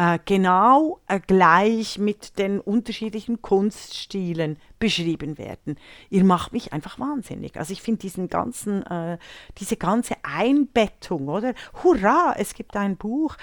äh, 0.00 0.18
genau 0.24 0.98
äh, 1.08 1.20
gleich 1.20 1.98
mit 1.98 2.38
den 2.38 2.58
unterschiedlichen 2.58 3.42
Kunststilen 3.42 4.56
beschrieben 4.78 5.36
werden. 5.36 5.76
Ihr 6.08 6.24
macht 6.24 6.54
mich 6.54 6.72
einfach 6.72 6.98
wahnsinnig. 6.98 7.58
Also 7.58 7.74
ich 7.74 7.82
finde 7.82 8.00
diesen 8.00 8.30
ganzen, 8.30 8.82
äh, 8.86 9.18
diese 9.58 9.76
ganze 9.76 10.14
Einbettung, 10.22 11.28
oder? 11.28 11.52
Hurra, 11.84 12.34
es 12.38 12.54
gibt 12.54 12.76
ein 12.78 12.96
Buch 12.96 13.36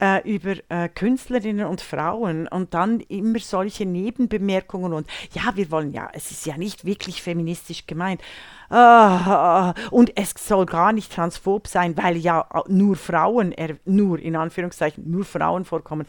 äh, 0.00 0.26
über 0.26 0.54
äh, 0.70 0.88
Künstlerinnen 0.88 1.66
und 1.66 1.82
Frauen 1.82 2.48
und 2.48 2.72
dann 2.72 3.00
immer 3.00 3.38
solche 3.38 3.84
Nebenbemerkungen 3.84 4.94
und 4.94 5.06
ja, 5.34 5.56
wir 5.56 5.70
wollen 5.70 5.92
ja, 5.92 6.08
es 6.14 6.30
ist 6.30 6.46
ja 6.46 6.56
nicht 6.56 6.86
wirklich 6.86 7.20
feministisch 7.20 7.86
gemeint. 7.86 8.22
Ah, 8.70 9.72
und 9.90 10.12
es 10.16 10.34
soll 10.36 10.66
gar 10.66 10.92
nicht 10.92 11.12
transphob 11.12 11.66
sein, 11.68 11.96
weil 11.96 12.16
ja 12.16 12.46
nur 12.68 12.96
Frauen, 12.96 13.54
nur 13.84 14.18
in 14.18 14.36
Anführungszeichen, 14.36 15.10
nur 15.10 15.24
Frauen 15.24 15.64
vorkommen. 15.64 16.06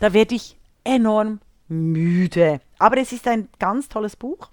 Da 0.00 0.12
werde 0.12 0.34
ich 0.34 0.56
enorm 0.82 1.40
müde. 1.68 2.60
Aber 2.78 2.96
es 2.98 3.12
ist 3.12 3.28
ein 3.28 3.48
ganz 3.58 3.88
tolles 3.88 4.16
Buch. 4.16 4.50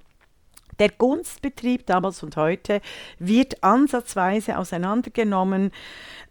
Der 0.79 0.91
Kunstbetrieb 0.91 1.87
damals 1.87 2.21
und 2.21 2.37
heute 2.37 2.81
wird 3.17 3.63
ansatzweise 3.63 4.59
auseinandergenommen. 4.59 5.71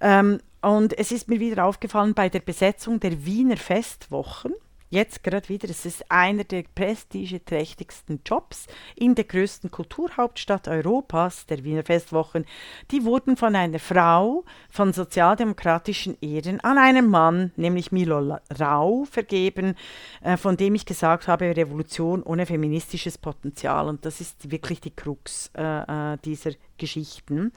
Ähm, 0.00 0.38
und 0.62 0.96
es 0.96 1.10
ist 1.10 1.28
mir 1.28 1.40
wieder 1.40 1.64
aufgefallen 1.64 2.14
bei 2.14 2.28
der 2.28 2.40
Besetzung 2.40 3.00
der 3.00 3.24
Wiener 3.26 3.56
Festwochen. 3.56 4.54
Jetzt 4.88 5.24
gerade 5.24 5.48
wieder, 5.48 5.68
es 5.68 5.84
ist 5.84 6.10
einer 6.12 6.44
der 6.44 6.62
prestigeträchtigsten 6.62 8.20
Jobs 8.24 8.68
in 8.94 9.16
der 9.16 9.24
größten 9.24 9.72
Kulturhauptstadt 9.72 10.68
Europas, 10.68 11.44
der 11.46 11.64
Wiener 11.64 11.82
Festwochen. 11.82 12.44
Die 12.92 13.04
wurden 13.04 13.36
von 13.36 13.56
einer 13.56 13.80
Frau 13.80 14.44
von 14.70 14.92
sozialdemokratischen 14.92 16.16
Ehren 16.20 16.60
an 16.60 16.78
einen 16.78 17.10
Mann, 17.10 17.50
nämlich 17.56 17.90
Milo 17.90 18.38
Rau, 18.60 19.04
vergeben, 19.10 19.74
äh, 20.22 20.36
von 20.36 20.56
dem 20.56 20.76
ich 20.76 20.86
gesagt 20.86 21.26
habe, 21.26 21.56
Revolution 21.56 22.22
ohne 22.22 22.46
feministisches 22.46 23.18
Potenzial. 23.18 23.88
Und 23.88 24.04
das 24.04 24.20
ist 24.20 24.52
wirklich 24.52 24.80
die 24.80 24.94
Krux 24.94 25.50
äh, 25.56 26.12
äh, 26.12 26.18
dieser 26.24 26.52
Geschichten. 26.78 27.52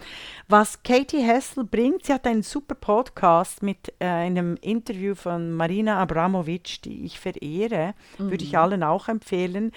Was 0.48 0.84
Katie 0.84 1.22
Hessel 1.22 1.64
bringt, 1.64 2.06
sie 2.06 2.14
hat 2.14 2.26
einen 2.26 2.44
super 2.44 2.76
Podcast 2.76 3.64
mit 3.64 3.94
äh, 4.00 4.06
einem 4.06 4.58
Interview 4.62 5.16
von 5.16 5.54
Marina 5.54 6.00
Abramovic, 6.00 6.82
die 6.84 7.06
ich 7.06 7.20
verehre, 7.20 7.94
würde 8.18 8.44
ich 8.44 8.58
allen 8.58 8.84
auch 8.84 9.08
empfehlen 9.08 9.72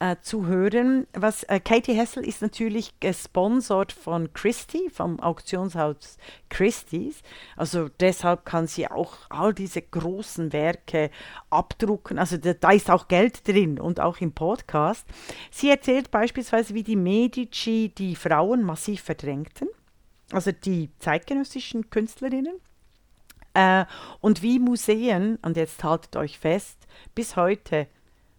äh, 0.00 0.16
zu 0.20 0.46
hören. 0.46 1.06
Was 1.12 1.44
äh, 1.44 1.60
Katie 1.60 1.92
Hessel 1.92 2.26
ist 2.26 2.42
natürlich 2.42 2.98
gesponsert 3.00 3.92
von 3.92 4.32
Christie, 4.32 4.90
vom 4.90 5.20
Auktionshaus 5.20 6.16
Christie's. 6.48 7.22
Also 7.56 7.88
deshalb 8.00 8.44
kann 8.44 8.66
sie 8.66 8.90
auch 8.90 9.14
all 9.28 9.54
diese 9.54 9.82
großen 9.82 10.52
Werke 10.52 11.10
abdrucken. 11.50 12.18
Also 12.18 12.38
da, 12.38 12.54
da 12.54 12.70
ist 12.72 12.90
auch 12.90 13.08
Geld 13.08 13.46
drin 13.46 13.78
und 13.78 14.00
auch 14.00 14.18
im 14.18 14.32
Podcast. 14.32 15.06
Sie 15.50 15.70
erzählt 15.70 16.10
beispielsweise, 16.10 16.74
wie 16.74 16.82
die 16.82 16.96
Medici 16.96 17.92
die 17.96 18.16
Frauen 18.16 18.64
massiv 18.64 19.02
verdrängten. 19.02 19.68
Also 20.32 20.50
die 20.52 20.90
zeitgenössischen 20.98 21.90
Künstlerinnen. 21.90 22.54
Äh, 23.52 23.84
und 24.20 24.42
wie 24.42 24.58
Museen, 24.58 25.36
und 25.42 25.56
jetzt 25.56 25.84
haltet 25.84 26.16
euch 26.16 26.38
fest, 26.38 26.86
bis 27.14 27.36
heute 27.36 27.86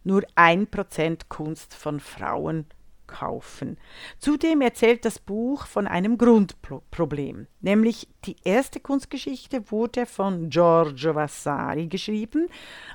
nur 0.03 0.23
ein 0.35 0.67
Prozent 0.67 1.29
Kunst 1.29 1.73
von 1.73 1.99
Frauen 1.99 2.65
kaufen. 3.11 3.77
Zudem 4.17 4.61
erzählt 4.61 5.05
das 5.05 5.19
Buch 5.19 5.65
von 5.65 5.87
einem 5.87 6.17
Grundproblem, 6.17 7.47
nämlich 7.59 8.07
die 8.25 8.35
erste 8.43 8.79
Kunstgeschichte 8.79 9.69
wurde 9.71 10.05
von 10.05 10.49
Giorgio 10.49 11.13
Vasari 11.13 11.87
geschrieben, 11.87 12.47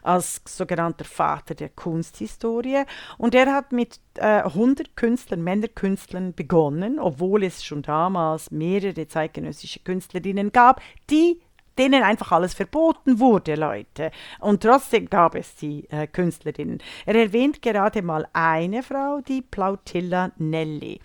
als 0.02 0.40
sogenannter 0.46 1.04
Vater 1.04 1.54
der 1.54 1.68
Kunsthistorie, 1.68 2.84
und 3.18 3.34
er 3.34 3.52
hat 3.52 3.72
mit 3.72 4.00
äh, 4.14 4.42
100 4.42 4.96
Künstlern, 4.96 5.44
Männerkünstlern 5.44 6.34
begonnen, 6.34 6.98
obwohl 6.98 7.44
es 7.44 7.64
schon 7.64 7.82
damals 7.82 8.50
mehrere 8.50 9.06
zeitgenössische 9.06 9.80
Künstlerinnen 9.80 10.52
gab, 10.52 10.80
die 11.10 11.40
denen 11.78 12.02
einfach 12.02 12.32
alles 12.32 12.54
verboten 12.54 13.18
wurde, 13.18 13.54
Leute. 13.54 14.10
Und 14.40 14.62
trotzdem 14.62 15.08
gab 15.08 15.34
es 15.34 15.54
die 15.56 15.88
äh, 15.90 16.06
Künstlerinnen. 16.06 16.82
Er 17.04 17.14
erwähnt 17.14 17.62
gerade 17.62 18.02
mal 18.02 18.26
eine 18.32 18.82
Frau, 18.82 19.20
die 19.20 19.42
Plautilla 19.42 20.32
Nelli. 20.38 21.00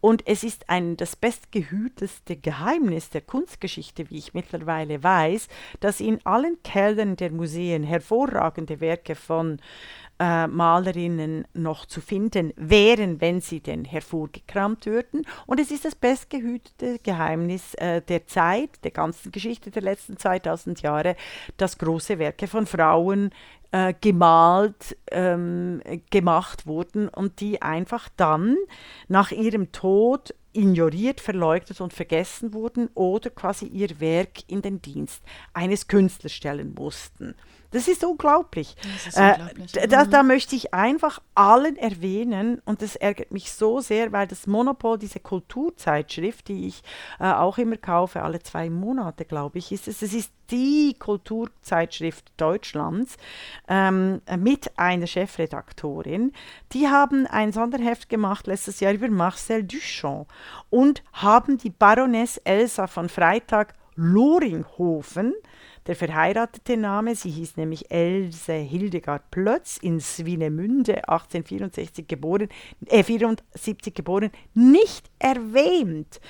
Und 0.00 0.26
es 0.26 0.44
ist 0.44 0.68
ein, 0.68 0.96
das 0.96 1.16
bestgehüteste 1.16 2.36
Geheimnis 2.36 3.10
der 3.10 3.22
Kunstgeschichte, 3.22 4.10
wie 4.10 4.18
ich 4.18 4.34
mittlerweile 4.34 5.02
weiß, 5.02 5.48
dass 5.80 6.00
in 6.00 6.24
allen 6.24 6.62
Kellern 6.62 7.16
der 7.16 7.30
Museen 7.30 7.82
hervorragende 7.82 8.80
Werke 8.80 9.14
von 9.14 9.60
äh, 10.22 10.46
Malerinnen 10.46 11.48
noch 11.52 11.84
zu 11.84 12.00
finden 12.00 12.52
wären, 12.54 13.20
wenn 13.20 13.40
sie 13.40 13.58
denn 13.58 13.84
hervorgekramt 13.84 14.86
würden. 14.86 15.26
Und 15.46 15.58
es 15.58 15.72
ist 15.72 15.84
das 15.84 15.96
bestgehütete 15.96 17.00
Geheimnis 17.02 17.74
äh, 17.74 18.00
der 18.02 18.28
Zeit, 18.28 18.70
der 18.84 18.92
ganzen 18.92 19.32
Geschichte 19.32 19.72
der 19.72 19.82
letzten 19.82 20.16
2000 20.16 20.80
Jahre, 20.82 21.16
dass 21.56 21.76
große 21.76 22.20
Werke 22.20 22.46
von 22.46 22.66
Frauen 22.66 23.30
äh, 23.72 23.94
gemalt, 24.00 24.96
ähm, 25.10 25.82
gemacht 26.10 26.68
wurden 26.68 27.08
und 27.08 27.40
die 27.40 27.60
einfach 27.60 28.08
dann 28.16 28.56
nach 29.08 29.32
ihrem 29.32 29.72
Tod 29.72 30.36
ignoriert, 30.52 31.20
verleugnet 31.20 31.80
und 31.80 31.92
vergessen 31.92 32.54
wurden 32.54 32.90
oder 32.94 33.30
quasi 33.30 33.66
ihr 33.66 33.98
Werk 33.98 34.48
in 34.48 34.62
den 34.62 34.80
Dienst 34.80 35.24
eines 35.52 35.88
Künstlers 35.88 36.32
stellen 36.32 36.74
mussten. 36.74 37.34
Das 37.72 37.88
ist 37.88 38.04
unglaublich. 38.04 38.76
Das 38.82 39.06
ist 39.06 39.16
Äh, 39.18 39.32
unglaublich. 39.32 39.72
d- 39.72 39.86
da, 39.88 40.04
da 40.04 40.22
möchte 40.22 40.54
ich 40.54 40.72
einfach 40.74 41.20
allen 41.34 41.76
erwähnen, 41.76 42.60
und 42.64 42.82
das 42.82 42.96
ärgert 42.96 43.32
mich 43.32 43.52
so 43.52 43.80
sehr, 43.80 44.12
weil 44.12 44.26
das 44.26 44.46
Monopol, 44.46 44.98
diese 44.98 45.20
Kulturzeitschrift, 45.20 46.48
die 46.48 46.68
ich 46.68 46.82
äh, 47.18 47.32
auch 47.32 47.58
immer 47.58 47.76
kaufe, 47.78 48.22
alle 48.22 48.40
zwei 48.42 48.70
Monate, 48.70 49.24
glaube 49.24 49.58
ich, 49.58 49.72
ist 49.72 49.88
es. 49.88 50.02
Es 50.02 50.12
ist 50.14 50.32
die 50.50 50.94
Kulturzeitschrift 50.98 52.30
Deutschlands 52.36 53.16
ähm, 53.68 54.20
mit 54.38 54.78
einer 54.78 55.06
Chefredaktorin. 55.06 56.32
Die 56.72 56.88
haben 56.88 57.26
ein 57.26 57.52
Sonderheft 57.52 58.08
gemacht 58.10 58.46
letztes 58.46 58.80
Jahr 58.80 58.92
über 58.92 59.08
Marcel 59.08 59.62
Duchamp 59.64 60.28
und 60.68 61.02
haben 61.14 61.56
die 61.56 61.70
Baroness 61.70 62.36
Elsa 62.44 62.86
von 62.86 63.08
Freitag 63.08 63.74
Loringhofen 63.94 65.34
der 65.86 65.96
verheiratete 65.96 66.76
Name, 66.76 67.14
sie 67.14 67.30
hieß 67.30 67.56
nämlich 67.56 67.90
Else 67.90 68.52
Hildegard 68.52 69.30
Plötz 69.30 69.78
in 69.78 70.00
Swinemünde, 70.00 71.08
1864 71.08 72.06
geboren, 72.06 72.48
äh, 72.86 73.02
74 73.02 73.94
geboren, 73.94 74.30
nicht 74.54 75.10
erwähnt, 75.18 76.20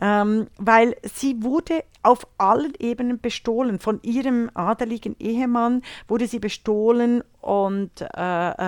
ähm, 0.00 0.46
weil 0.58 0.96
sie 1.02 1.42
wurde 1.42 1.84
auf 2.02 2.26
allen 2.38 2.72
Ebenen 2.78 3.20
bestohlen. 3.20 3.78
Von 3.78 4.00
ihrem 4.02 4.50
adeligen 4.54 5.16
Ehemann 5.18 5.82
wurde 6.08 6.26
sie 6.26 6.38
bestohlen 6.38 7.22
und 7.46 8.00
äh, 8.00 8.06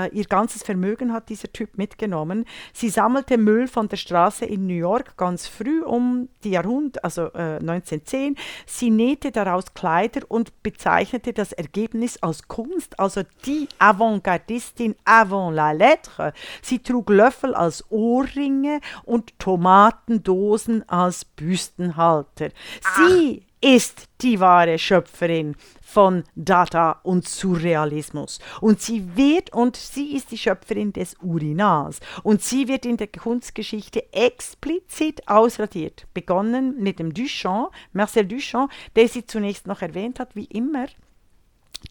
äh, 0.06 0.08
ihr 0.12 0.24
ganzes 0.26 0.62
Vermögen 0.62 1.12
hat 1.12 1.30
dieser 1.30 1.52
Typ 1.52 1.76
mitgenommen. 1.76 2.44
Sie 2.72 2.90
sammelte 2.90 3.36
Müll 3.36 3.66
von 3.66 3.88
der 3.88 3.96
Straße 3.96 4.44
in 4.44 4.68
New 4.68 4.74
York 4.74 5.16
ganz 5.16 5.48
früh 5.48 5.82
um 5.82 6.28
die 6.44 6.50
Jahrhundert, 6.50 7.02
also 7.02 7.22
äh, 7.34 7.58
1910. 7.58 8.36
Sie 8.66 8.90
nähte 8.90 9.32
daraus 9.32 9.74
Kleider 9.74 10.20
und 10.28 10.62
bezeichnete 10.62 11.32
das 11.32 11.52
Ergebnis 11.52 12.22
als 12.22 12.46
Kunst, 12.46 13.00
also 13.00 13.22
die 13.44 13.68
Avantgardistin 13.80 14.94
avant 15.04 15.56
la 15.56 15.72
lettre. 15.72 16.32
Sie 16.62 16.78
trug 16.78 17.10
Löffel 17.10 17.54
als 17.54 17.84
Ohrringe 17.90 18.80
und 19.02 19.36
Tomatendosen 19.40 20.88
als 20.88 21.24
Büstenhalter. 21.24 22.50
Sie 22.96 23.42
ist 23.60 24.08
die 24.20 24.40
wahre 24.40 24.78
Schöpferin 24.78 25.56
von 25.82 26.24
Dada 26.34 27.00
und 27.02 27.26
Surrealismus. 27.26 28.38
Und 28.60 28.80
sie 28.80 29.16
wird, 29.16 29.52
und 29.52 29.76
sie 29.76 30.14
ist 30.14 30.30
die 30.30 30.38
Schöpferin 30.38 30.92
des 30.92 31.16
Urinals. 31.22 32.00
Und 32.22 32.42
sie 32.42 32.68
wird 32.68 32.84
in 32.86 32.96
der 32.96 33.08
Kunstgeschichte 33.08 34.12
explizit 34.12 35.26
ausradiert. 35.26 36.06
Begonnen 36.14 36.80
mit 36.82 36.98
dem 36.98 37.14
Duchamp, 37.14 37.70
Marcel 37.92 38.26
Duchamp, 38.26 38.70
der 38.96 39.08
sie 39.08 39.26
zunächst 39.26 39.66
noch 39.66 39.82
erwähnt 39.82 40.20
hat, 40.20 40.36
wie 40.36 40.44
immer 40.44 40.86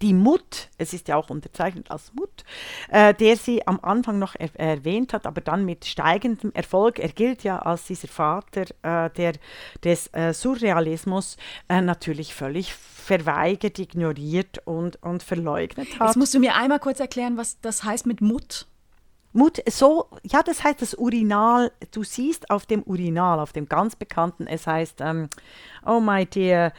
die 0.01 0.13
Mut, 0.13 0.69
es 0.77 0.93
ist 0.93 1.07
ja 1.07 1.15
auch 1.15 1.29
unterzeichnet 1.29 1.89
als 1.89 2.13
Mut, 2.13 2.43
äh, 2.89 3.13
der 3.13 3.35
sie 3.37 3.65
am 3.67 3.79
Anfang 3.81 4.19
noch 4.19 4.35
er 4.35 4.53
erwähnt 4.59 5.13
hat, 5.13 5.25
aber 5.25 5.41
dann 5.41 5.65
mit 5.65 5.85
steigendem 5.85 6.51
Erfolg, 6.53 6.99
er 6.99 7.09
gilt 7.09 7.43
ja 7.43 7.59
als 7.59 7.85
dieser 7.85 8.07
Vater 8.07 8.65
äh, 8.83 9.09
der, 9.11 9.33
des 9.83 10.07
äh, 10.13 10.33
Surrealismus, 10.33 11.37
äh, 11.69 11.81
natürlich 11.81 12.33
völlig 12.33 12.73
verweigert, 12.73 13.79
ignoriert 13.79 14.59
und, 14.65 15.01
und 15.01 15.23
verleugnet 15.23 15.87
hat. 15.99 16.09
Jetzt 16.09 16.17
musst 16.17 16.33
du 16.33 16.39
mir 16.39 16.55
einmal 16.55 16.79
kurz 16.79 16.99
erklären, 16.99 17.37
was 17.37 17.59
das 17.61 17.83
heißt 17.83 18.05
mit 18.05 18.21
Mut. 18.21 18.67
Mut, 19.33 19.61
so, 19.69 20.09
ja, 20.23 20.41
das 20.41 20.63
heißt 20.63 20.81
das 20.81 20.95
Urinal. 20.95 21.71
Du 21.91 22.03
siehst 22.03 22.49
auf 22.49 22.65
dem 22.65 22.81
Urinal, 22.83 23.39
auf 23.39 23.53
dem 23.53 23.67
ganz 23.67 23.95
bekannten, 23.95 24.47
es 24.47 24.65
heißt, 24.65 24.99
ähm, 25.01 25.29
oh 25.85 25.99
my 25.99 26.25
dear, 26.25 26.73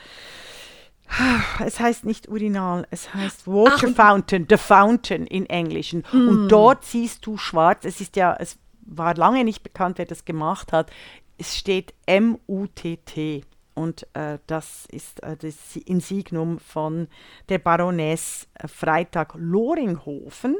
es 1.64 1.80
heißt 1.80 2.04
nicht 2.04 2.28
Urinal, 2.28 2.86
es 2.90 3.12
heißt 3.14 3.46
Water 3.46 3.88
Ach, 3.90 3.94
Fountain, 3.94 4.46
the 4.48 4.56
Fountain 4.56 5.26
in 5.26 5.46
Englischen. 5.46 6.04
Mm. 6.12 6.28
Und 6.28 6.48
dort 6.48 6.84
siehst 6.84 7.24
du 7.26 7.36
schwarz, 7.36 7.84
es 7.84 8.00
ist 8.00 8.16
ja, 8.16 8.36
es 8.38 8.58
war 8.82 9.14
lange 9.14 9.44
nicht 9.44 9.62
bekannt, 9.62 9.98
wer 9.98 10.06
das 10.06 10.24
gemacht 10.24 10.72
hat. 10.72 10.90
Es 11.36 11.56
steht 11.56 11.94
M-U-T-T. 12.06 13.44
Und 13.74 14.08
äh, 14.14 14.38
das 14.48 14.86
ist 14.90 15.22
äh, 15.22 15.36
das 15.36 15.76
Insignum 15.76 16.58
von 16.58 17.06
der 17.48 17.58
Baroness 17.58 18.48
äh, 18.54 18.66
Freitag 18.66 19.34
Loringhofen. 19.36 20.56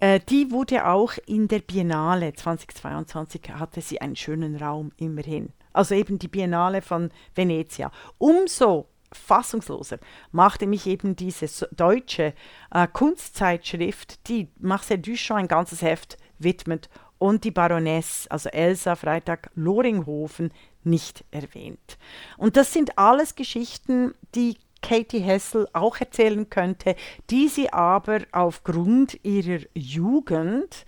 Äh, 0.00 0.20
die 0.20 0.50
wurde 0.50 0.86
auch 0.86 1.12
in 1.26 1.46
der 1.48 1.58
Biennale 1.58 2.32
2022, 2.32 3.42
hatte 3.52 3.82
sie 3.82 4.00
einen 4.00 4.16
schönen 4.16 4.56
Raum 4.56 4.92
immerhin. 4.96 5.52
Also 5.74 5.94
eben 5.94 6.18
die 6.18 6.28
Biennale 6.28 6.80
von 6.80 7.10
Venezia. 7.34 7.92
Umso 8.16 8.88
fassungsloser 9.12 9.98
machte 10.32 10.66
mich 10.66 10.86
eben 10.86 11.16
diese 11.16 11.68
deutsche 11.72 12.34
äh, 12.70 12.86
Kunstzeitschrift, 12.92 14.28
die 14.28 14.48
Marcel 14.58 14.98
Duchamp 14.98 15.40
ein 15.40 15.48
ganzes 15.48 15.82
Heft 15.82 16.18
widmet 16.38 16.88
und 17.18 17.44
die 17.44 17.50
Baroness, 17.50 18.26
also 18.28 18.48
Elsa 18.48 18.94
Freitag 18.94 19.50
Loringhofen, 19.54 20.52
nicht 20.84 21.24
erwähnt. 21.30 21.98
Und 22.36 22.56
das 22.56 22.72
sind 22.72 22.96
alles 22.96 23.34
Geschichten, 23.34 24.14
die 24.34 24.56
Katie 24.80 25.20
Hessel 25.20 25.66
auch 25.72 25.98
erzählen 25.98 26.48
könnte, 26.48 26.94
die 27.30 27.48
sie 27.48 27.72
aber 27.72 28.20
aufgrund 28.30 29.18
ihrer 29.24 29.64
Jugend 29.74 30.84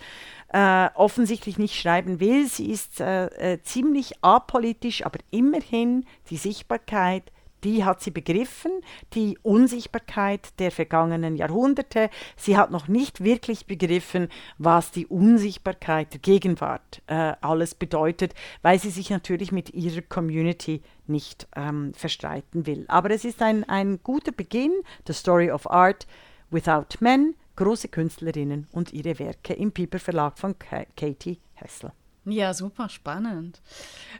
äh, 0.52 0.88
offensichtlich 0.94 1.58
nicht 1.58 1.80
schreiben 1.80 2.20
will. 2.20 2.46
Sie 2.46 2.70
ist 2.70 3.00
äh, 3.00 3.26
äh, 3.54 3.62
ziemlich 3.62 4.22
apolitisch, 4.22 5.04
aber 5.04 5.18
immerhin 5.30 6.06
die 6.30 6.36
Sichtbarkeit 6.36 7.32
die 7.64 7.84
hat 7.84 8.02
sie 8.02 8.10
begriffen, 8.10 8.72
die 9.14 9.38
Unsichtbarkeit 9.42 10.58
der 10.58 10.70
vergangenen 10.70 11.36
Jahrhunderte. 11.36 12.10
Sie 12.36 12.56
hat 12.56 12.70
noch 12.70 12.88
nicht 12.88 13.22
wirklich 13.22 13.66
begriffen, 13.66 14.28
was 14.58 14.90
die 14.90 15.06
Unsichtbarkeit 15.06 16.12
der 16.12 16.20
Gegenwart 16.20 17.02
äh, 17.06 17.34
alles 17.40 17.74
bedeutet, 17.74 18.34
weil 18.62 18.78
sie 18.78 18.90
sich 18.90 19.10
natürlich 19.10 19.52
mit 19.52 19.74
ihrer 19.74 20.02
Community 20.02 20.82
nicht 21.06 21.48
ähm, 21.56 21.92
verstreiten 21.94 22.66
will. 22.66 22.84
Aber 22.88 23.10
es 23.10 23.24
ist 23.24 23.42
ein, 23.42 23.68
ein 23.68 24.00
guter 24.02 24.32
Beginn, 24.32 24.72
The 25.06 25.12
Story 25.12 25.50
of 25.50 25.70
Art 25.70 26.06
Without 26.50 26.86
Men, 27.00 27.34
große 27.56 27.88
Künstlerinnen 27.88 28.66
und 28.72 28.92
ihre 28.92 29.18
Werke 29.18 29.52
im 29.52 29.72
Piper 29.72 29.98
Verlag 29.98 30.38
von 30.38 30.54
Katie 30.96 31.38
Hessel. 31.54 31.92
Ja, 32.30 32.54
super 32.54 32.88
spannend. 32.88 33.60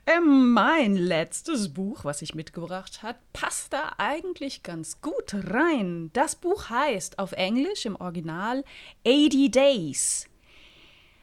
Ähm, 0.04 0.52
mein 0.52 0.96
letztes 0.96 1.72
Buch, 1.72 2.04
was 2.04 2.22
ich 2.22 2.34
mitgebracht 2.34 3.04
habe, 3.04 3.18
passt 3.32 3.72
da 3.72 3.92
eigentlich 3.98 4.64
ganz 4.64 5.00
gut 5.00 5.32
rein. 5.32 6.10
Das 6.12 6.34
Buch 6.34 6.70
heißt 6.70 7.20
auf 7.20 7.32
Englisch 7.32 7.86
im 7.86 7.94
Original 7.94 8.64
80 9.06 9.50
Days. 9.52 10.26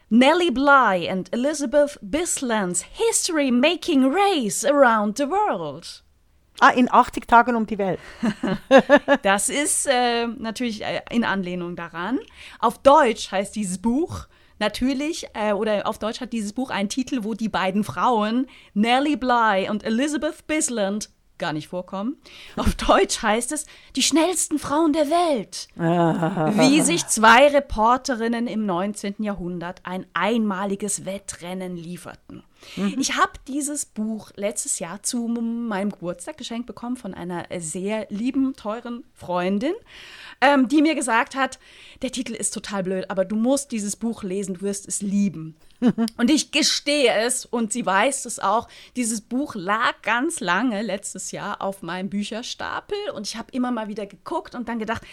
Nellie 0.10 0.52
Bly 0.52 1.10
and 1.10 1.34
Elizabeth 1.34 2.00
Bisland's 2.02 2.86
History 2.94 3.52
Making 3.52 4.06
Race 4.06 4.64
Around 4.64 5.18
the 5.18 5.28
World. 5.28 6.04
Ah, 6.62 6.70
in 6.70 6.90
80 6.90 7.28
Tagen 7.28 7.56
um 7.58 7.68
die 7.68 7.78
Welt. 7.78 8.00
das 9.24 9.50
ist 9.50 9.88
äh, 9.88 10.28
natürlich 10.28 10.84
äh, 10.84 11.02
in 11.12 11.26
Anlehnung 11.26 11.76
daran. 11.76 12.20
Auf 12.60 12.78
Deutsch 12.78 13.30
heißt 13.32 13.56
dieses 13.56 13.80
Buch 13.80 14.28
Natürlich, 14.60 15.28
äh, 15.34 15.54
oder 15.54 15.88
auf 15.88 16.00
Deutsch 16.00 16.22
hat 16.22 16.34
dieses 16.34 16.54
Buch 16.54 16.70
einen 16.70 16.90
Titel, 16.90 17.24
wo 17.24 17.34
die 17.34 17.50
beiden 17.50 17.84
Frauen, 17.84 18.48
Nellie 18.74 19.18
Bly 19.18 19.70
und 19.70 19.84
Elizabeth 19.84 20.48
Bisland, 20.48 21.10
gar 21.38 21.54
nicht 21.54 21.68
vorkommen. 21.68 22.18
Auf 22.56 22.76
Deutsch 22.76 23.22
heißt 23.22 23.52
es 23.52 23.66
Die 23.96 24.04
schnellsten 24.04 24.60
Frauen 24.60 24.94
der 24.94 25.10
Welt. 25.10 25.68
Wie 25.76 26.82
sich 26.82 27.08
zwei 27.08 27.48
Reporterinnen 27.48 28.48
im 28.48 28.66
19. 28.66 29.16
Jahrhundert 29.20 29.82
ein 29.84 30.06
einmaliges 30.14 31.06
Wettrennen 31.06 31.76
lieferten. 31.76 32.44
Mhm. 32.76 32.96
Ich 33.00 33.18
habe 33.18 33.34
dieses 33.48 33.86
Buch 33.86 34.32
letztes 34.36 34.80
Jahr 34.80 35.04
zu 35.04 35.28
meinem 35.28 35.92
Geburtstag 35.92 36.38
geschenkt 36.38 36.66
bekommen 36.66 36.98
von 36.98 37.14
einer 37.14 37.46
sehr 37.60 38.08
lieben, 38.10 38.56
teuren 38.56 39.04
Freundin 39.14 39.74
ähm, 40.42 40.68
die 40.68 40.82
mir 40.82 40.96
gesagt 40.96 41.36
hat, 41.36 41.60
der 42.02 42.12
Titel 42.12 42.34
ist 42.34 42.54
total 42.54 42.84
blöd, 42.84 43.10
aber 43.10 43.26
du 43.26 43.36
musst 43.36 43.72
dieses 43.72 43.96
Buch 43.96 44.24
lesen, 44.24 44.56
du 44.56 44.62
wirst 44.62 44.88
es 44.88 45.02
lieben. 45.02 45.56
und 46.18 46.32
ich 46.32 46.52
gestehe 46.52 47.14
es 47.14 47.46
und 47.46 47.72
sie 47.72 47.86
weiß 47.86 48.26
es 48.26 48.40
auch. 48.40 48.68
Dieses 48.96 49.22
Buch 49.22 49.56
lag 49.56 50.02
ganz 50.02 50.40
lange 50.40 50.82
letztes 50.82 51.32
Jahr 51.32 51.62
auf 51.62 51.82
meinem 51.82 52.10
Bücherstapel 52.10 52.98
und 53.16 53.28
ich 53.28 53.38
habe 53.38 53.52
immer 53.52 53.72
mal 53.72 53.88
wieder 53.88 54.06
geguckt 54.06 54.56
und 54.56 54.70
dann 54.70 54.80
gedacht, 54.80 55.04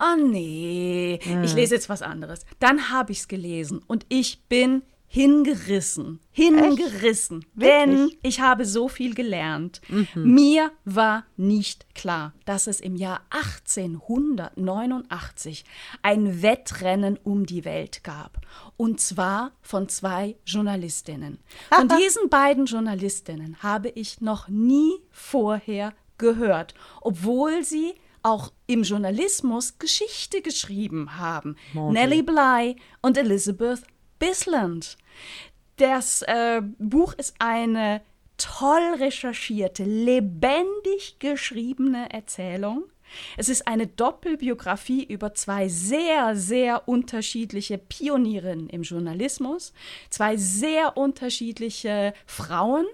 oh 0.00 0.16
nee, 0.22 1.20
ich 1.42 1.54
lese 1.54 1.74
jetzt 1.74 1.88
was 1.88 2.02
anderes. 2.02 2.46
Dann 2.58 2.90
habe 2.90 3.12
ich 3.12 3.20
es 3.20 3.28
gelesen 3.28 3.82
und 3.86 4.06
ich 4.08 4.42
bin 4.48 4.82
hingerissen, 5.08 6.20
hingerissen, 6.32 7.42
Echt? 7.42 7.62
denn 7.62 8.10
ich 8.22 8.40
habe 8.40 8.64
so 8.64 8.88
viel 8.88 9.14
gelernt. 9.14 9.80
Mhm. 9.88 10.08
Mir 10.14 10.72
war 10.84 11.24
nicht 11.36 11.94
klar, 11.94 12.32
dass 12.44 12.66
es 12.66 12.80
im 12.80 12.96
Jahr 12.96 13.20
1889 13.30 15.64
ein 16.02 16.42
Wettrennen 16.42 17.18
um 17.22 17.46
die 17.46 17.64
Welt 17.64 18.02
gab. 18.04 18.40
Und 18.76 19.00
zwar 19.00 19.52
von 19.62 19.88
zwei 19.88 20.36
Journalistinnen. 20.44 21.38
Von 21.70 21.88
diesen 22.00 22.28
beiden 22.28 22.66
Journalistinnen 22.66 23.62
habe 23.62 23.88
ich 23.90 24.20
noch 24.20 24.48
nie 24.48 24.92
vorher 25.10 25.92
gehört, 26.18 26.74
obwohl 27.00 27.62
sie 27.62 27.94
auch 28.22 28.52
im 28.66 28.82
Journalismus 28.82 29.78
Geschichte 29.78 30.42
geschrieben 30.42 31.16
haben. 31.16 31.54
Morgen. 31.72 31.92
Nellie 31.92 32.24
Bly 32.24 32.74
und 33.00 33.16
Elizabeth 33.16 33.82
Bisland. 34.18 34.96
Das 35.76 36.22
äh, 36.22 36.62
Buch 36.78 37.14
ist 37.14 37.34
eine 37.38 38.00
toll 38.36 38.94
recherchierte, 38.98 39.84
lebendig 39.84 41.16
geschriebene 41.18 42.12
Erzählung. 42.12 42.84
Es 43.36 43.48
ist 43.48 43.66
eine 43.66 43.86
Doppelbiografie 43.86 45.04
über 45.04 45.34
zwei 45.34 45.68
sehr, 45.68 46.36
sehr 46.36 46.88
unterschiedliche 46.88 47.78
Pionierinnen 47.78 48.68
im 48.68 48.82
Journalismus, 48.82 49.72
zwei 50.10 50.36
sehr 50.36 50.96
unterschiedliche 50.96 52.14
Frauen, 52.26 52.86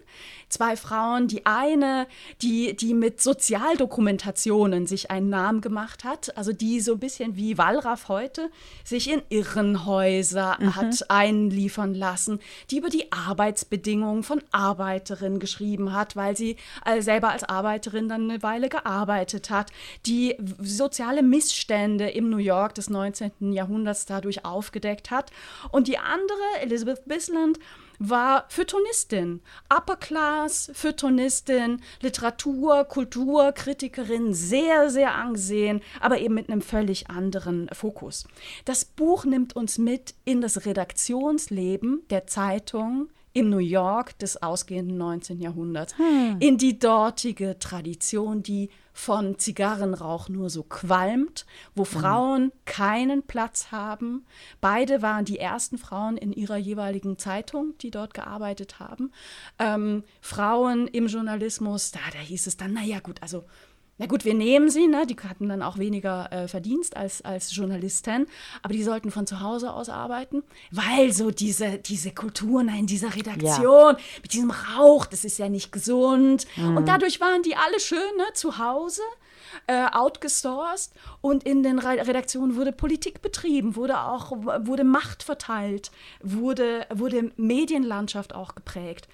zwei 0.48 0.76
Frauen, 0.76 1.28
die 1.28 1.46
eine, 1.46 2.06
die, 2.42 2.76
die 2.76 2.94
mit 2.94 3.20
Sozialdokumentationen 3.20 4.86
sich 4.86 5.10
einen 5.10 5.30
Namen 5.30 5.60
gemacht 5.60 6.04
hat, 6.04 6.36
also 6.36 6.52
die 6.52 6.80
so 6.80 6.92
ein 6.92 6.98
bisschen 6.98 7.36
wie 7.36 7.58
Wallraff 7.58 8.08
heute 8.08 8.50
sich 8.84 9.10
in 9.10 9.22
Irrenhäuser 9.30 10.58
mhm. 10.60 10.76
hat 10.76 11.10
einliefern 11.10 11.94
lassen, 11.94 12.40
die 12.70 12.78
über 12.78 12.90
die 12.90 13.10
Arbeitsbedingungen 13.12 14.22
von 14.22 14.42
Arbeiterinnen 14.52 15.38
geschrieben 15.38 15.92
hat, 15.92 16.16
weil 16.16 16.36
sie 16.36 16.56
äh, 16.84 17.00
selber 17.00 17.30
als 17.30 17.44
Arbeiterin 17.44 18.08
dann 18.08 18.30
eine 18.30 18.42
Weile 18.42 18.68
gearbeitet 18.68 19.50
hat, 19.50 19.72
die 20.07 20.36
soziale 20.59 21.22
Missstände 21.22 22.11
im 22.11 22.28
New 22.28 22.38
York 22.38 22.74
des 22.74 22.90
19. 22.90 23.53
Jahrhunderts 23.53 24.07
dadurch 24.07 24.44
aufgedeckt 24.44 25.11
hat. 25.11 25.30
Und 25.70 25.88
die 25.88 25.98
andere, 25.98 26.61
Elizabeth 26.61 27.05
Bisland, 27.07 27.59
war 27.98 28.46
Feuilletonistin, 28.48 29.40
Upper 29.72 29.96
Class 29.96 30.70
Feuilletonistin, 30.74 31.80
Literatur, 32.00 32.84
Kultur, 32.84 33.53
Kritikerin, 33.53 34.34
sehr, 34.34 34.90
sehr 34.90 35.14
angesehen, 35.14 35.82
aber 36.00 36.18
eben 36.18 36.34
mit 36.34 36.50
einem 36.50 36.62
völlig 36.62 37.11
anderen 37.11 37.68
Fokus. 37.72 38.26
Das 38.64 38.84
Buch 38.84 39.24
nimmt 39.24 39.55
uns 39.55 39.78
mit 39.78 40.14
in 40.24 40.40
das 40.40 40.66
Redaktionsleben 40.66 42.03
der 42.11 42.26
Zeitung 42.26 43.09
im 43.33 43.51
New 43.51 43.59
York 43.59 44.18
des 44.18 44.43
ausgehenden 44.43 44.99
19. 44.99 45.41
Jahrhunderts, 45.41 45.97
hm. 45.99 46.37
in 46.41 46.59
die 46.59 46.78
dortige 46.78 47.59
Tradition, 47.59 48.43
die 48.43 48.70
von 48.93 49.39
Zigarrenrauch 49.39 50.28
nur 50.28 50.51
so 50.51 50.62
qualmt, 50.62 51.47
wo 51.74 51.83
mhm. 51.83 51.87
Frauen 51.87 52.43
mhm. 52.45 52.53
keinen 52.66 53.22
Platz 53.22 53.72
haben. 53.72 54.26
Beide 54.61 55.03
waren 55.03 55.24
die 55.24 55.39
ersten 55.39 55.78
Frauen 55.78 56.16
in 56.16 56.33
ihrer 56.33 56.57
jeweiligen 56.57 57.18
Zeitung, 57.18 57.74
die 57.78 57.91
dort 57.91 58.14
gearbeitet 58.14 58.80
haben. 58.80 59.11
Ähm, 59.59 60.05
Frauen 60.20 60.87
im 60.89 61.07
Journalismus, 61.07 61.91
da, 61.91 62.01
da 62.12 62.18
hieß 62.18 62.47
es 62.47 62.57
dann, 62.57 62.74
naja 62.74 63.01
gut, 63.01 63.22
also 63.22 63.45
na 64.03 64.09
gut, 64.09 64.24
wir 64.24 64.34
nehmen 64.34 64.68
sie, 64.68 64.88
ne? 64.88 65.07
die 65.07 65.14
hatten 65.16 65.48
dann 65.48 65.62
auch 65.62 65.78
weniger 65.78 66.28
äh, 66.32 66.48
Verdienst 66.48 66.96
als, 66.96 67.22
als 67.22 67.55
Journalisten, 67.55 68.26
aber 68.61 68.74
die 68.74 68.82
sollten 68.82 69.12
von 69.12 69.28
zu 69.28 69.38
Hause 69.38 69.72
aus 69.72 69.88
arbeiten, 69.88 70.42
weil 70.72 71.12
so 71.12 71.30
diese, 71.30 71.78
diese 71.78 72.11
Kultur 72.11 72.62
in 72.62 72.86
dieser 72.86 73.14
Redaktion, 73.14 73.94
ja. 73.94 73.98
mit 74.20 74.32
diesem 74.32 74.50
Rauch, 74.50 75.07
das 75.07 75.24
ist 75.24 75.38
ja 75.38 75.48
nicht 75.48 75.70
gesund. 75.70 76.48
Mhm. 76.57 76.78
Und 76.78 76.88
dadurch 76.88 77.20
waren 77.20 77.44
die 77.44 77.55
alle 77.55 77.78
schön 77.78 78.16
ne, 78.16 78.24
zu 78.34 78.59
Hause. 78.59 79.03
Äh, 79.66 79.84
outgesourced 79.92 80.92
und 81.20 81.44
in 81.44 81.62
den 81.62 81.78
Redaktionen 81.78 82.57
wurde 82.57 82.72
Politik 82.72 83.20
betrieben, 83.20 83.76
wurde 83.76 84.00
auch 84.00 84.32
wurde 84.32 84.82
Macht 84.82 85.22
verteilt, 85.22 85.90
wurde, 86.22 86.86
wurde 86.90 87.32
Medienlandschaft 87.36 88.34
auch 88.34 88.55
geprägt. 88.55 89.09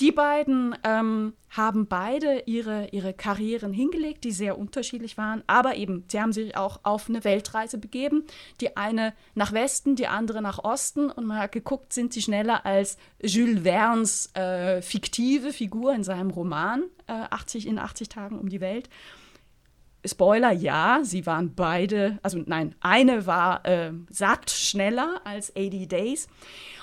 Die 0.00 0.12
beiden 0.12 0.74
ähm, 0.82 1.34
haben 1.50 1.86
beide 1.86 2.44
ihre, 2.46 2.88
ihre 2.88 3.12
Karrieren 3.12 3.74
hingelegt, 3.74 4.24
die 4.24 4.32
sehr 4.32 4.58
unterschiedlich 4.58 5.18
waren, 5.18 5.42
aber 5.46 5.74
eben, 5.74 6.04
sie 6.08 6.18
haben 6.18 6.32
sich 6.32 6.56
auch 6.56 6.80
auf 6.84 7.10
eine 7.10 7.22
Weltreise 7.22 7.76
begeben. 7.76 8.24
Die 8.62 8.78
eine 8.78 9.12
nach 9.34 9.52
Westen, 9.52 9.96
die 9.96 10.06
andere 10.06 10.40
nach 10.40 10.58
Osten 10.64 11.10
und 11.10 11.26
man 11.26 11.38
hat 11.38 11.52
geguckt, 11.52 11.92
sind 11.92 12.14
sie 12.14 12.22
schneller 12.22 12.64
als 12.64 12.96
Jules 13.22 13.62
Verne's 13.62 14.34
äh, 14.34 14.80
fiktive 14.80 15.52
Figur 15.52 15.92
in 15.92 16.02
seinem 16.02 16.30
Roman 16.30 16.84
äh, 17.06 17.12
80 17.12 17.66
in 17.66 17.78
80 17.78 18.08
Tagen 18.08 18.38
um 18.38 18.48
die 18.48 18.62
Welt. 18.62 18.88
Spoiler, 20.04 20.52
ja, 20.52 21.00
sie 21.02 21.26
waren 21.26 21.54
beide, 21.54 22.18
also 22.22 22.42
nein, 22.46 22.74
eine 22.80 23.26
war 23.26 23.64
äh, 23.66 23.92
satt 24.08 24.50
schneller 24.50 25.20
als 25.24 25.50
80 25.50 25.88
Days. 25.88 26.28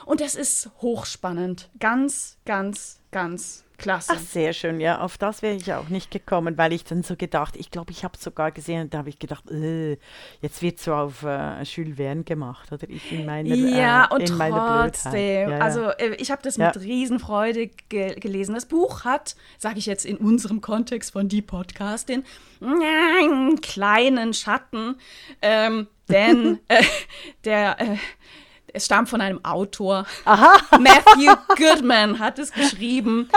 Und 0.06 0.22
das 0.22 0.36
ist 0.36 0.72
hochspannend. 0.82 1.70
Ganz, 1.80 2.38
ganz, 2.46 3.02
ganz 3.12 3.66
klasse. 3.78 4.14
Ach, 4.16 4.20
sehr 4.20 4.54
schön, 4.54 4.80
ja. 4.80 5.00
Auf 5.02 5.18
das 5.18 5.42
wäre 5.42 5.56
ich 5.56 5.74
auch 5.74 5.90
nicht 5.90 6.12
gekommen, 6.12 6.58
weil 6.58 6.74
ich 6.74 6.84
dann 6.84 7.04
so 7.04 7.16
gedacht, 7.16 7.56
ich 7.56 7.72
glaube, 7.72 7.92
ich 7.92 8.04
habe 8.04 8.16
es 8.16 8.24
sogar 8.24 8.52
gesehen 8.52 8.90
da 8.90 9.00
habe 9.00 9.10
ich 9.10 9.20
gedacht, 9.20 9.50
äh, 9.52 9.98
jetzt 10.42 10.62
wird 10.62 10.80
so 10.80 10.94
auf 10.94 11.24
äh, 11.24 11.62
Jules 11.64 11.98
Verne 11.98 12.24
gemacht, 12.24 12.72
oder 12.72 12.90
ich 12.90 13.12
in 13.12 13.26
meiner 13.26 13.54
Ja, 13.56 14.06
äh, 14.06 14.16
und 14.16 14.26
trotzdem, 14.26 15.50
ja, 15.50 15.60
also 15.60 15.90
äh, 15.90 16.16
ich 16.16 16.32
habe 16.32 16.42
das 16.42 16.58
mit 16.58 16.76
ja. 16.76 16.82
Riesenfreude 16.82 17.70
ge 17.90 18.16
gelesen. 18.20 18.56
Das 18.56 18.66
Buch 18.66 19.04
hat, 19.04 19.36
sage 19.58 19.80
ich 19.80 19.86
jetzt 19.86 20.06
in 20.06 20.18
unserem 20.18 20.62
Kontext 20.62 21.12
von 21.12 21.28
die 21.28 21.42
Podcastin, 21.42 22.24
einen 22.62 23.62
kleinen 23.62 24.34
Schatten, 24.34 24.96
ähm, 25.42 25.88
denn 26.10 26.60
äh, 26.68 26.84
der 27.44 27.80
äh, 27.80 27.98
es 28.78 28.86
stammt 28.86 29.10
von 29.10 29.22
einem 29.22 29.44
Autor. 29.44 30.06
Aha. 30.26 30.58
Matthew 30.80 31.36
Goodman 31.58 32.20
hat 32.20 32.40
es 32.40 32.52
geschrieben. 32.52 33.30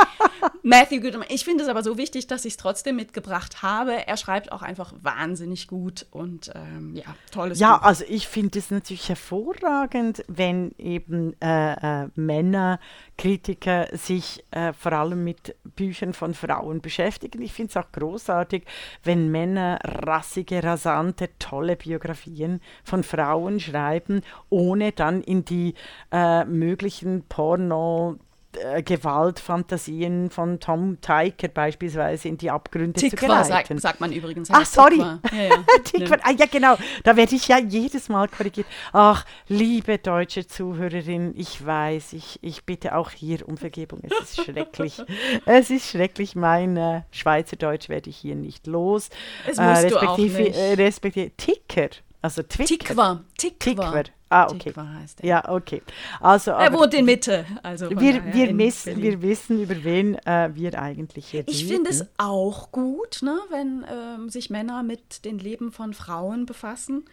Matthew 0.62 1.00
Goodman. 1.00 1.26
Ich 1.28 1.44
finde 1.44 1.64
es 1.64 1.70
aber 1.70 1.82
so 1.82 1.98
wichtig, 1.98 2.26
dass 2.26 2.44
ich 2.44 2.52
es 2.52 2.56
trotzdem 2.56 2.96
mitgebracht 2.96 3.62
habe. 3.62 4.06
Er 4.06 4.16
schreibt 4.16 4.52
auch 4.52 4.62
einfach 4.62 4.92
wahnsinnig 5.02 5.66
gut 5.66 6.06
und 6.10 6.50
ähm, 6.54 6.94
ja, 6.94 7.04
tolles 7.32 7.58
Ja, 7.58 7.78
Buch. 7.78 7.84
also 7.84 8.04
ich 8.08 8.28
finde 8.28 8.58
es 8.58 8.70
natürlich 8.70 9.08
hervorragend, 9.08 10.24
wenn 10.28 10.72
eben 10.78 11.34
äh, 11.40 12.04
äh, 12.04 12.08
Männer, 12.14 12.78
Kritiker 13.18 13.88
sich 13.92 14.44
äh, 14.50 14.72
vor 14.72 14.92
allem 14.92 15.24
mit 15.24 15.54
Büchern 15.76 16.14
von 16.14 16.32
Frauen 16.32 16.80
beschäftigen. 16.80 17.42
Ich 17.42 17.52
finde 17.52 17.70
es 17.70 17.76
auch 17.76 17.92
großartig, 17.92 18.64
wenn 19.04 19.30
Männer 19.30 19.78
rassige, 19.84 20.62
rasante, 20.62 21.28
tolle 21.38 21.76
Biografien 21.76 22.60
von 22.82 23.02
Frauen 23.02 23.60
schreiben, 23.60 24.22
ohne 24.48 24.92
dann 24.92 25.22
in 25.30 25.44
die 25.44 25.74
äh, 26.10 26.44
möglichen 26.44 27.24
Porno- 27.28 28.18
äh, 28.56 28.82
Gewaltfantasien 28.82 30.28
von 30.30 30.58
Tom 30.58 31.00
Teicher 31.00 31.46
beispielsweise 31.46 32.28
in 32.28 32.36
die 32.36 32.50
Abgründe 32.50 32.98
Tikva, 32.98 33.16
zu 33.16 33.26
geleiten. 33.26 33.78
Sagt, 33.78 33.80
sagt 33.80 34.00
man 34.00 34.12
übrigens. 34.12 34.48
Ach, 34.50 34.66
sorry. 34.66 34.98
Ja, 34.98 35.20
ja. 35.32 35.64
Tikva. 35.84 36.16
Ah, 36.22 36.32
ja, 36.32 36.46
genau. 36.50 36.76
Da 37.04 37.14
werde 37.16 37.36
ich 37.36 37.46
ja 37.46 37.58
jedes 37.58 38.08
Mal 38.08 38.26
korrigiert. 38.26 38.66
Ach, 38.92 39.24
liebe 39.46 39.98
deutsche 39.98 40.48
Zuhörerin, 40.48 41.32
ich 41.36 41.64
weiß, 41.64 42.12
ich, 42.12 42.40
ich 42.42 42.64
bitte 42.64 42.96
auch 42.96 43.10
hier 43.10 43.46
um 43.46 43.56
Vergebung. 43.56 44.00
Es 44.02 44.36
ist 44.36 44.44
schrecklich. 44.44 45.00
es 45.46 45.70
ist 45.70 45.88
schrecklich. 45.88 46.34
Mein 46.34 46.76
äh, 46.76 47.02
Schweizerdeutsch 47.12 47.88
werde 47.88 48.10
ich 48.10 48.16
hier 48.16 48.34
nicht 48.34 48.66
los. 48.66 49.10
Es 49.46 49.58
musst 49.58 49.60
äh, 49.60 49.62
respektive, 49.62 50.00
du 50.00 50.08
auch 50.08 50.18
nicht. 50.18 50.56
Äh, 50.56 50.74
respektive 50.74 51.30
Ticker. 51.36 51.90
Also 52.20 52.42
Twitter. 52.42 52.78
Tikva. 52.78 53.20
Tikva. 53.38 54.02
Ah, 54.32 54.46
okay. 54.48 54.72
heißt 54.76 55.20
er. 55.20 55.28
Ja, 55.28 55.48
okay. 55.48 55.82
Also, 56.20 56.52
er 56.52 56.72
wohnt 56.72 56.94
in 56.94 57.04
Mitte. 57.04 57.44
Also 57.64 57.90
wir, 57.90 58.32
wir, 58.32 58.56
wissen, 58.56 59.02
wir 59.02 59.20
wissen, 59.22 59.60
über 59.60 59.82
wen 59.82 60.14
äh, 60.24 60.50
wir 60.54 60.80
eigentlich 60.80 61.26
hier 61.26 61.42
Ich 61.48 61.66
finde 61.66 61.90
es 61.90 62.06
auch 62.16 62.70
gut, 62.70 63.22
ne, 63.22 63.36
wenn 63.50 63.84
ähm, 63.90 64.28
sich 64.28 64.48
Männer 64.48 64.84
mit 64.84 65.24
den 65.24 65.40
Leben 65.40 65.72
von 65.72 65.94
Frauen 65.94 66.46
befassen. 66.46 67.06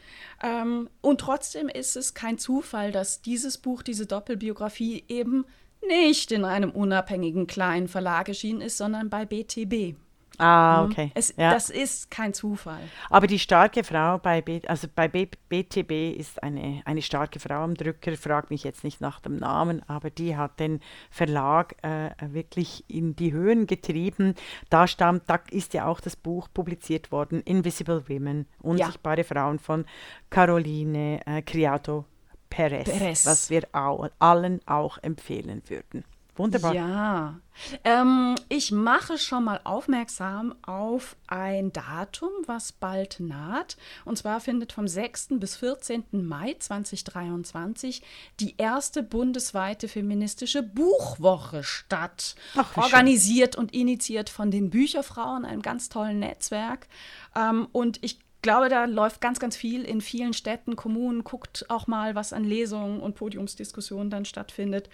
Ähm, 0.43 0.89
und 1.01 1.20
trotzdem 1.20 1.70
ist 1.70 1.97
es 1.97 2.13
kein 2.13 2.38
Zufall, 2.38 2.91
dass 2.91 3.24
dieses 3.24 3.57
Buch, 3.57 3.82
diese 3.82 4.05
Doppelbiografie 4.05 5.03
eben 5.07 5.45
nicht 5.88 6.32
in 6.32 6.45
einem 6.45 6.70
unabhängigen 6.70 7.47
kleinen 7.47 7.88
Verlag 7.88 8.30
erschienen 8.30 8.61
ist, 8.61 8.78
sondern 8.78 9.09
bei 9.09 9.26
BTB. 9.26 9.95
Ah, 10.38 10.83
mhm. 10.83 10.91
okay. 10.91 11.11
Es, 11.15 11.33
ja. 11.35 11.51
Das 11.51 11.69
ist 11.69 12.11
kein 12.11 12.33
Zufall. 12.33 12.81
Aber 13.09 13.27
die 13.27 13.39
starke 13.39 13.83
Frau 13.83 14.17
bei, 14.17 14.41
B, 14.41 14.61
also 14.67 14.88
bei 14.93 15.07
B, 15.07 15.27
BTB 15.49 16.17
ist 16.17 16.41
eine, 16.43 16.81
eine 16.85 17.01
starke 17.01 17.39
Frau 17.39 17.63
am 17.63 17.73
Drücker, 17.73 18.15
fragt 18.15 18.51
mich 18.51 18.63
jetzt 18.63 18.83
nicht 18.83 19.01
nach 19.01 19.19
dem 19.19 19.38
Namen, 19.38 19.81
aber 19.89 20.09
die 20.09 20.38
hat 20.38 20.59
den 20.59 20.79
Verlag 21.09 21.75
äh, 21.83 22.11
wirklich 22.21 22.85
in 22.88 23.15
die 23.15 23.33
Höhen 23.33 23.65
getrieben. 23.67 24.35
Da, 24.69 24.88
stammt, 24.88 25.23
da 25.27 25.39
ist 25.49 25.73
ja 25.73 25.88
auch 25.88 25.99
das 25.99 26.15
Buch 26.15 26.47
publiziert 26.53 27.11
worden, 27.11 27.41
Invisible 27.41 28.07
Women, 28.07 28.45
Unsichtbare 28.61 29.21
ja. 29.21 29.23
Frauen 29.23 29.59
von 29.59 29.85
Caroline 30.29 31.21
äh, 31.25 31.41
Criado 31.41 32.05
Perez, 32.49 32.89
Perez, 32.89 33.25
was 33.25 33.49
wir 33.49 33.63
auch, 33.73 34.09
allen 34.19 34.61
auch 34.67 34.97
empfehlen 34.99 35.61
würden. 35.67 36.03
Wunderbar. 36.38 36.73
Ja. 36.73 37.39
Ähm, 37.83 38.35
ich 38.49 38.71
mache 38.71 39.17
schon 39.17 39.43
mal 39.43 39.59
aufmerksam 39.63 40.55
auf 40.61 41.15
ein 41.27 41.73
Datum, 41.73 42.29
was 42.45 42.71
bald 42.71 43.19
naht. 43.19 43.77
Und 44.05 44.17
zwar 44.17 44.39
findet 44.39 44.71
vom 44.71 44.88
6. 44.88 45.29
bis 45.39 45.55
14. 45.57 46.03
Mai 46.11 46.55
2023 46.59 48.01
die 48.39 48.55
erste 48.57 49.01
bundesweite 49.01 49.88
feministische 49.88 50.61
Buchwoche 50.61 51.63
statt. 51.63 52.35
Ach, 52.55 52.77
Organisiert 52.77 53.55
schön. 53.55 53.63
und 53.63 53.73
initiiert 53.73 54.29
von 54.29 54.51
den 54.51 54.69
Bücherfrauen, 54.69 55.45
einem 55.45 55.61
ganz 55.61 55.89
tollen 55.89 56.19
Netzwerk. 56.19 56.88
Ähm, 57.35 57.67
und 57.71 58.03
ich 58.03 58.19
glaube, 58.41 58.69
da 58.69 58.85
läuft 58.85 59.21
ganz, 59.21 59.39
ganz 59.39 59.55
viel 59.55 59.83
in 59.83 60.01
vielen 60.01 60.33
Städten, 60.33 60.75
Kommunen. 60.75 61.23
Guckt 61.23 61.65
auch 61.69 61.88
mal, 61.88 62.15
was 62.15 62.33
an 62.33 62.43
Lesungen 62.43 62.99
und 62.99 63.15
Podiumsdiskussionen 63.15 64.09
dann 64.09 64.25
stattfindet. 64.25 64.89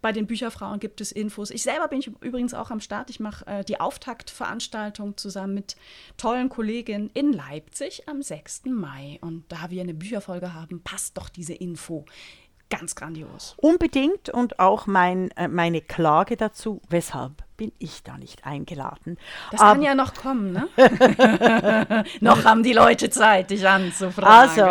Bei 0.00 0.12
den 0.12 0.26
Bücherfrauen 0.26 0.80
gibt 0.80 1.00
es 1.00 1.12
Infos. 1.12 1.50
Ich 1.50 1.62
selber 1.62 1.88
bin 1.88 2.00
ich 2.00 2.08
übrigens 2.20 2.54
auch 2.54 2.70
am 2.70 2.80
Start. 2.80 3.08
Ich 3.08 3.20
mache 3.20 3.46
äh, 3.46 3.64
die 3.64 3.80
Auftaktveranstaltung 3.80 5.16
zusammen 5.16 5.54
mit 5.54 5.76
tollen 6.16 6.48
Kolleginnen 6.48 7.10
in 7.14 7.32
Leipzig 7.32 8.08
am 8.08 8.20
6. 8.20 8.66
Mai. 8.66 9.18
Und 9.20 9.44
da 9.48 9.70
wir 9.70 9.80
eine 9.80 9.94
Bücherfolge 9.94 10.54
haben, 10.54 10.82
passt 10.82 11.16
doch 11.16 11.28
diese 11.28 11.54
Info. 11.54 12.04
Ganz 12.72 12.94
grandios. 12.94 13.54
Unbedingt 13.58 14.30
und 14.30 14.58
auch 14.58 14.86
mein, 14.86 15.30
äh, 15.32 15.46
meine 15.46 15.82
Klage 15.82 16.36
dazu, 16.38 16.80
weshalb 16.88 17.32
bin 17.58 17.70
ich 17.78 18.02
da 18.02 18.16
nicht 18.16 18.46
eingeladen. 18.46 19.18
Das 19.50 19.60
Aber, 19.60 19.74
kann 19.74 19.82
ja 19.82 19.94
noch 19.94 20.14
kommen, 20.14 20.52
ne? 20.52 20.68
noch 22.20 22.44
haben 22.44 22.62
die 22.62 22.72
Leute 22.72 23.10
Zeit, 23.10 23.50
dich 23.50 23.68
anzufragen. 23.68 24.24
Also, 24.26 24.62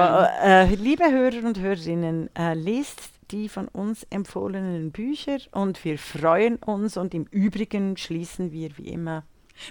äh, 0.43 0.73
liebe 0.73 1.09
Hörer 1.11 1.45
und 1.45 1.59
Hörerinnen, 1.59 2.35
äh, 2.35 2.55
lest 2.55 3.01
die 3.29 3.49
von 3.49 3.67
uns 3.67 4.03
empfohlenen 4.09 4.91
Bücher 4.91 5.37
und 5.51 5.85
wir 5.85 5.97
freuen 5.99 6.57
uns 6.57 6.97
und 6.97 7.13
im 7.13 7.25
Übrigen 7.25 7.97
schließen 7.97 8.51
wir 8.51 8.77
wie 8.77 8.89
immer 8.89 9.23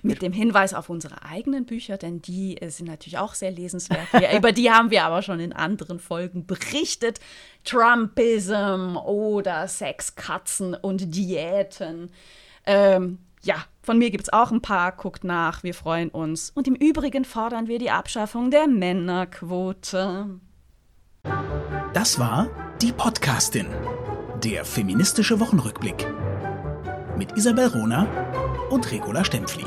mit 0.03 0.23
dem 0.23 0.33
Hinweis 0.33 0.75
auf 0.75 0.89
unsere 0.89 1.23
eigenen 1.25 1.67
Bücher, 1.67 1.97
denn 1.97 2.23
die 2.23 2.61
äh, 2.61 2.71
sind 2.71 2.87
natürlich 2.87 3.19
auch 3.19 3.35
sehr 3.35 3.51
lesenswert. 3.51 4.09
über 4.37 4.53
die 4.53 4.71
haben 4.71 4.91
wir 4.91 5.05
aber 5.05 5.23
schon 5.23 5.41
in 5.41 5.53
anderen 5.53 5.99
Folgen 6.01 6.47
berichtet. 6.47 7.21
Trumpism 7.65 8.97
oder 8.97 9.69
Sexkatzen 9.69 10.75
und 10.75 11.15
Diäten. 11.15 12.11
Ähm, 12.67 13.19
ja, 13.43 13.57
von 13.83 13.99
mir 13.99 14.11
gibt 14.11 14.25
es 14.25 14.33
auch 14.33 14.51
ein 14.51 14.63
paar. 14.63 14.93
Guckt 14.93 15.25
nach, 15.25 15.63
wir 15.63 15.75
freuen 15.75 16.11
uns. 16.11 16.51
Und 16.51 16.69
im 16.69 16.75
Übrigen 16.75 17.25
fordern 17.25 17.67
wir 17.69 17.79
die 17.79 17.91
Abschaffung 17.91 18.51
der 18.51 18.67
Männerquote. 18.67 20.41
Das 21.93 22.19
war 22.19 22.49
die 22.81 22.93
Podcastin, 22.93 23.67
der 24.43 24.65
feministische 24.65 25.41
Wochenrückblick 25.41 26.07
mit 27.17 27.37
Isabel 27.37 27.67
Rona 27.69 28.07
und 28.71 28.91
Regula 28.91 29.25
Stempfli. 29.25 29.65